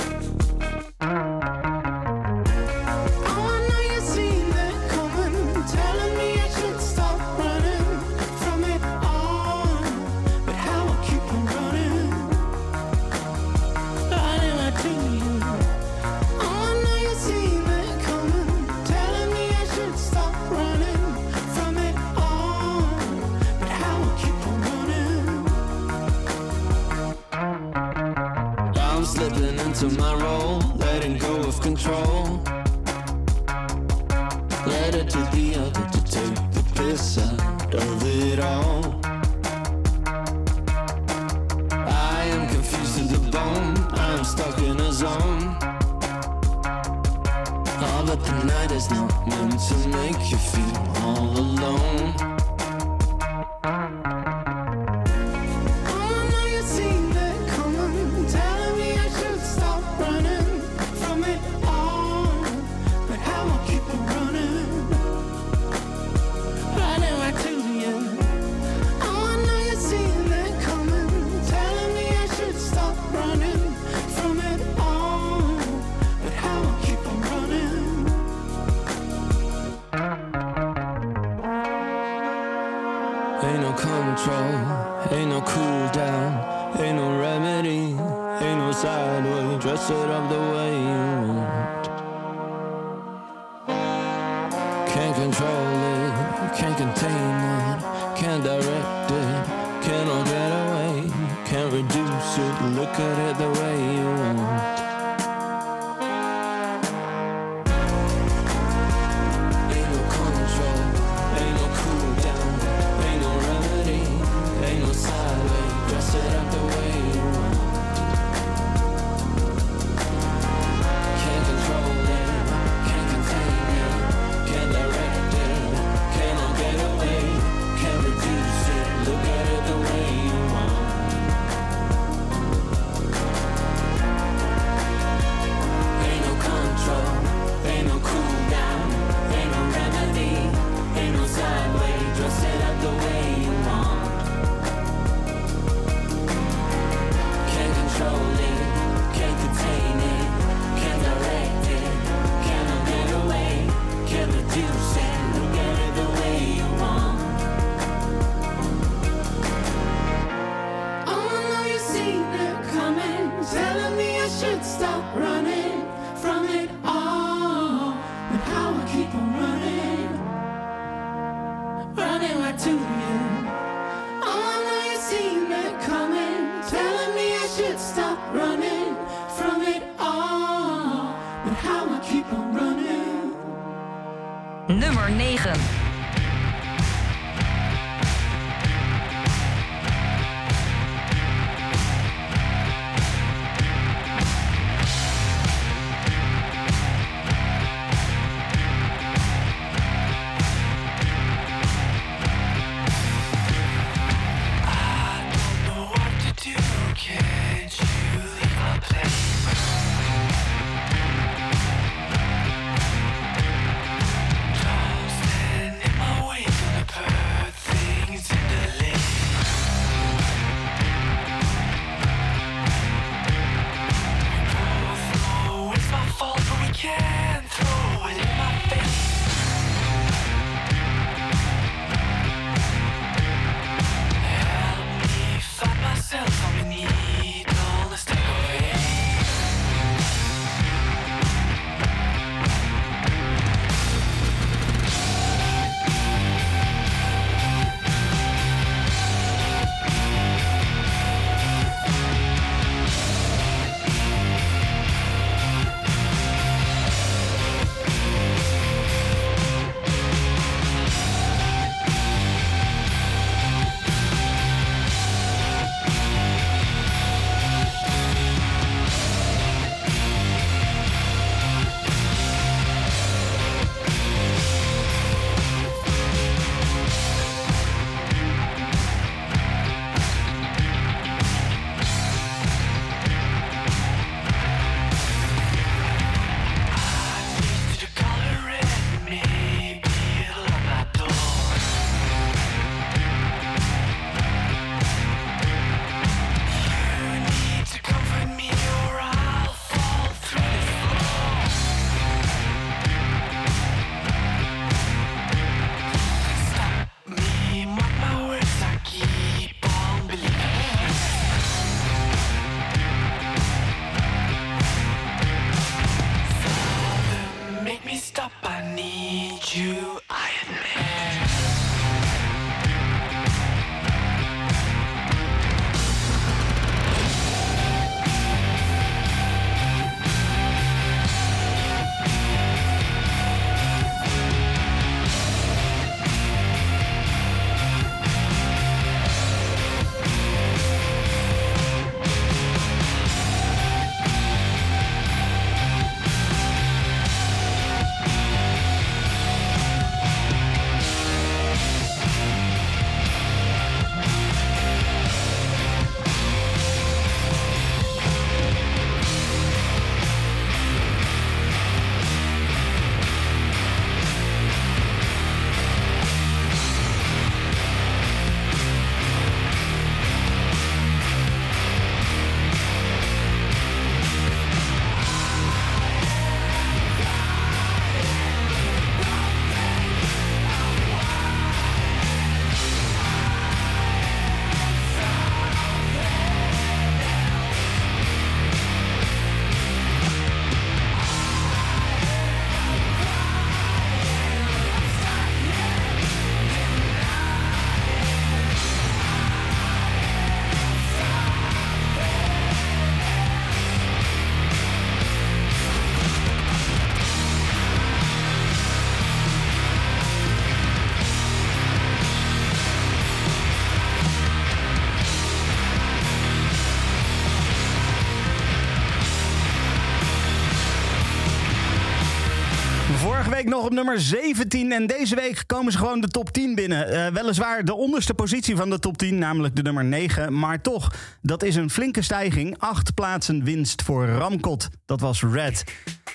Nog 423.53 423.65
op 423.65 423.73
nummer 423.73 423.99
17 423.99 424.71
en 424.71 424.87
deze 424.87 425.15
week 425.15 425.43
komen 425.45 425.71
ze 425.71 425.77
gewoon 425.77 426.01
de 426.01 426.07
top 426.07 426.31
10 426.31 426.55
binnen. 426.55 426.87
Eh, 426.87 427.13
weliswaar 427.13 427.65
de 427.65 427.73
onderste 427.73 428.13
positie 428.13 428.55
van 428.55 428.69
de 428.69 428.79
top 428.79 428.97
10, 428.97 429.17
namelijk 429.17 429.55
de 429.55 429.61
nummer 429.61 429.85
9. 429.85 430.39
Maar 430.39 430.61
toch, 430.61 430.93
dat 431.21 431.43
is 431.43 431.55
een 431.55 431.69
flinke 431.69 432.01
stijging. 432.01 432.55
Acht 432.57 432.93
plaatsen 432.93 433.43
winst 433.43 433.81
voor 433.81 434.07
Ramkot. 434.07 434.69
Dat 434.85 434.99
was 434.99 435.23
Red. 435.23 435.63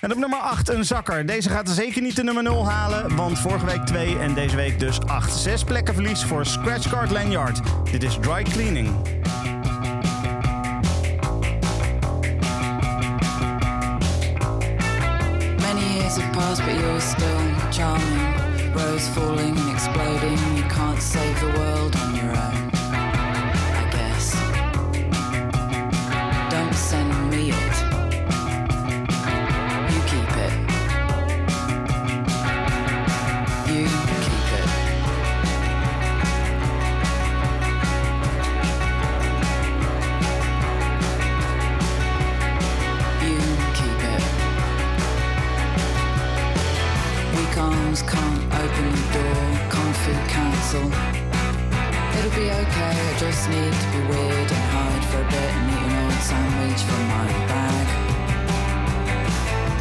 En 0.00 0.12
op 0.12 0.18
nummer 0.18 0.38
8 0.38 0.68
een 0.68 0.84
zakker. 0.84 1.26
Deze 1.26 1.48
gaat 1.48 1.68
zeker 1.68 2.02
niet 2.02 2.16
de 2.16 2.24
nummer 2.24 2.42
0 2.42 2.68
halen, 2.68 3.16
want 3.16 3.38
vorige 3.38 3.66
week 3.66 3.86
2 3.86 4.18
en 4.18 4.34
deze 4.34 4.56
week 4.56 4.78
dus 4.78 5.00
8. 5.00 5.36
Zes 5.36 5.64
plekken 5.64 5.94
verlies 5.94 6.24
voor 6.24 6.46
Scratch 6.46 6.90
Card 6.90 7.10
Lanyard. 7.10 7.60
Dit 7.90 8.02
is 8.02 8.18
Dry 8.20 8.42
Cleaning. 8.42 8.88
Passed, 16.48 16.62
but 16.62 16.80
you're 16.80 17.00
still 17.00 17.70
charming. 17.70 18.72
Rose 18.72 19.08
falling 19.08 19.56
and 19.56 19.70
exploding. 19.70 20.38
You 20.56 20.62
can't 20.64 21.00
save 21.00 21.40
the 21.40 21.58
world 21.58 21.94
Council. 50.68 50.92
It'll 52.18 52.36
be 52.36 52.50
okay, 52.50 52.92
I 52.92 53.18
just 53.18 53.48
need 53.48 53.72
to 53.72 53.88
be 53.88 54.00
weird 54.04 54.50
and 54.52 54.64
hide 54.68 55.04
for 55.06 55.22
a 55.22 55.24
bit 55.24 55.50
and 55.56 55.70
eat 55.72 55.80
an 55.80 56.04
old 56.04 56.20
sandwich 56.20 56.82
from 56.82 57.02
my 57.08 57.26
bag. 57.48 57.86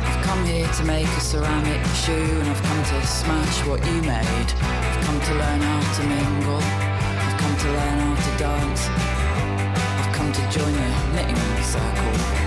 I've 0.07 0.23
come 0.23 0.45
here 0.45 0.65
to 0.65 0.83
make 0.85 1.07
a 1.07 1.19
ceramic 1.19 1.83
shoe 1.87 2.13
and 2.13 2.47
I've 2.47 2.63
come 2.63 2.83
to 2.83 3.05
smash 3.05 3.65
what 3.67 3.85
you 3.85 4.01
made. 4.01 4.49
I've 4.63 5.03
come 5.03 5.19
to 5.19 5.33
learn 5.33 5.59
how 5.59 5.93
to 5.97 6.03
mingle. 6.07 6.63
I've 6.63 7.37
come 7.37 7.57
to 7.57 7.67
learn 7.67 7.99
how 7.99 8.15
to 8.15 8.37
dance. 8.37 8.87
I've 9.99 10.13
come 10.15 10.31
to 10.31 10.41
join 10.49 10.71
the 10.71 10.89
knitting 11.15 11.63
circle. 11.63 12.46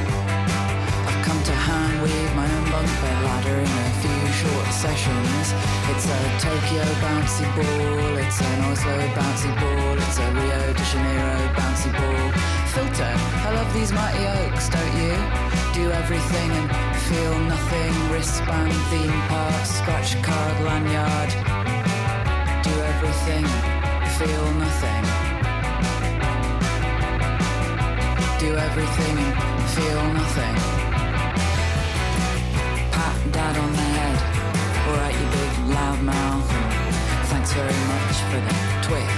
To 1.41 1.53
hand 1.53 2.03
weave 2.03 2.35
my 2.37 2.45
own 2.45 2.65
bunk 2.71 2.87
bed 3.01 3.25
ladder 3.25 3.57
in 3.57 3.65
a 3.65 3.91
few 4.03 4.23
short 4.41 4.67
sessions. 4.77 5.47
It's 5.89 6.05
a 6.05 6.21
Tokyo 6.39 6.85
bouncy 7.01 7.49
ball, 7.57 8.19
it's 8.21 8.41
an 8.43 8.61
Oslo 8.69 8.99
bouncy 9.17 9.49
ball, 9.59 9.97
it's 9.97 10.19
a 10.19 10.29
Rio 10.37 10.73
de 10.75 10.85
Janeiro 10.85 11.41
bouncy 11.57 11.91
ball. 11.97 12.27
Filter, 12.75 13.15
I 13.47 13.53
love 13.57 13.73
these 13.73 13.91
mighty 13.91 14.27
oaks, 14.37 14.69
don't 14.69 14.97
you? 15.01 15.17
Do 15.73 15.91
everything 15.91 16.51
and 16.61 16.69
feel 17.09 17.39
nothing. 17.49 17.93
Wristband, 18.13 18.73
theme 18.91 19.21
park, 19.33 19.65
scratch 19.65 20.23
card, 20.23 20.57
lanyard. 20.61 21.31
Do 22.63 22.75
everything, 22.93 23.47
feel 24.21 24.47
nothing. 24.61 25.05
Do 28.39 28.51
everything 28.57 29.17
and 29.19 29.69
feel 29.71 30.05
nothing. 30.13 30.90
Pat 33.51 33.59
on 33.65 33.73
the 33.73 33.89
head. 33.99 34.19
Alright, 34.87 35.15
you 35.19 35.27
big 35.35 35.75
loud 35.75 36.01
mouth. 36.03 36.47
Thanks 37.31 37.53
very 37.53 37.81
much 37.91 38.17
for 38.31 38.39
the 38.47 38.55
Twix. 38.87 39.11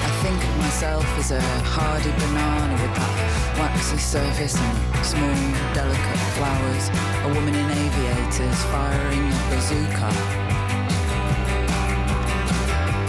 I 0.00 0.10
think 0.22 0.40
of 0.48 0.56
myself 0.56 1.04
as 1.18 1.30
a 1.32 1.42
hardy 1.74 2.12
banana 2.20 2.72
with 2.80 2.94
that 2.96 3.14
waxy 3.58 3.98
surface 3.98 4.56
and 4.56 5.04
small, 5.04 5.36
delicate 5.74 6.22
flowers. 6.36 6.88
A 6.88 7.28
woman 7.34 7.54
in 7.54 7.68
aviators 7.84 8.60
firing 8.72 9.24
a 9.28 9.42
bazooka. 9.52 10.10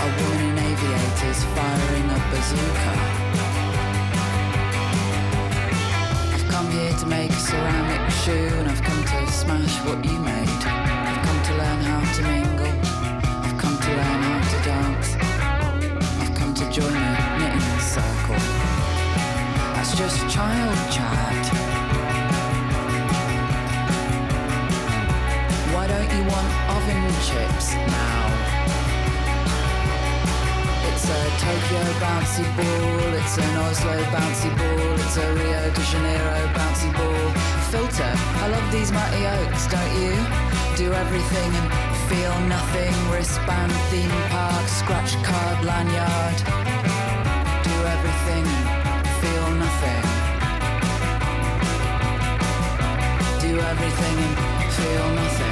A 0.03 0.09
woman 0.19 0.41
in 0.51 0.57
aviators 0.67 1.39
firing 1.55 2.07
a 2.11 2.19
bazooka. 2.31 3.28
Come 6.69 6.77
here 6.77 6.97
to 6.99 7.05
make 7.07 7.31
a 7.31 7.39
ceramic 7.39 8.11
shoe 8.11 8.31
and 8.31 8.69
I've 8.69 8.83
come 8.83 9.03
to 9.03 9.31
smash 9.31 9.75
what 9.87 10.05
you 10.05 10.19
made. 10.19 10.47
I've 10.47 11.25
come 11.25 11.41
to 11.45 11.53
learn 11.55 11.79
how 11.81 12.13
to 12.13 12.21
mingle. 12.21 12.67
I've 13.43 13.57
come 13.57 13.75
to 13.79 13.89
learn 13.89 14.21
how 14.21 14.39
to 14.51 14.63
dance. 14.63 15.15
I've 16.21 16.35
come 16.35 16.53
to 16.53 16.69
join 16.69 16.95
a 16.95 17.39
knitting 17.39 17.79
circle. 17.79 18.35
That's 19.73 19.97
just 19.97 20.29
child 20.29 20.91
chat. 20.93 21.45
Why 25.73 25.87
don't 25.87 26.11
you 26.15 26.23
want 26.29 26.53
oven 26.69 27.01
chips 27.25 27.73
now? 27.73 28.18
Tokyo 31.39 31.83
bouncy 32.03 32.43
ball, 32.57 33.13
it's 33.15 33.37
an 33.37 33.57
Oslo 33.63 33.95
bouncy 34.11 34.51
ball, 34.59 34.99
it's 34.99 35.15
a 35.15 35.33
Rio 35.35 35.71
de 35.71 35.83
Janeiro 35.91 36.47
bouncy 36.53 36.91
ball. 36.97 37.31
Filter, 37.71 38.11
I 38.43 38.47
love 38.49 38.71
these 38.73 38.91
mighty 38.91 39.25
oaks, 39.25 39.67
don't 39.67 39.93
you? 40.01 40.13
Do 40.75 40.91
everything 40.91 41.51
and 41.55 41.69
feel 42.09 42.35
nothing. 42.55 42.93
Wristband, 43.09 43.71
theme 43.89 44.11
park, 44.29 44.67
scratch 44.67 45.13
card, 45.23 45.63
lanyard. 45.63 46.37
Do 47.63 47.75
everything 47.95 48.45
and 48.93 49.07
feel 49.21 49.47
nothing. 49.63 50.03
Do 53.39 53.51
everything 53.71 54.17
and 54.27 54.71
feel 54.73 55.07
nothing. 55.15 55.48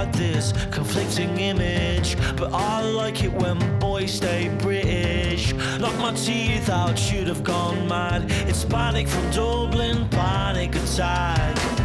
Hard, 0.00 0.14
this 0.14 0.54
conflicting 0.70 1.38
image, 1.40 2.16
but 2.38 2.54
I 2.54 2.80
like 2.80 3.22
it 3.22 3.32
when 3.34 3.58
boys 3.78 4.14
stay 4.14 4.48
British. 4.60 5.52
Knock 5.78 5.94
my 5.98 6.14
teeth 6.14 6.70
out, 6.70 6.98
should 6.98 7.26
have 7.26 7.44
gone 7.44 7.86
mad. 7.86 8.24
It's 8.48 8.64
panic 8.64 9.08
from 9.08 9.30
Dublin, 9.30 10.08
panic 10.08 10.74
attack. 10.74 11.79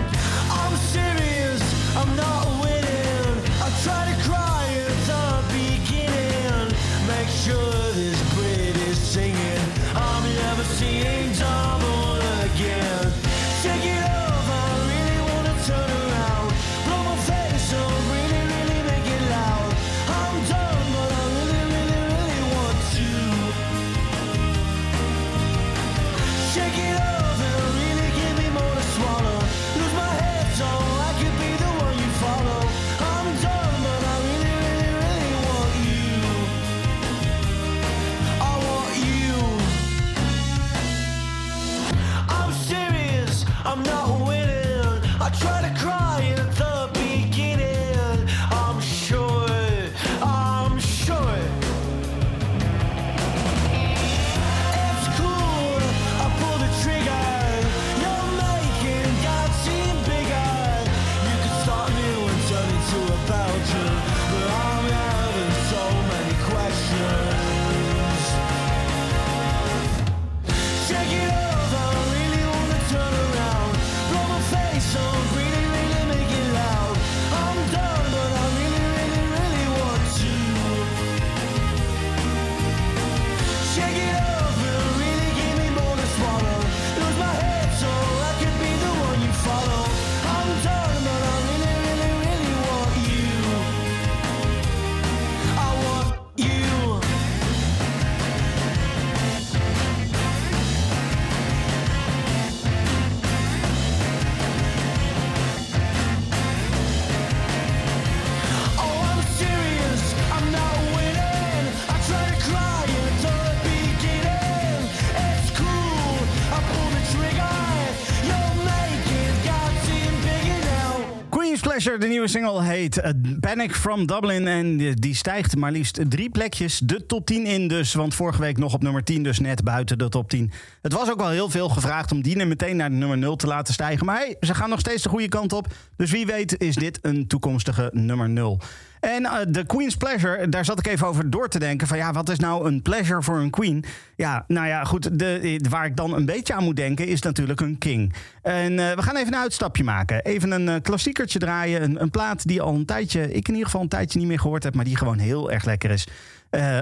Pleasure, 121.75 121.97
de 121.99 122.07
nieuwe 122.07 122.27
single, 122.27 122.63
heet 122.63 122.97
eh, 122.97 123.11
Panic 123.39 123.75
from 123.75 124.05
Dublin. 124.05 124.47
En 124.47 124.77
die- 124.77 125.15
stijgt 125.15 125.55
maar 125.55 125.71
liefst 125.71 125.99
drie 126.09 126.29
plekjes 126.29 126.79
de 126.79 127.05
top 127.05 127.25
10 127.25 127.45
in 127.45 127.67
dus. 127.67 127.93
Want 127.93 128.13
vorige 128.15 128.41
week 128.41 128.57
nog 128.57 128.73
op 128.73 128.81
nummer 128.83 129.03
10, 129.03 129.23
dus 129.23 129.39
net 129.39 129.63
buiten 129.63 129.97
de 129.97 130.09
top 130.09 130.29
10. 130.29 130.51
Het 130.81 130.93
was 130.93 131.09
ook 131.11 131.19
wel 131.19 131.29
heel 131.29 131.49
veel 131.49 131.69
gevraagd 131.69 132.11
om 132.11 132.21
die 132.21 132.45
meteen 132.45 132.75
naar 132.75 132.89
de 132.89 132.95
nummer 132.95 133.17
0 133.17 133.35
te 133.35 133.47
laten 133.47 133.73
stijgen. 133.73 134.05
Maar 134.05 134.17
hey, 134.17 134.35
ze 134.39 134.53
gaan 134.53 134.69
nog 134.69 134.79
steeds 134.79 135.03
de 135.03 135.09
goede 135.09 135.27
kant 135.27 135.53
op. 135.53 135.67
Dus 135.97 136.11
wie 136.11 136.25
weet 136.25 136.61
is 136.61 136.75
dit 136.75 136.99
een 137.01 137.27
toekomstige 137.27 137.89
nummer 137.93 138.29
0. 138.29 138.59
En 139.06 139.25
eh, 139.25 139.40
de 139.48 139.66
Queen's 139.66 139.95
Pleasure, 139.95 140.50
daar 140.50 140.66
zat 140.66 140.80
ik 140.80 140.88
even 140.88 141.08
over 141.08 141.30
door 141.30 141.48
te 141.48 141.59
denken. 141.59 141.88
Van 141.88 141.98
ja, 141.98 142.11
wat 142.11 142.30
is 142.30 142.40
nou 142.40 142.67
een 142.67 142.82
pleasure 142.82 143.22
voor 143.22 143.38
een 143.38 143.50
queen? 143.50 143.85
Ja, 144.16 144.45
nou 144.48 144.67
ja, 144.67 144.84
goed. 144.84 145.19
De, 145.19 145.40
eh, 145.40 145.69
waar 145.69 145.85
ik 145.85 145.95
dan 145.95 146.14
een 146.14 146.25
beetje 146.25 146.53
aan 146.53 146.64
moet 146.64 146.75
denken 146.75 147.08
is 147.08 147.22
natuurlijk 147.22 147.61
een 147.61 147.77
king. 147.77 148.14
En 148.42 148.80
eh, 148.80 148.95
we 148.95 149.01
gaan 149.01 149.16
even 149.16 149.34
een 149.34 149.40
uitstapje 149.40 149.84
maken. 149.84 150.24
Even 150.24 150.51
een 150.51 150.69
eh, 150.69 150.82
klassiekertje 150.82 151.40
draaien. 151.40 151.84
Een, 151.84 152.01
een 152.01 152.09
plaat 152.09 152.48
die 152.48 152.61
al 152.61 152.75
een 152.75 152.85
tijdje, 152.85 153.22
ik 153.34 153.48
in 153.48 153.53
ieder 153.53 153.66
geval 153.66 153.82
een 153.82 153.88
tijdje 153.88 154.19
niet 154.19 154.27
meer 154.27 154.40
gehoord 154.40 154.64
heb, 154.64 154.75
maar 154.75 154.85
die 154.85 154.98
gewoon 154.98 155.17
heel 155.17 155.51
erg 155.51 155.66
lekker 155.66 155.92
is. 155.92 156.08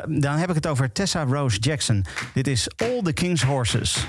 Dan 0.08 0.38
heb 0.38 0.50
ik 0.50 0.56
het 0.56 0.68
over 0.68 0.92
Tessa 0.92 1.24
Rose 1.24 1.60
Jackson. 1.60 2.06
Dit 2.34 2.48
is 2.48 2.68
All 2.77 3.02
the 3.02 3.14
King's 3.14 3.43
Horses. 3.43 4.08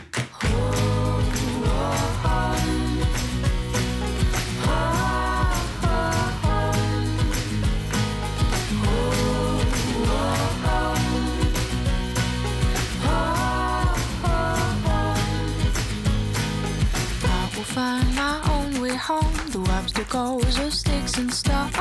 Find 17.75 18.15
my 18.15 18.41
own 18.53 18.81
way 18.81 18.95
home 18.95 19.35
through 19.51 19.67
obstacles 19.67 20.59
of 20.61 20.73
sticks 20.73 21.19
and 21.19 21.33
stones. 21.35 21.73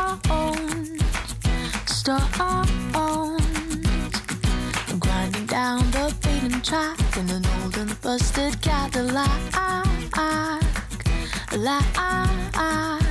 Stones. 1.85 2.39
I'm 4.89 4.99
grinding 4.99 5.45
down 5.45 5.81
the 5.91 6.11
beaten 6.23 6.61
track 6.61 6.97
in 7.17 7.29
an 7.29 7.45
old 7.61 7.77
and 7.77 8.01
busted 8.01 8.59
Cadillac. 8.59 9.29
Like. 11.55 13.02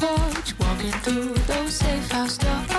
Porch, 0.00 0.58
walking 0.58 0.92
through 1.02 1.34
those 1.46 1.74
safe 1.74 2.10
house 2.10 2.38
doors. 2.38 2.69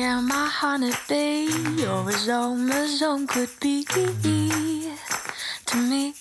Here, 0.00 0.22
my 0.22 0.48
honeybee, 0.48 1.52
you're 1.76 2.08
as 2.08 2.26
home 2.26 2.70
as 2.72 3.00
home 3.00 3.26
could 3.26 3.50
be 3.60 3.84
to 3.84 4.06
me. 4.22 6.14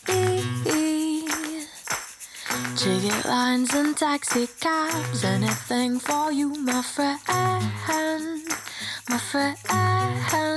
Ticket 2.75 3.25
lines 3.25 3.73
and 3.73 3.95
taxi 3.95 4.47
cabs, 4.59 5.23
anything 5.23 5.97
for 5.97 6.29
you, 6.29 6.49
my 6.55 6.81
friend, 6.81 7.21
my 9.07 9.17
friend. 9.17 10.48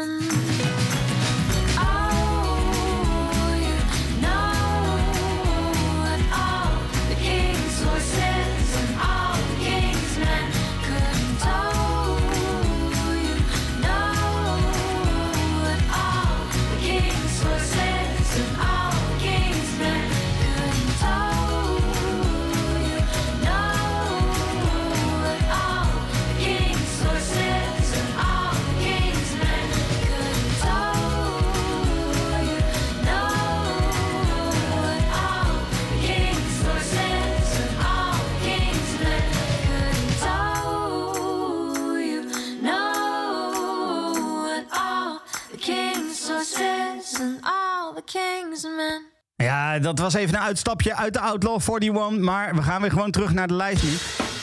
All 48.14 48.22
the 48.22 48.40
king's 48.40 48.62
men. 48.62 49.10
Ja, 49.36 49.78
dat 49.78 49.98
was 49.98 50.14
even 50.14 50.34
een 50.34 50.40
uitstapje 50.40 50.96
uit 50.96 51.12
de 51.12 51.20
Outlaw 51.20 51.60
41. 51.60 52.18
Maar 52.20 52.54
we 52.54 52.62
gaan 52.62 52.80
weer 52.80 52.90
gewoon 52.90 53.10
terug 53.10 53.32
naar 53.32 53.48
de 53.48 53.54
lijst 53.54 53.82
nu. 53.82 53.90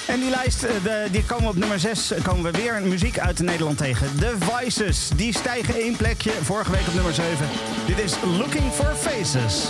En 0.07 0.19
die 0.19 0.29
lijst, 0.29 0.63
eh, 0.63 0.83
de, 0.83 1.07
die 1.11 1.25
komen 1.25 1.43
we 1.43 1.49
op 1.49 1.55
nummer 1.55 1.79
6. 1.79 2.13
Komen 2.23 2.51
we 2.51 2.57
weer 2.57 2.81
muziek 2.81 3.19
uit 3.19 3.39
Nederland 3.39 3.77
tegen. 3.77 4.17
The 4.19 4.35
Voices. 4.39 5.09
Die 5.15 5.33
stijgen 5.33 5.75
één 5.75 5.95
plekje. 5.95 6.31
Vorige 6.31 6.71
week 6.71 6.87
op 6.87 6.93
nummer 6.93 7.13
7. 7.13 7.47
Dit 7.85 7.99
is 7.99 8.13
Looking 8.37 8.71
for 8.73 8.95
Faces. 8.95 9.69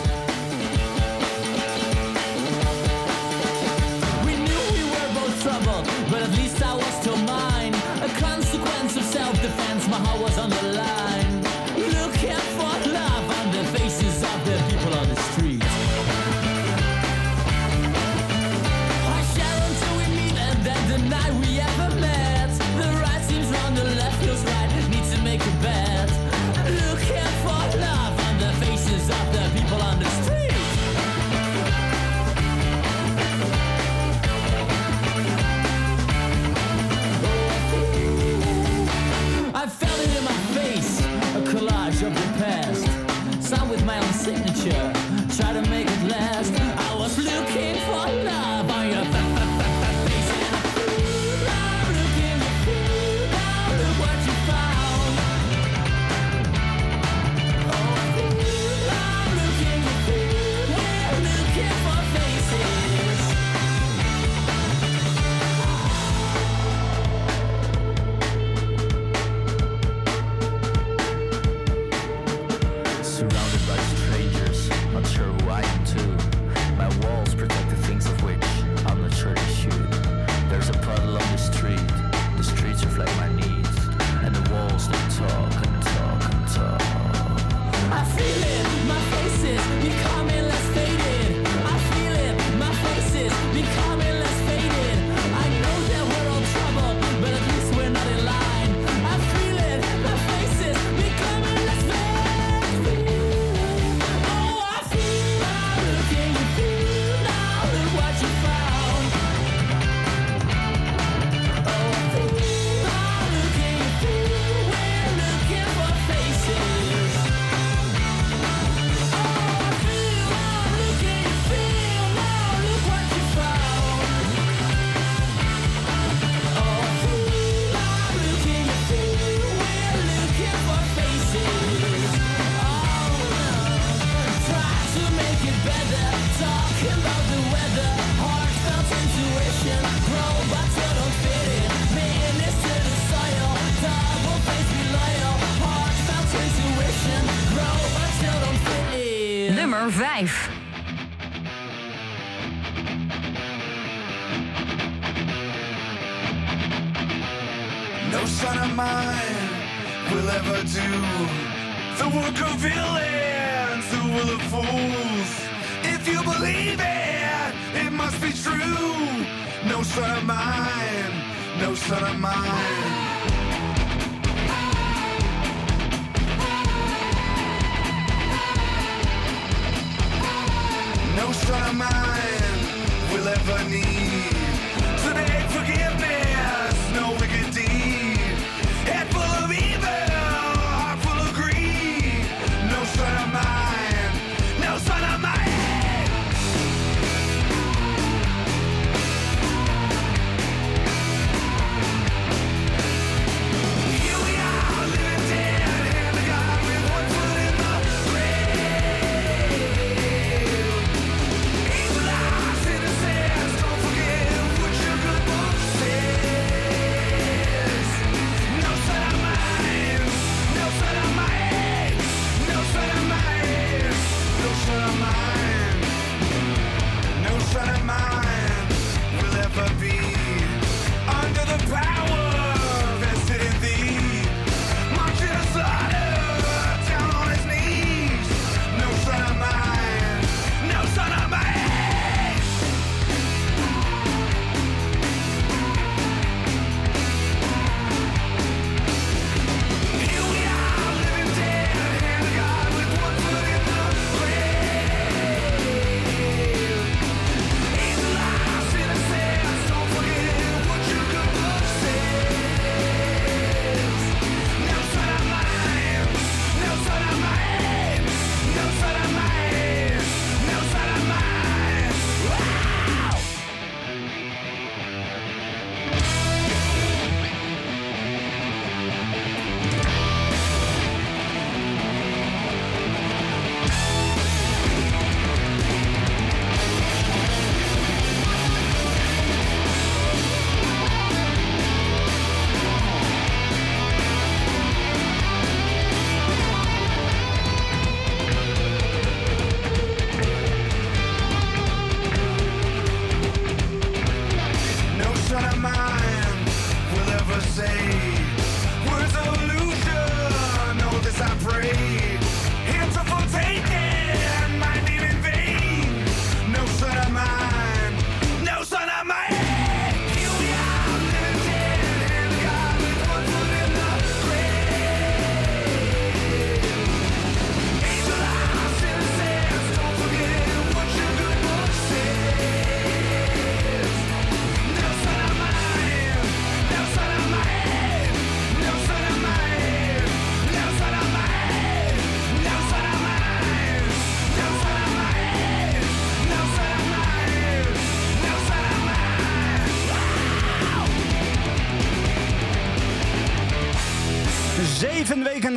We 4.23 4.31
knew 4.31 4.63
we 4.73 4.83
were 4.91 5.13
both 5.13 5.39
trouble, 5.39 5.81
but 6.09 6.21
at 6.21 6.35
least 6.35 6.61
I 6.61 6.75
was 6.75 6.93
still 6.99 7.17
mine. 7.17 7.75
A 8.03 8.29
consequence 8.29 8.97
of 8.97 9.03
self-defense, 9.11 9.87
my 9.87 9.97
heart 10.07 10.19
was 10.19 10.37
on 10.37 10.49
the 10.49 10.63
line. 10.63 10.98
My 44.65 44.98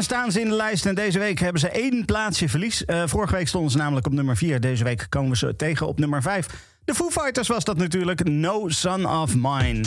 Staan 0.03 0.33
ze 0.33 0.41
in 0.41 0.49
de 0.49 0.55
lijst 0.55 0.87
en 0.87 0.95
deze 0.95 1.19
week 1.19 1.39
hebben 1.39 1.61
ze 1.61 1.69
één 1.69 2.05
plaatsje 2.05 2.49
verlies. 2.49 2.83
Uh, 2.87 3.03
vorige 3.07 3.35
week 3.35 3.49
stonden 3.49 3.71
ze 3.71 3.77
namelijk 3.77 4.07
op 4.07 4.13
nummer 4.13 4.37
4. 4.37 4.61
Deze 4.61 4.85
week 4.85 5.07
komen 5.09 5.37
ze 5.37 5.57
tegen 5.57 5.87
op 5.87 5.99
nummer 5.99 6.23
5. 6.23 6.47
De 6.85 6.95
Foo 6.95 7.11
Fighters 7.11 7.49
was 7.49 7.65
dat 7.65 7.77
natuurlijk. 7.77 8.25
No 8.25 8.69
Son 8.69 9.07
of 9.07 9.35
Mine. 9.35 9.85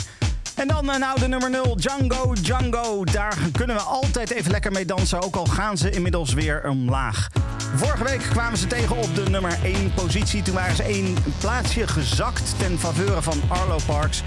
En 0.54 0.68
dan 0.68 0.90
eh, 0.90 0.98
nou 0.98 1.20
de 1.20 1.28
nummer 1.28 1.50
0, 1.50 1.76
Django 1.76 2.34
Django. 2.34 3.04
Daar 3.04 3.38
kunnen 3.52 3.76
we 3.76 3.82
altijd 3.82 4.30
even 4.30 4.50
lekker 4.50 4.72
mee 4.72 4.84
dansen, 4.84 5.22
ook 5.22 5.36
al 5.36 5.46
gaan 5.46 5.78
ze 5.78 5.90
inmiddels 5.90 6.32
weer 6.32 6.68
omlaag. 6.68 7.28
Vorige 7.74 8.04
week 8.04 8.20
kwamen 8.20 8.58
ze 8.58 8.66
tegen 8.66 8.96
op 8.96 9.14
de 9.14 9.30
nummer 9.30 9.58
1 9.62 9.94
positie. 9.94 10.42
Toen 10.42 10.54
waren 10.54 10.76
ze 10.76 10.82
één 10.82 11.14
plaatsje 11.40 11.86
gezakt 11.86 12.58
ten 12.58 12.78
faveur 12.78 13.22
van 13.22 13.40
Arlo 13.48 13.78
Parks. 13.86 14.22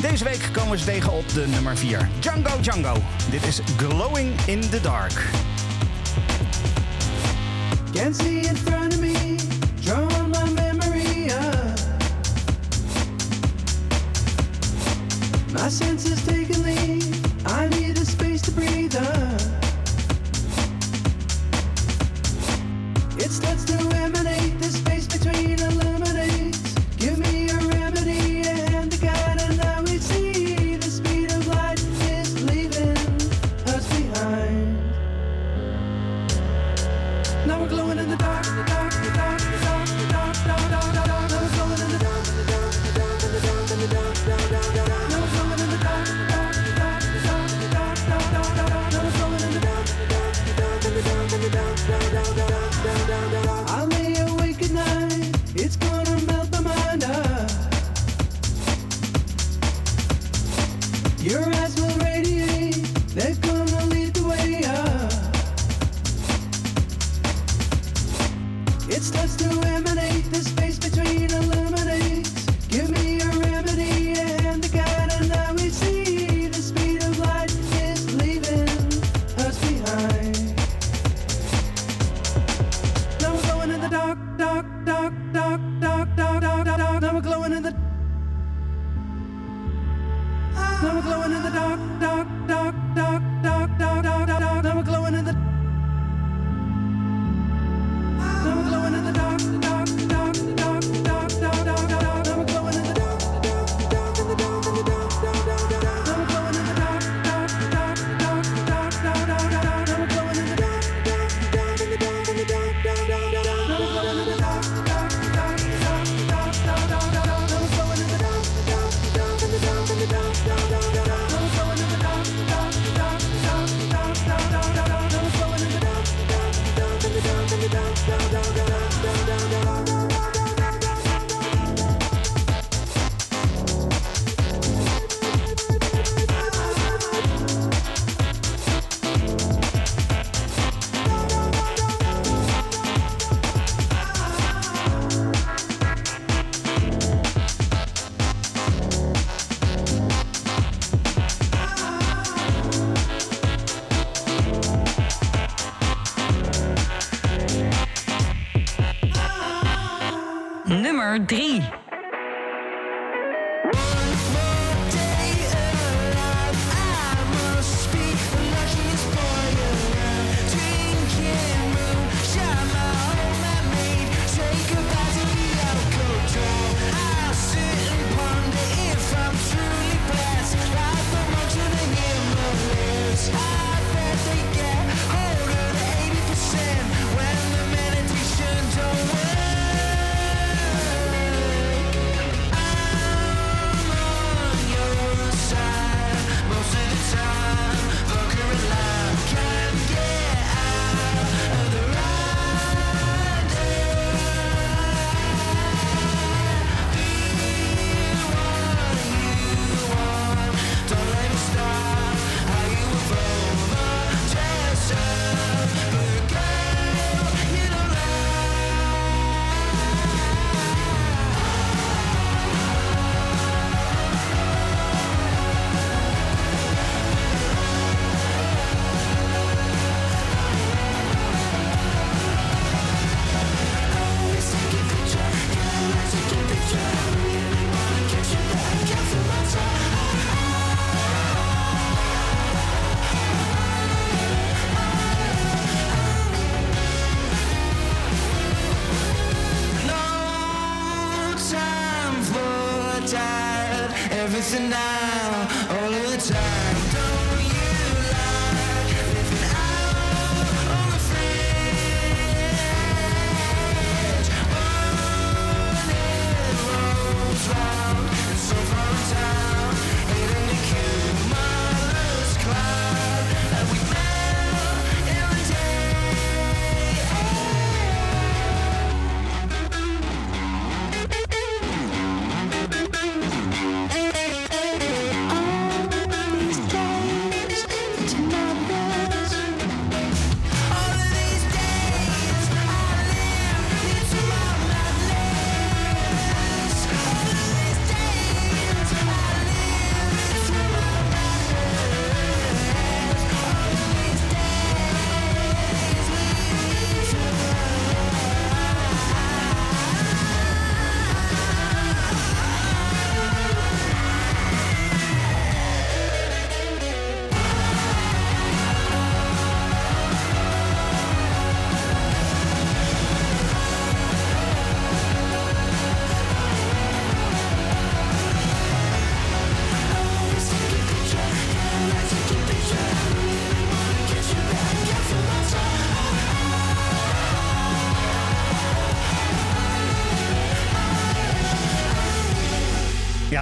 Deze 0.00 0.24
week 0.24 0.48
komen 0.52 0.78
ze 0.78 0.84
tegen 0.84 1.12
op 1.12 1.28
de 1.28 1.46
nummer 1.46 1.76
4, 1.76 2.08
Django 2.20 2.60
Django. 2.60 3.02
Dit 3.30 3.46
is 3.46 3.60
Glowing 3.76 4.34
in 4.46 4.60
the 4.70 4.80
Dark. 4.80 5.12
Can't 7.92 8.16
see 8.16 8.46
in 8.46 8.56
front 8.56 8.94
of 8.94 9.00
me, 9.00 9.36
drawing 9.82 10.30
my 10.30 10.50
memory 10.50 11.30
up. 11.30 11.78
My 15.52 15.68
senses 15.68 16.07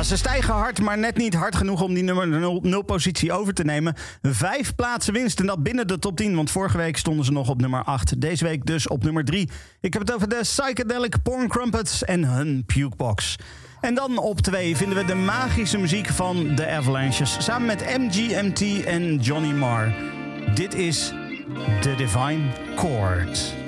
ze 0.07 0.17
stijgen 0.17 0.55
hard, 0.55 0.81
maar 0.81 0.99
net 0.99 1.17
niet 1.17 1.35
hard 1.35 1.57
genoeg 1.57 1.83
om 1.83 1.95
die 1.95 2.03
nummer 2.03 2.29
0 2.63 2.83
positie 2.83 3.33
over 3.33 3.55
te 3.55 3.65
nemen. 3.65 3.95
Vijf 4.23 4.75
plaatsen 4.75 5.13
winst 5.13 5.41
en 5.41 5.47
dat 5.47 5.63
binnen 5.63 5.87
de 5.87 5.99
top 5.99 6.17
10, 6.17 6.37
want 6.37 6.51
vorige 6.51 6.77
week 6.77 6.97
stonden 6.97 7.25
ze 7.25 7.33
nog 7.33 7.49
op 7.49 7.61
nummer 7.61 7.85
8. 7.85 8.21
Deze 8.21 8.45
week 8.45 8.67
dus 8.67 8.89
op 8.89 9.03
nummer 9.03 9.25
3. 9.25 9.51
Ik 9.81 9.93
heb 9.93 10.03
het 10.03 10.15
over 10.15 10.29
de 10.29 10.39
Psychedelic 10.41 11.23
Porn 11.23 11.49
Crumpets 11.49 12.05
en 12.05 12.25
hun 12.25 12.65
Pukebox. 12.67 13.37
En 13.81 13.95
dan 13.95 14.19
op 14.19 14.41
2 14.41 14.77
vinden 14.77 14.99
we 14.99 15.05
de 15.05 15.15
magische 15.15 15.79
muziek 15.79 16.07
van 16.07 16.55
The 16.55 16.69
Avalanches... 16.69 17.37
samen 17.45 17.67
met 17.67 17.99
MGMT 17.99 18.85
en 18.85 19.17
Johnny 19.17 19.53
Marr. 19.53 19.95
Dit 20.55 20.75
is 20.75 21.13
The 21.81 21.95
Divine 21.97 22.43
Chord. 22.77 23.66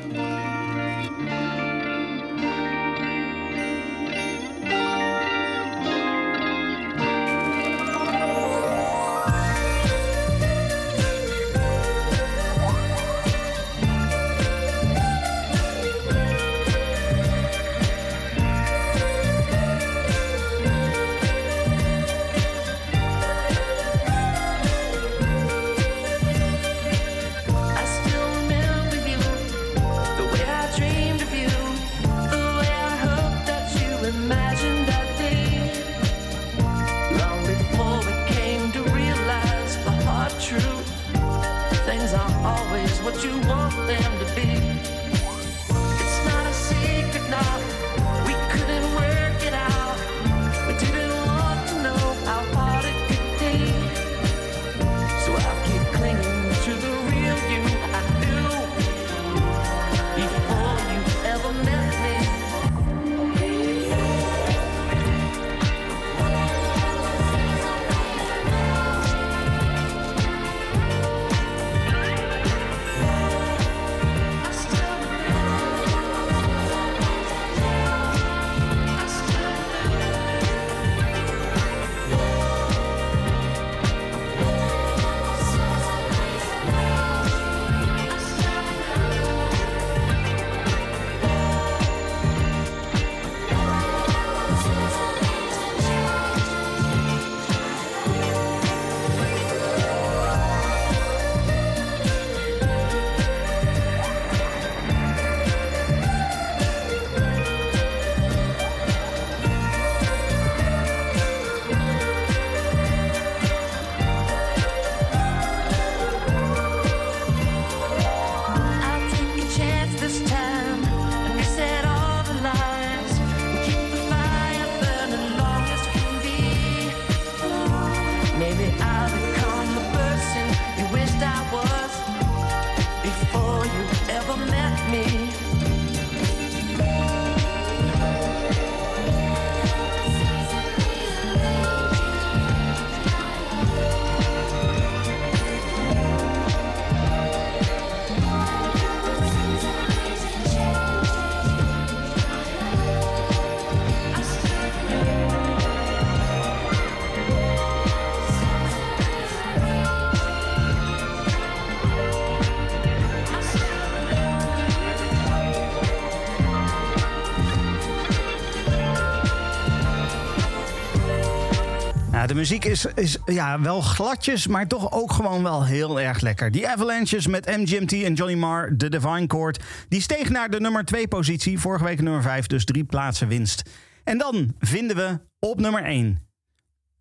De 172.28 172.34
muziek 172.34 172.65
is, 172.65 172.86
is 172.94 173.18
ja, 173.24 173.60
wel 173.60 173.81
gladjes, 173.81 174.47
maar 174.47 174.66
toch 174.66 174.92
ook 174.92 175.12
gewoon 175.12 175.42
wel 175.42 175.65
heel 175.65 176.00
erg 176.00 176.20
lekker. 176.20 176.50
Die 176.50 176.68
Avalanches 176.68 177.26
met 177.26 177.47
MGMT 177.47 177.92
en 177.92 178.15
Johnny 178.15 178.36
Marr, 178.36 178.76
de 178.76 178.89
Divine 178.89 179.24
Chord... 179.26 179.65
die 179.89 180.00
steeg 180.00 180.28
naar 180.28 180.50
de 180.50 180.60
nummer 180.60 180.84
2 180.84 181.08
positie. 181.08 181.58
Vorige 181.58 181.84
week 181.84 182.00
nummer 182.00 182.23
5, 182.23 182.47
dus 182.47 182.65
drie 182.65 182.84
plaatsen 182.84 183.28
winst. 183.28 183.62
En 184.05 184.18
dan 184.18 184.55
vinden 184.58 184.97
we 184.97 185.18
op 185.39 185.60
nummer 185.60 185.84
1 185.84 186.26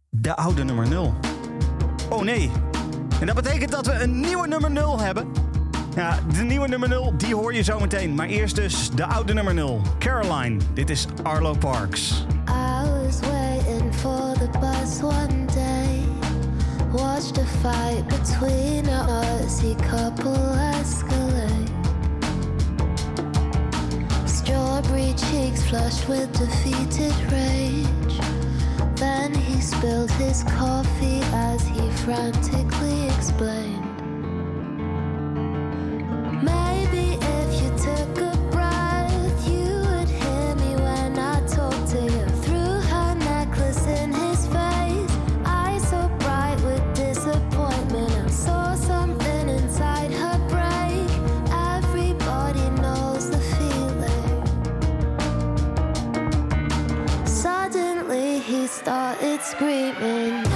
de 0.10 0.36
oude 0.36 0.64
nummer 0.64 0.88
0. 0.88 1.16
Oh 2.10 2.22
nee. 2.22 2.52
En 3.20 3.26
dat 3.26 3.36
betekent 3.36 3.72
dat 3.72 3.86
we 3.86 3.94
een 3.94 4.20
nieuwe 4.20 4.48
nummer 4.48 4.72
0 4.72 5.00
hebben. 5.00 5.28
Ja, 5.96 6.20
de 6.34 6.42
nieuwe 6.42 6.68
nummer 6.68 6.90
0, 6.90 7.14
die 7.18 7.36
hoor 7.36 7.54
je 7.54 7.62
zo 7.62 7.80
meteen. 7.80 8.16
Maar 8.16 8.28
eerst 8.28 8.56
dus 8.56 8.90
de 8.90 9.06
oude 9.06 9.34
nummer 9.34 9.54
0. 9.54 9.82
Caroline, 10.00 10.60
dit 10.74 10.90
is 10.90 11.06
Arlo 11.24 11.54
Parks. 11.54 12.26
The 14.52 14.60
bus 14.60 15.02
one 15.02 15.48
day. 15.48 16.04
Watched 16.94 17.36
the 17.36 17.46
fight 17.62 18.04
between 18.08 18.86
a 18.88 19.02
Aussie 19.22 19.78
couple 19.90 20.36
escalate. 20.74 21.74
Strawberry 24.28 25.14
cheeks 25.14 25.64
flushed 25.70 26.08
with 26.08 26.32
defeated 26.34 27.16
rage. 27.32 28.20
Then 28.96 29.34
he 29.34 29.62
spilled 29.62 30.12
his 30.12 30.44
coffee 30.44 31.22
as 31.34 31.62
he 31.68 31.90
frantically 32.04 33.08
explained. 33.08 33.84
Maybe 36.44 36.97
screaming. 59.42 60.47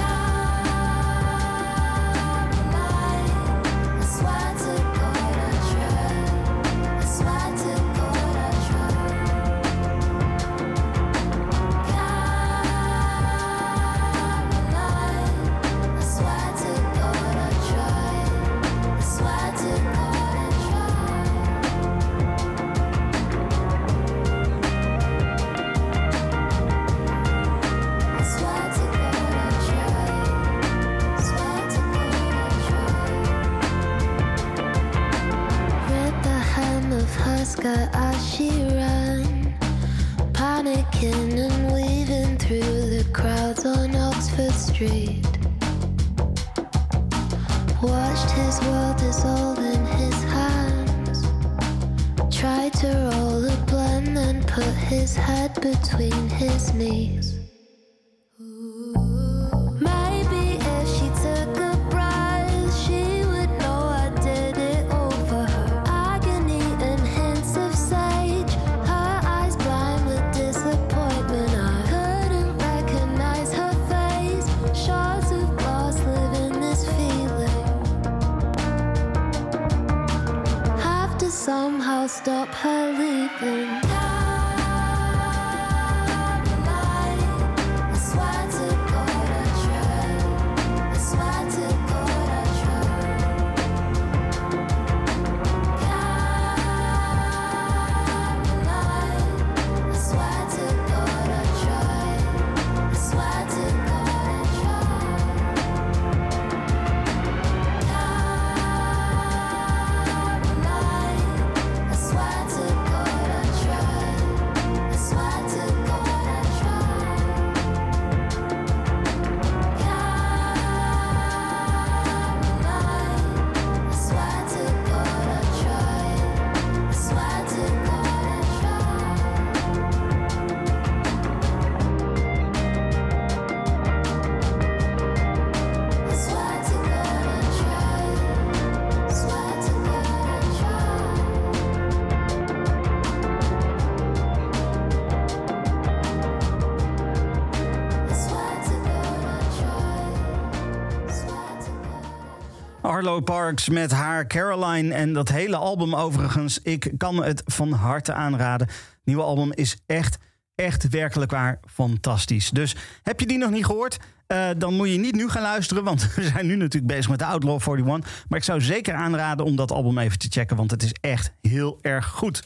Arlo 153.02 153.20
Parks 153.20 153.68
met 153.68 153.90
haar 153.90 154.26
Caroline 154.26 154.94
en 154.94 155.12
dat 155.12 155.28
hele 155.28 155.56
album 155.56 155.94
overigens. 155.94 156.58
Ik 156.62 156.92
kan 156.96 157.24
het 157.24 157.42
van 157.44 157.72
harte 157.72 158.12
aanraden. 158.12 158.66
Het 158.66 159.00
nieuwe 159.04 159.22
album 159.22 159.52
is 159.52 159.76
echt, 159.86 160.18
echt 160.54 160.88
werkelijk 160.88 161.30
waar 161.30 161.60
fantastisch. 161.70 162.50
Dus 162.50 162.76
heb 163.02 163.20
je 163.20 163.26
die 163.26 163.38
nog 163.38 163.50
niet 163.50 163.64
gehoord? 163.64 163.98
Eh, 164.26 164.48
dan 164.58 164.74
moet 164.74 164.88
je 164.88 164.98
niet 164.98 165.14
nu 165.14 165.28
gaan 165.28 165.42
luisteren, 165.42 165.84
want 165.84 166.08
we 166.14 166.22
zijn 166.22 166.46
nu 166.46 166.56
natuurlijk 166.56 166.92
bezig 166.92 167.10
met 167.10 167.18
de 167.18 167.24
Outlaw 167.24 167.60
41. 167.68 168.24
Maar 168.28 168.38
ik 168.38 168.44
zou 168.44 168.60
zeker 168.60 168.94
aanraden 168.94 169.46
om 169.46 169.56
dat 169.56 169.72
album 169.72 169.98
even 169.98 170.18
te 170.18 170.28
checken, 170.30 170.56
want 170.56 170.70
het 170.70 170.82
is 170.82 170.92
echt 171.00 171.32
heel 171.40 171.78
erg 171.80 172.06
goed. 172.06 172.42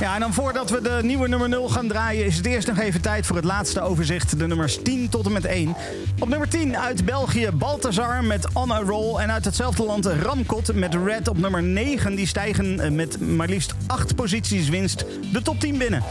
Ja, 0.00 0.14
en 0.14 0.20
dan 0.20 0.32
voordat 0.32 0.70
we 0.70 0.80
de 0.80 0.98
nieuwe 1.02 1.28
nummer 1.28 1.48
0 1.48 1.68
gaan 1.68 1.88
draaien, 1.88 2.24
is 2.24 2.36
het 2.36 2.46
eerst 2.46 2.68
nog 2.68 2.78
even 2.78 3.00
tijd 3.00 3.26
voor 3.26 3.36
het 3.36 3.44
laatste 3.44 3.80
overzicht. 3.80 4.38
De 4.38 4.46
nummers 4.46 4.78
10 4.82 5.08
tot 5.08 5.26
en 5.26 5.32
met 5.32 5.44
1. 5.44 5.76
Op 6.18 6.28
nummer 6.28 6.48
10 6.48 6.78
uit 6.78 7.04
België 7.04 7.50
Balthazar 7.54 8.24
met 8.24 8.46
On 8.52 8.72
a 8.72 8.80
Roll. 8.80 9.18
En 9.18 9.32
uit 9.32 9.44
hetzelfde 9.44 9.84
land 9.84 10.06
Ramkot 10.06 10.74
met 10.74 10.94
Red 10.94 11.28
op 11.28 11.38
nummer 11.38 11.62
9. 11.62 12.14
Die 12.14 12.26
stijgen 12.26 12.80
eh, 12.80 12.90
met 12.90 13.20
maar 13.20 13.48
liefst 13.48 13.74
8 13.86 14.14
posities 14.14 14.68
winst 14.68 15.04
de 15.32 15.42
top 15.42 15.60
10 15.60 15.78
binnen. 15.78 16.02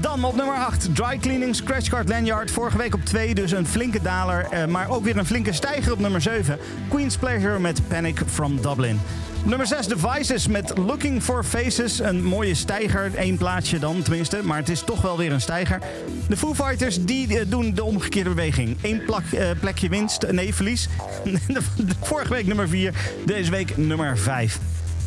Dan 0.00 0.24
op 0.24 0.36
nummer 0.36 0.54
8, 0.54 0.94
Dry 0.94 1.18
Cleaning 1.18 1.56
Scratchcard 1.56 2.08
Lanyard. 2.08 2.50
Vorige 2.50 2.76
week 2.76 2.94
op 2.94 3.04
2, 3.04 3.34
dus 3.34 3.52
een 3.52 3.66
flinke 3.66 4.02
daler. 4.02 4.46
eh, 4.50 4.66
maar 4.66 4.90
ook 4.90 5.04
weer 5.04 5.16
een 5.16 5.26
flinke 5.26 5.52
stijger 5.52 5.92
op 5.92 5.98
nummer 5.98 6.20
7. 6.20 6.58
Queen's 6.88 7.16
Pleasure 7.16 7.58
met 7.58 7.88
Panic 7.88 8.20
from 8.26 8.60
Dublin. 8.60 9.00
Nummer 9.44 9.66
6, 9.66 9.86
Devices 9.86 10.46
met 10.46 10.78
Looking 10.78 11.22
for 11.22 11.44
Faces. 11.44 11.98
Een 11.98 12.24
mooie 12.24 12.54
stijger, 12.54 13.14
één 13.14 13.36
plaatsje 13.36 13.78
dan 13.78 14.02
tenminste. 14.02 14.40
Maar 14.42 14.58
het 14.58 14.68
is 14.68 14.80
toch 14.82 15.02
wel 15.02 15.16
weer 15.16 15.32
een 15.32 15.40
stijger. 15.40 15.78
De 16.28 16.36
Foo 16.36 16.54
Fighters 16.54 17.04
die 17.04 17.38
eh, 17.38 17.46
doen 17.48 17.74
de 17.74 17.84
omgekeerde 17.84 18.30
beweging. 18.30 18.76
Eén 18.82 19.04
plak, 19.04 19.24
eh, 19.32 19.46
plekje 19.60 19.88
winst, 19.88 20.30
nee 20.30 20.54
verlies. 20.54 20.88
Vorige 22.02 22.32
week 22.32 22.46
nummer 22.46 22.68
4, 22.68 22.94
deze 23.24 23.50
week 23.50 23.76
nummer 23.76 24.18
5. 24.18 24.58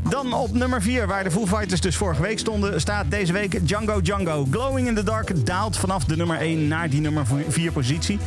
Dan 0.09 0.33
op 0.33 0.53
nummer 0.53 0.81
4, 0.81 1.07
waar 1.07 1.23
de 1.23 1.31
Foo 1.31 1.45
Fighters 1.47 1.81
dus 1.81 1.95
vorige 1.95 2.21
week 2.21 2.39
stonden, 2.39 2.81
staat 2.81 3.05
deze 3.09 3.33
week 3.33 3.67
Django 3.67 4.01
Django. 4.01 4.47
Glowing 4.51 4.87
in 4.87 4.95
the 4.95 5.03
Dark 5.03 5.45
daalt 5.45 5.77
vanaf 5.77 6.03
de 6.03 6.15
nummer 6.15 6.37
1 6.37 6.67
naar 6.67 6.89
die 6.89 7.01
nummer 7.01 7.25
4 7.47 7.71
positie. 7.71 8.19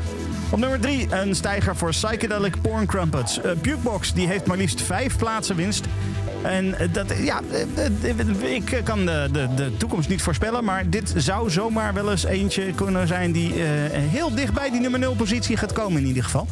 Op 0.50 0.58
nummer 0.58 0.80
3 0.80 1.06
een 1.10 1.34
stijger 1.34 1.76
voor 1.76 1.90
Psychedelic 1.90 2.60
Porn 2.60 2.86
Crumpets. 2.86 3.38
Uh, 3.38 3.52
Bukebox 3.52 4.12
die 4.12 4.26
heeft 4.26 4.46
maar 4.46 4.56
liefst 4.56 4.82
5 4.82 5.16
plaatsen 5.16 5.56
winst. 5.56 5.84
En 6.42 6.78
eh, 6.78 6.88
dat, 6.92 7.06
ja, 7.18 7.40
eh, 7.50 8.10
eh, 8.10 8.54
ik 8.54 8.80
kan 8.84 9.06
de, 9.06 9.28
de, 9.32 9.48
de 9.54 9.76
toekomst 9.76 10.08
niet 10.08 10.22
voorspellen, 10.22 10.64
maar 10.64 10.90
dit 10.90 11.12
zou 11.16 11.50
zomaar 11.50 11.94
wel 11.94 12.10
eens 12.10 12.24
eentje 12.24 12.72
kunnen 12.72 13.06
zijn 13.06 13.32
die 13.32 13.52
heel 13.92 14.34
dicht 14.34 14.52
bij 14.52 14.70
die 14.70 14.80
nummer 14.80 15.00
0 15.00 15.14
positie 15.14 15.56
gaat 15.56 15.72
komen 15.72 16.00
in 16.00 16.06
ieder 16.06 16.24
geval. 16.24 16.46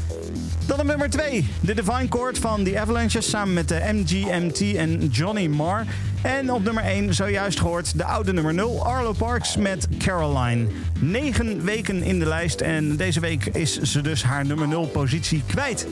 Dan 0.67 0.81
op 0.81 0.87
nummer 0.87 1.11
2, 1.11 1.49
de 1.61 1.75
Divine 1.75 2.07
Chord 2.09 2.39
van 2.39 2.65
The 2.65 2.81
Avalanches 2.81 3.31
samen 3.31 3.55
met 3.55 3.69
de 3.69 3.81
MGMT 3.93 4.61
en 4.77 5.07
Johnny 5.07 5.47
Marr. 5.47 5.85
En 6.23 6.53
op 6.53 6.65
nummer 6.65 6.85
1, 6.85 7.15
zojuist 7.15 7.61
gehoord, 7.61 7.99
de 7.99 8.05
oude 8.05 8.33
nummer 8.33 8.55
0, 8.55 8.85
Arlo 8.87 9.13
Parks 9.13 9.57
met 9.57 9.89
Caroline. 9.99 10.67
9 10.99 11.65
weken 11.65 12.03
in 12.03 12.19
de 12.19 12.27
lijst 12.27 12.61
en 12.61 12.97
deze 12.97 13.21
week 13.21 13.47
is 13.47 13.81
ze 13.81 14.01
dus 14.01 14.23
haar 14.23 14.47
nummer 14.47 14.69
0 14.69 14.87
positie 14.87 15.43
kwijt. 15.47 15.87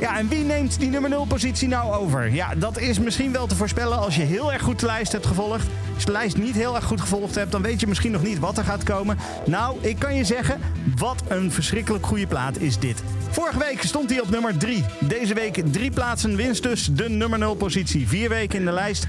Ja, 0.00 0.18
en 0.18 0.28
wie 0.28 0.44
neemt 0.44 0.78
die 0.78 0.90
nummer 0.90 1.10
0 1.10 1.26
positie 1.26 1.68
nou 1.68 1.94
over? 1.94 2.32
Ja, 2.32 2.54
dat 2.54 2.78
is 2.78 2.98
misschien 2.98 3.32
wel 3.32 3.46
te 3.46 3.56
voorspellen 3.56 3.98
als 3.98 4.16
je 4.16 4.22
heel 4.22 4.52
erg 4.52 4.62
goed 4.62 4.80
de 4.80 4.86
lijst 4.86 5.12
hebt 5.12 5.26
gevolgd. 5.26 5.66
Als 5.94 6.02
je 6.02 6.06
de 6.06 6.12
lijst 6.12 6.36
niet 6.36 6.54
heel 6.54 6.74
erg 6.74 6.84
goed 6.84 7.00
gevolgd 7.00 7.34
hebt, 7.34 7.52
dan 7.52 7.62
weet 7.62 7.80
je 7.80 7.86
misschien 7.86 8.12
nog 8.12 8.22
niet 8.22 8.38
wat 8.38 8.58
er 8.58 8.64
gaat 8.64 8.82
komen. 8.82 9.18
Nou, 9.44 9.76
ik 9.80 9.98
kan 9.98 10.14
je 10.14 10.24
zeggen, 10.24 10.60
wat 10.96 11.22
een 11.28 11.52
verschrikkelijk 11.52 12.06
goede 12.06 12.26
plaat 12.26 12.58
is 12.58 12.78
dit. 12.78 13.02
Vorige 13.30 13.58
week 13.58 13.82
stond 13.82 14.10
hij 14.10 14.20
op 14.20 14.30
nummer 14.30 14.56
3. 14.56 14.84
Deze 15.00 15.34
week 15.34 15.62
drie 15.72 15.90
plaatsen 15.90 16.36
winst 16.36 16.62
dus 16.62 16.88
de 16.92 17.08
nummer 17.08 17.38
0 17.38 17.54
positie. 17.54 18.08
Vier 18.08 18.28
weken 18.28 18.58
in 18.58 18.64
de 18.64 18.72
lijst. 18.72 19.06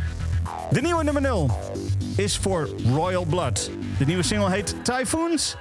De 0.71 0.81
nieuwe 0.81 1.03
nummer 1.03 1.21
0 1.21 1.59
is 2.15 2.37
voor 2.37 2.69
Royal 2.93 3.25
Blood. 3.25 3.71
De 3.97 4.05
nieuwe 4.05 4.23
single 4.23 4.51
heet 4.51 4.75
Typhoons. 4.83 5.55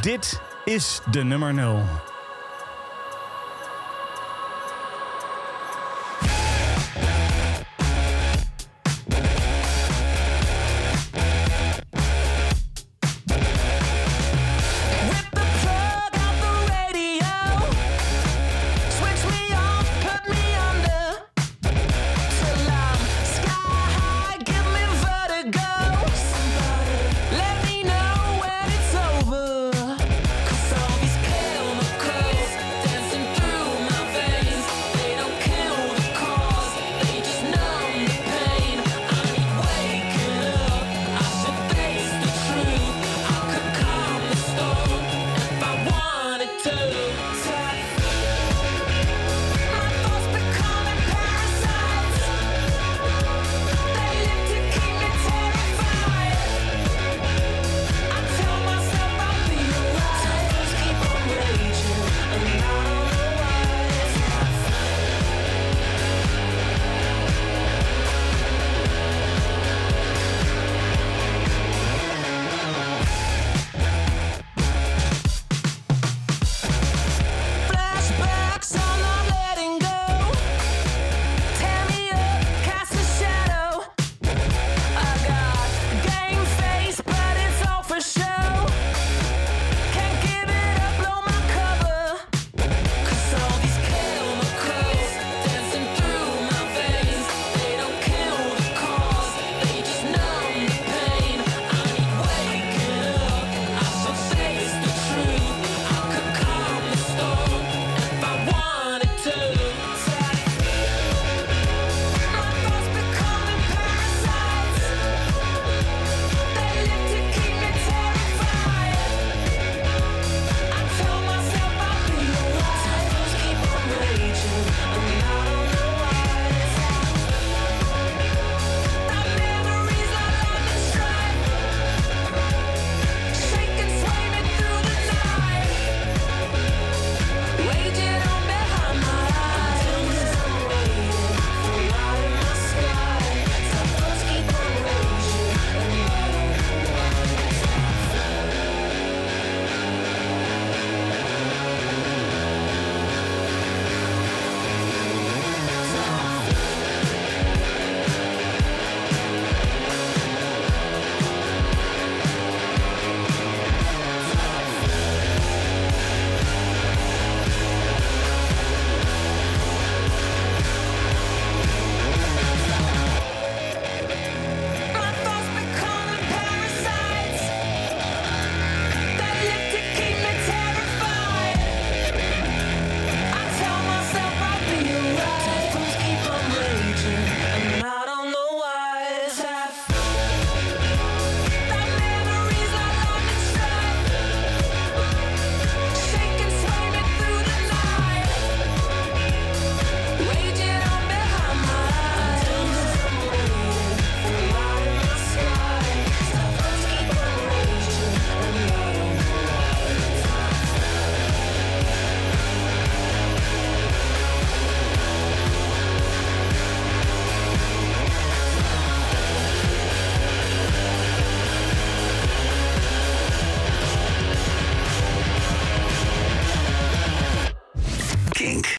Dit 0.00 0.40
is 0.64 1.00
de 1.10 1.24
nummer 1.24 1.54
0. 1.54 1.82